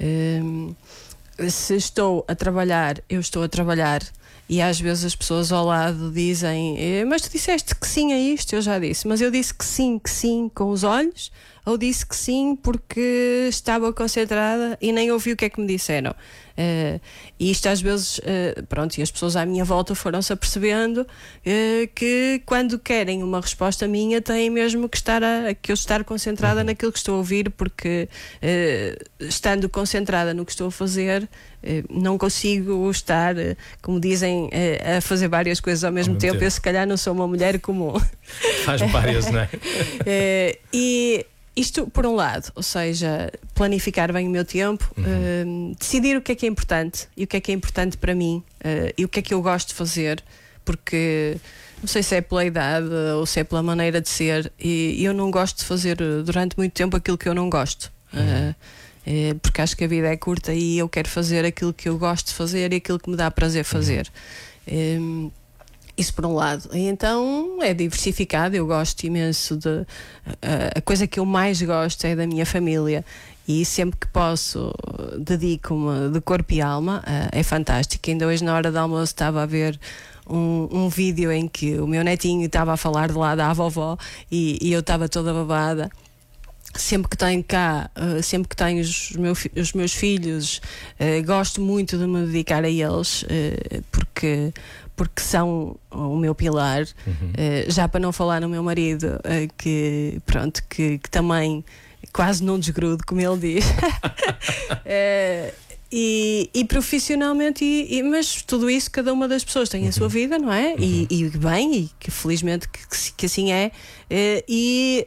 Uh, 0.00 0.74
se 1.50 1.76
estou 1.76 2.24
a 2.26 2.34
trabalhar, 2.34 3.00
eu 3.08 3.20
estou 3.20 3.42
a 3.42 3.48
trabalhar. 3.48 4.02
E 4.48 4.62
às 4.62 4.80
vezes 4.80 5.04
as 5.04 5.14
pessoas 5.14 5.52
ao 5.52 5.66
lado 5.66 6.10
dizem: 6.10 6.76
eh, 6.78 7.04
Mas 7.04 7.22
tu 7.22 7.30
disseste 7.30 7.74
que 7.74 7.86
sim 7.86 8.12
a 8.12 8.18
isto? 8.18 8.54
Eu 8.54 8.62
já 8.62 8.78
disse, 8.78 9.06
mas 9.06 9.20
eu 9.20 9.30
disse 9.30 9.52
que 9.52 9.64
sim, 9.64 9.98
que 9.98 10.10
sim 10.10 10.50
com 10.54 10.70
os 10.70 10.84
olhos, 10.84 11.30
ou 11.66 11.76
disse 11.76 12.06
que 12.06 12.16
sim 12.16 12.56
porque 12.56 13.46
estava 13.48 13.92
concentrada 13.92 14.78
e 14.80 14.90
nem 14.90 15.12
ouvi 15.12 15.32
o 15.32 15.36
que 15.36 15.44
é 15.44 15.50
que 15.50 15.60
me 15.60 15.66
disseram. 15.66 16.12
Uh, 16.12 16.98
e 17.38 17.50
isto 17.50 17.68
às 17.68 17.80
vezes, 17.80 18.18
uh, 18.18 18.66
pronto, 18.68 18.96
e 18.96 19.02
as 19.02 19.10
pessoas 19.10 19.36
à 19.36 19.44
minha 19.44 19.64
volta 19.64 19.94
foram-se 19.94 20.32
apercebendo 20.32 21.02
uh, 21.02 21.88
que 21.94 22.42
quando 22.46 22.78
querem 22.78 23.22
uma 23.22 23.40
resposta 23.40 23.86
minha 23.86 24.20
têm 24.22 24.48
mesmo 24.48 24.88
que 24.88 24.96
estar 24.96 25.22
a, 25.22 25.54
que 25.54 25.70
eu 25.70 25.74
estar 25.74 26.02
concentrada 26.04 26.60
uhum. 26.60 26.66
naquilo 26.66 26.90
que 26.90 26.98
estou 26.98 27.16
a 27.16 27.18
ouvir, 27.18 27.50
porque 27.50 28.08
estando 29.20 29.68
concentrada 29.68 30.32
no 30.32 30.44
que 30.44 30.52
estou 30.52 30.68
a 30.68 30.70
fazer, 30.70 31.28
não 31.90 32.16
consigo 32.16 32.90
estar, 32.90 33.34
como 33.82 34.00
dizem, 34.00 34.50
a 34.96 35.00
fazer 35.00 35.28
várias 35.28 35.60
coisas 35.60 35.84
ao 35.84 35.92
mesmo, 35.92 36.14
ao 36.14 36.18
tempo. 36.18 36.34
tempo. 36.34 36.44
Eu 36.44 36.50
se 36.50 36.60
calhar 36.60 36.86
não 36.86 36.96
sou 36.96 37.12
uma 37.12 37.26
mulher 37.26 37.58
comum. 37.60 37.94
Faz 38.64 38.80
várias, 38.82 39.30
não 39.30 39.40
é? 39.40 39.48
e 40.72 41.26
isto 41.58 41.88
por 41.88 42.06
um 42.06 42.14
lado, 42.14 42.52
ou 42.54 42.62
seja, 42.62 43.32
planificar 43.52 44.12
bem 44.12 44.28
o 44.28 44.30
meu 44.30 44.44
tempo, 44.44 44.88
uhum. 44.96 45.72
uh, 45.72 45.76
decidir 45.76 46.16
o 46.16 46.22
que 46.22 46.32
é 46.32 46.34
que 46.36 46.46
é 46.46 46.48
importante 46.48 47.08
e 47.16 47.24
o 47.24 47.26
que 47.26 47.36
é 47.36 47.40
que 47.40 47.50
é 47.50 47.54
importante 47.54 47.96
para 47.96 48.14
mim 48.14 48.44
uh, 48.64 48.94
e 48.96 49.04
o 49.04 49.08
que 49.08 49.18
é 49.18 49.22
que 49.22 49.34
eu 49.34 49.42
gosto 49.42 49.70
de 49.70 49.74
fazer, 49.74 50.22
porque 50.64 51.36
não 51.80 51.88
sei 51.88 52.02
se 52.02 52.14
é 52.14 52.20
pela 52.20 52.44
idade 52.44 52.88
ou 53.16 53.26
se 53.26 53.40
é 53.40 53.44
pela 53.44 53.62
maneira 53.62 54.00
de 54.00 54.08
ser, 54.08 54.52
e 54.58 55.04
eu 55.04 55.12
não 55.12 55.30
gosto 55.30 55.58
de 55.58 55.64
fazer 55.64 56.00
eh, 56.00 56.22
durante 56.24 56.56
muito 56.56 56.72
tempo 56.72 56.96
aquilo 56.96 57.16
que 57.16 57.28
eu 57.28 57.34
não 57.34 57.48
gosto. 57.48 57.92
Uhum. 58.12 58.50
Uh, 58.50 58.54
porque 59.40 59.60
acho 59.60 59.76
que 59.76 59.84
a 59.84 59.88
vida 59.88 60.08
é 60.08 60.16
curta 60.16 60.52
e 60.52 60.78
eu 60.78 60.88
quero 60.88 61.08
fazer 61.08 61.44
aquilo 61.44 61.72
que 61.72 61.88
eu 61.88 61.98
gosto 61.98 62.28
de 62.28 62.34
fazer 62.34 62.72
e 62.72 62.76
aquilo 62.76 62.98
que 62.98 63.08
me 63.08 63.16
dá 63.16 63.30
prazer 63.30 63.64
fazer. 63.64 64.10
Uhum. 64.70 65.30
Isso 65.96 66.14
por 66.14 66.24
um 66.26 66.34
lado. 66.34 66.68
E 66.72 66.86
então 66.86 67.58
é 67.60 67.74
diversificado, 67.74 68.54
eu 68.54 68.66
gosto 68.66 69.02
imenso 69.04 69.56
de. 69.56 69.84
A, 70.40 70.78
a 70.78 70.80
coisa 70.80 71.06
que 71.06 71.18
eu 71.18 71.24
mais 71.24 71.60
gosto 71.60 72.04
é 72.04 72.14
da 72.14 72.26
minha 72.26 72.46
família 72.46 73.04
e 73.48 73.64
sempre 73.64 73.98
que 73.98 74.06
posso 74.08 74.72
dedico-me 75.18 76.10
de 76.12 76.20
corpo 76.20 76.52
e 76.52 76.60
alma, 76.60 77.02
é 77.32 77.42
fantástico. 77.42 78.10
Ainda 78.10 78.26
hoje, 78.26 78.44
na 78.44 78.54
hora 78.54 78.70
do 78.70 78.78
almoço, 78.78 79.12
estava 79.12 79.42
a 79.42 79.46
ver 79.46 79.80
um, 80.28 80.68
um 80.70 80.88
vídeo 80.88 81.32
em 81.32 81.48
que 81.48 81.80
o 81.80 81.86
meu 81.86 82.04
netinho 82.04 82.44
estava 82.44 82.74
a 82.74 82.76
falar 82.76 83.08
de 83.08 83.14
lá 83.14 83.34
da 83.34 83.52
vovó 83.52 83.96
e, 84.30 84.58
e 84.60 84.72
eu 84.72 84.80
estava 84.80 85.08
toda 85.08 85.32
babada 85.32 85.90
sempre 86.74 87.08
que 87.08 87.16
tenho 87.16 87.42
cá, 87.42 87.90
sempre 88.22 88.48
que 88.48 88.56
tenho 88.56 88.80
os, 88.80 89.12
meus 89.12 89.46
os 89.56 89.72
meus 89.72 89.92
filhos, 89.92 90.60
gosto 91.24 91.60
muito 91.60 91.96
de 91.96 92.06
me 92.06 92.26
dedicar 92.26 92.64
a 92.64 92.68
eles, 92.68 93.24
porque, 93.90 94.52
porque 94.94 95.20
são 95.20 95.76
o 95.90 96.16
meu 96.16 96.34
pilar. 96.34 96.82
Uhum. 97.06 97.30
Uh, 97.30 97.70
já 97.70 97.88
para 97.88 98.00
não 98.00 98.12
falar 98.12 98.40
no 98.40 98.48
meu 98.48 98.62
marido, 98.62 99.18
que 99.56 100.20
pronto, 100.26 100.62
que, 100.68 100.98
que, 100.98 101.10
também 101.10 101.64
quase 102.12 102.44
não 102.44 102.58
desgrudo, 102.58 103.04
como 103.06 103.20
ele 103.20 103.54
diz. 103.54 103.64
e, 105.90 106.50
e, 106.54 106.64
profissionalmente, 106.64 107.64
e, 107.64 107.98
e, 107.98 108.02
mas 108.02 108.42
tudo 108.42 108.68
isso, 108.68 108.90
cada 108.90 109.12
uma 109.12 109.26
das 109.26 109.44
pessoas 109.44 109.68
tem 109.68 109.88
a 109.88 109.92
sua 109.92 110.04
uhum. 110.04 110.08
vida, 110.08 110.38
não 110.38 110.52
é? 110.52 110.74
Uhum. 110.74 110.76
E, 110.80 111.06
e, 111.10 111.30
bem, 111.30 111.74
e 111.74 111.90
que 111.98 112.10
felizmente 112.10 112.68
que, 112.68 113.12
que 113.16 113.26
assim 113.26 113.52
é. 113.52 113.70
E, 114.48 115.06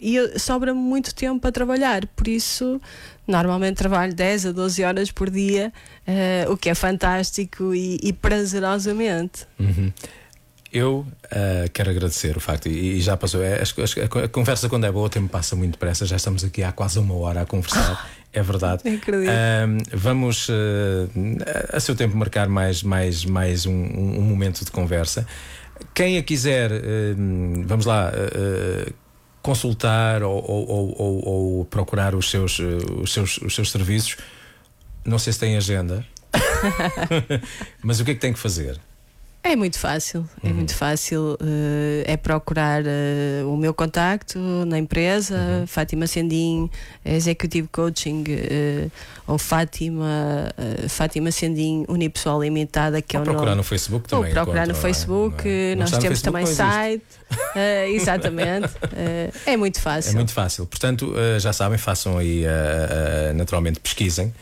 e 0.00 0.38
sobra-me 0.38 0.80
muito 0.80 1.14
tempo 1.14 1.40
para 1.40 1.52
trabalhar, 1.52 2.06
por 2.08 2.28
isso 2.28 2.80
Normalmente 3.26 3.78
trabalho 3.78 4.14
10 4.14 4.46
a 4.46 4.52
12 4.52 4.84
horas 4.84 5.10
por 5.10 5.28
dia, 5.28 5.72
uh, 6.06 6.52
o 6.52 6.56
que 6.56 6.70
é 6.70 6.74
fantástico 6.74 7.74
e, 7.74 7.98
e 8.00 8.12
prazerosamente. 8.12 9.46
Uhum. 9.58 9.92
Eu 10.76 11.06
uh, 11.24 11.70
quero 11.72 11.88
agradecer 11.88 12.36
o 12.36 12.40
facto, 12.40 12.68
e, 12.68 12.98
e 12.98 13.00
já 13.00 13.16
passou, 13.16 13.42
é, 13.42 13.62
a, 13.62 14.24
a, 14.24 14.28
conversa 14.28 14.68
quando 14.68 14.84
é 14.84 14.92
boa, 14.92 15.06
o 15.06 15.08
tempo 15.08 15.26
passa 15.26 15.56
muito 15.56 15.72
depressa, 15.72 16.04
já 16.04 16.16
estamos 16.16 16.44
aqui 16.44 16.62
há 16.62 16.70
quase 16.70 16.98
uma 16.98 17.14
hora 17.14 17.40
a 17.40 17.46
conversar, 17.46 18.06
é 18.30 18.42
verdade. 18.42 18.82
Uh, 19.16 19.96
vamos, 19.96 20.50
uh, 20.50 21.08
a 21.72 21.80
seu 21.80 21.96
tempo, 21.96 22.14
marcar 22.14 22.46
mais, 22.46 22.82
mais, 22.82 23.24
mais 23.24 23.64
um, 23.64 23.72
um, 23.72 24.20
momento 24.20 24.66
de 24.66 24.70
conversa. 24.70 25.26
Quem 25.94 26.18
a 26.18 26.22
quiser, 26.22 26.70
vamos 27.64 27.86
lá, 27.86 28.12
consultar 29.42 30.22
ou, 30.22 30.44
ou, 30.44 30.94
ou, 30.98 31.28
ou, 31.28 31.64
procurar 31.64 32.14
os 32.14 32.30
seus, 32.30 32.58
os, 32.58 33.12
seus, 33.12 33.38
os 33.38 33.54
seus 33.54 33.70
serviços, 33.70 34.16
não 35.04 35.18
sei 35.18 35.32
se 35.32 35.38
tem 35.38 35.56
agenda, 35.56 36.04
mas 37.82 37.98
o 38.00 38.04
que 38.04 38.10
é 38.10 38.14
que 38.14 38.20
tem 38.20 38.32
que 38.32 38.38
fazer? 38.38 38.78
É 39.46 39.54
muito 39.54 39.78
fácil, 39.78 40.28
é 40.42 40.48
uhum. 40.48 40.54
muito 40.54 40.74
fácil. 40.74 41.38
Uh, 41.40 42.02
é 42.04 42.16
procurar 42.16 42.82
uh, 42.82 43.52
o 43.52 43.56
meu 43.56 43.72
contacto 43.72 44.38
na 44.66 44.76
empresa, 44.76 45.36
uhum. 45.36 45.66
Fátima 45.68 46.08
Sendim, 46.08 46.68
Executive 47.04 47.68
Coaching, 47.68 48.24
uh, 48.24 48.90
ou 49.28 49.38
Fátima, 49.38 50.52
Fátima 50.88 51.30
Sendim 51.30 51.84
Unipessoal 51.88 52.42
Limitada, 52.42 53.00
que 53.00 53.16
ou 53.16 53.20
é 53.20 53.22
o 53.22 53.24
procurar 53.24 53.50
nome. 53.50 53.58
no 53.58 53.62
Facebook 53.62 54.08
também. 54.08 54.28
Ou 54.30 54.34
procurar 54.34 54.66
no 54.66 54.72
é? 54.72 54.76
Facebook, 54.76 55.48
é? 55.48 55.76
nós 55.76 55.90
temos 55.92 56.20
também 56.22 56.44
site. 56.44 57.04
exatamente. 57.88 58.72
é 59.46 59.56
muito 59.56 59.80
fácil. 59.80 60.12
É 60.12 60.14
muito 60.14 60.32
fácil. 60.32 60.66
Portanto, 60.66 61.12
já 61.38 61.52
sabem, 61.52 61.78
façam 61.78 62.18
aí, 62.18 62.44
naturalmente, 63.34 63.80
pesquisem. 63.80 64.32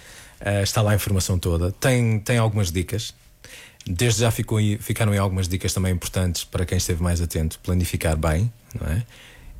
está 0.62 0.82
lá 0.82 0.92
a 0.92 0.94
informação 0.94 1.38
toda. 1.38 1.72
Tem, 1.72 2.18
tem 2.20 2.36
algumas 2.36 2.70
dicas 2.70 3.14
Desde 3.86 4.20
já 4.20 4.30
ficou, 4.30 4.58
ficaram 4.80 5.12
aí 5.12 5.18
algumas 5.18 5.46
dicas 5.46 5.72
também 5.72 5.92
importantes 5.92 6.44
para 6.44 6.64
quem 6.64 6.78
esteve 6.78 7.02
mais 7.02 7.20
atento, 7.20 7.58
planificar 7.60 8.16
bem, 8.16 8.50
não 8.80 8.90
é? 8.90 9.02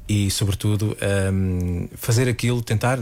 E, 0.07 0.31
sobretudo, 0.31 0.97
um, 1.33 1.89
fazer 1.97 2.29
aquilo, 2.29 2.61
tentar 2.62 2.99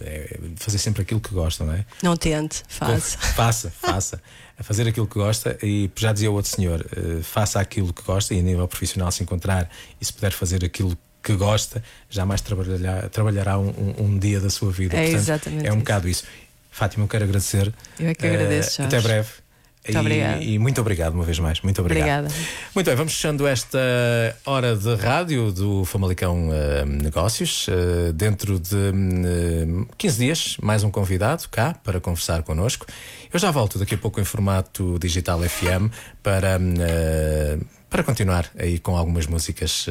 é, 0.00 0.38
fazer 0.56 0.78
sempre 0.78 1.02
aquilo 1.02 1.20
que 1.20 1.32
gosta, 1.32 1.64
não 1.64 1.72
é? 1.72 1.84
Não 2.02 2.16
tente, 2.16 2.64
faça. 2.66 3.18
faça, 3.34 3.70
faça. 3.70 4.22
fazer 4.58 4.88
aquilo 4.88 5.06
que 5.06 5.14
gosta 5.14 5.56
e 5.62 5.88
já 5.94 6.12
dizia 6.12 6.30
o 6.30 6.34
outro 6.34 6.50
senhor, 6.50 6.80
uh, 6.80 7.22
faça 7.22 7.60
aquilo 7.60 7.92
que 7.92 8.02
gosta 8.02 8.34
e 8.34 8.40
a 8.40 8.42
nível 8.42 8.66
profissional 8.66 9.12
se 9.12 9.22
encontrar 9.22 9.70
e 10.00 10.04
se 10.04 10.12
puder 10.12 10.32
fazer 10.32 10.64
aquilo 10.64 10.98
que 11.22 11.34
gosta, 11.34 11.82
jamais 12.10 12.40
trabalhará, 12.40 13.08
trabalhará 13.08 13.58
um, 13.58 13.68
um, 13.68 14.04
um 14.06 14.18
dia 14.18 14.40
da 14.40 14.50
sua 14.50 14.72
vida. 14.72 14.96
É 14.96 15.02
Portanto, 15.02 15.20
exatamente. 15.20 15.66
É 15.66 15.70
um 15.70 15.74
isso. 15.74 15.78
bocado 15.78 16.08
isso. 16.08 16.24
Fátima, 16.72 17.04
eu 17.04 17.08
quero 17.08 17.24
agradecer. 17.24 17.72
Eu 18.00 18.08
é 18.08 18.14
que 18.14 18.26
agradeço, 18.26 18.82
uh, 18.82 18.86
Até 18.86 19.00
breve. 19.00 19.28
Muito 19.88 20.08
e, 20.08 20.54
e, 20.54 20.58
muito 20.60 20.80
obrigado 20.80 21.14
uma 21.14 21.24
vez 21.24 21.40
mais. 21.40 21.60
Muito 21.60 21.80
obrigado. 21.80 22.26
Obrigada. 22.26 22.46
Muito 22.72 22.86
bem, 22.86 22.94
vamos 22.94 23.14
fechando 23.14 23.46
esta 23.48 23.78
hora 24.46 24.76
de 24.76 24.94
rádio 24.94 25.50
do 25.50 25.84
Famalicão 25.84 26.50
uh, 26.50 26.86
Negócios. 26.86 27.66
Uh, 27.66 28.12
dentro 28.12 28.60
de 28.60 28.76
uh, 28.76 29.82
eh, 29.90 29.94
15 29.98 30.18
dias, 30.18 30.56
mais 30.62 30.84
um 30.84 30.90
convidado 30.90 31.48
cá 31.50 31.74
para 31.82 32.00
conversar 32.00 32.44
connosco. 32.44 32.86
Eu 33.32 33.40
já 33.40 33.50
volto 33.50 33.76
daqui 33.76 33.96
a 33.96 33.98
pouco 33.98 34.20
em 34.20 34.24
formato 34.24 34.98
digital 35.00 35.40
FM 35.40 35.90
para. 36.22 36.60
para 37.90 38.04
continuar 38.04 38.50
aí 38.56 38.78
com 38.78 38.96
algumas 38.96 39.26
músicas 39.26 39.86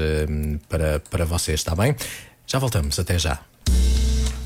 para, 0.70 1.00
para 1.02 1.26
vocês, 1.26 1.60
está 1.60 1.76
bem? 1.76 1.96
Já 2.48 2.60
voltamos, 2.60 2.98
até 2.98 3.20
já. 3.20 3.40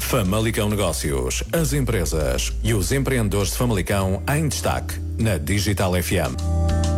Famalicão 0.08 0.70
Negócios. 0.70 1.44
As 1.52 1.74
empresas 1.74 2.54
e 2.64 2.76
os 2.76 2.92
empreendedores 2.92 3.52
de 3.52 3.58
Famalicão 3.58 4.22
em 4.30 4.48
destaque 4.48 5.00
na 5.18 5.38
Digital 5.38 5.94
FM. 5.94 6.95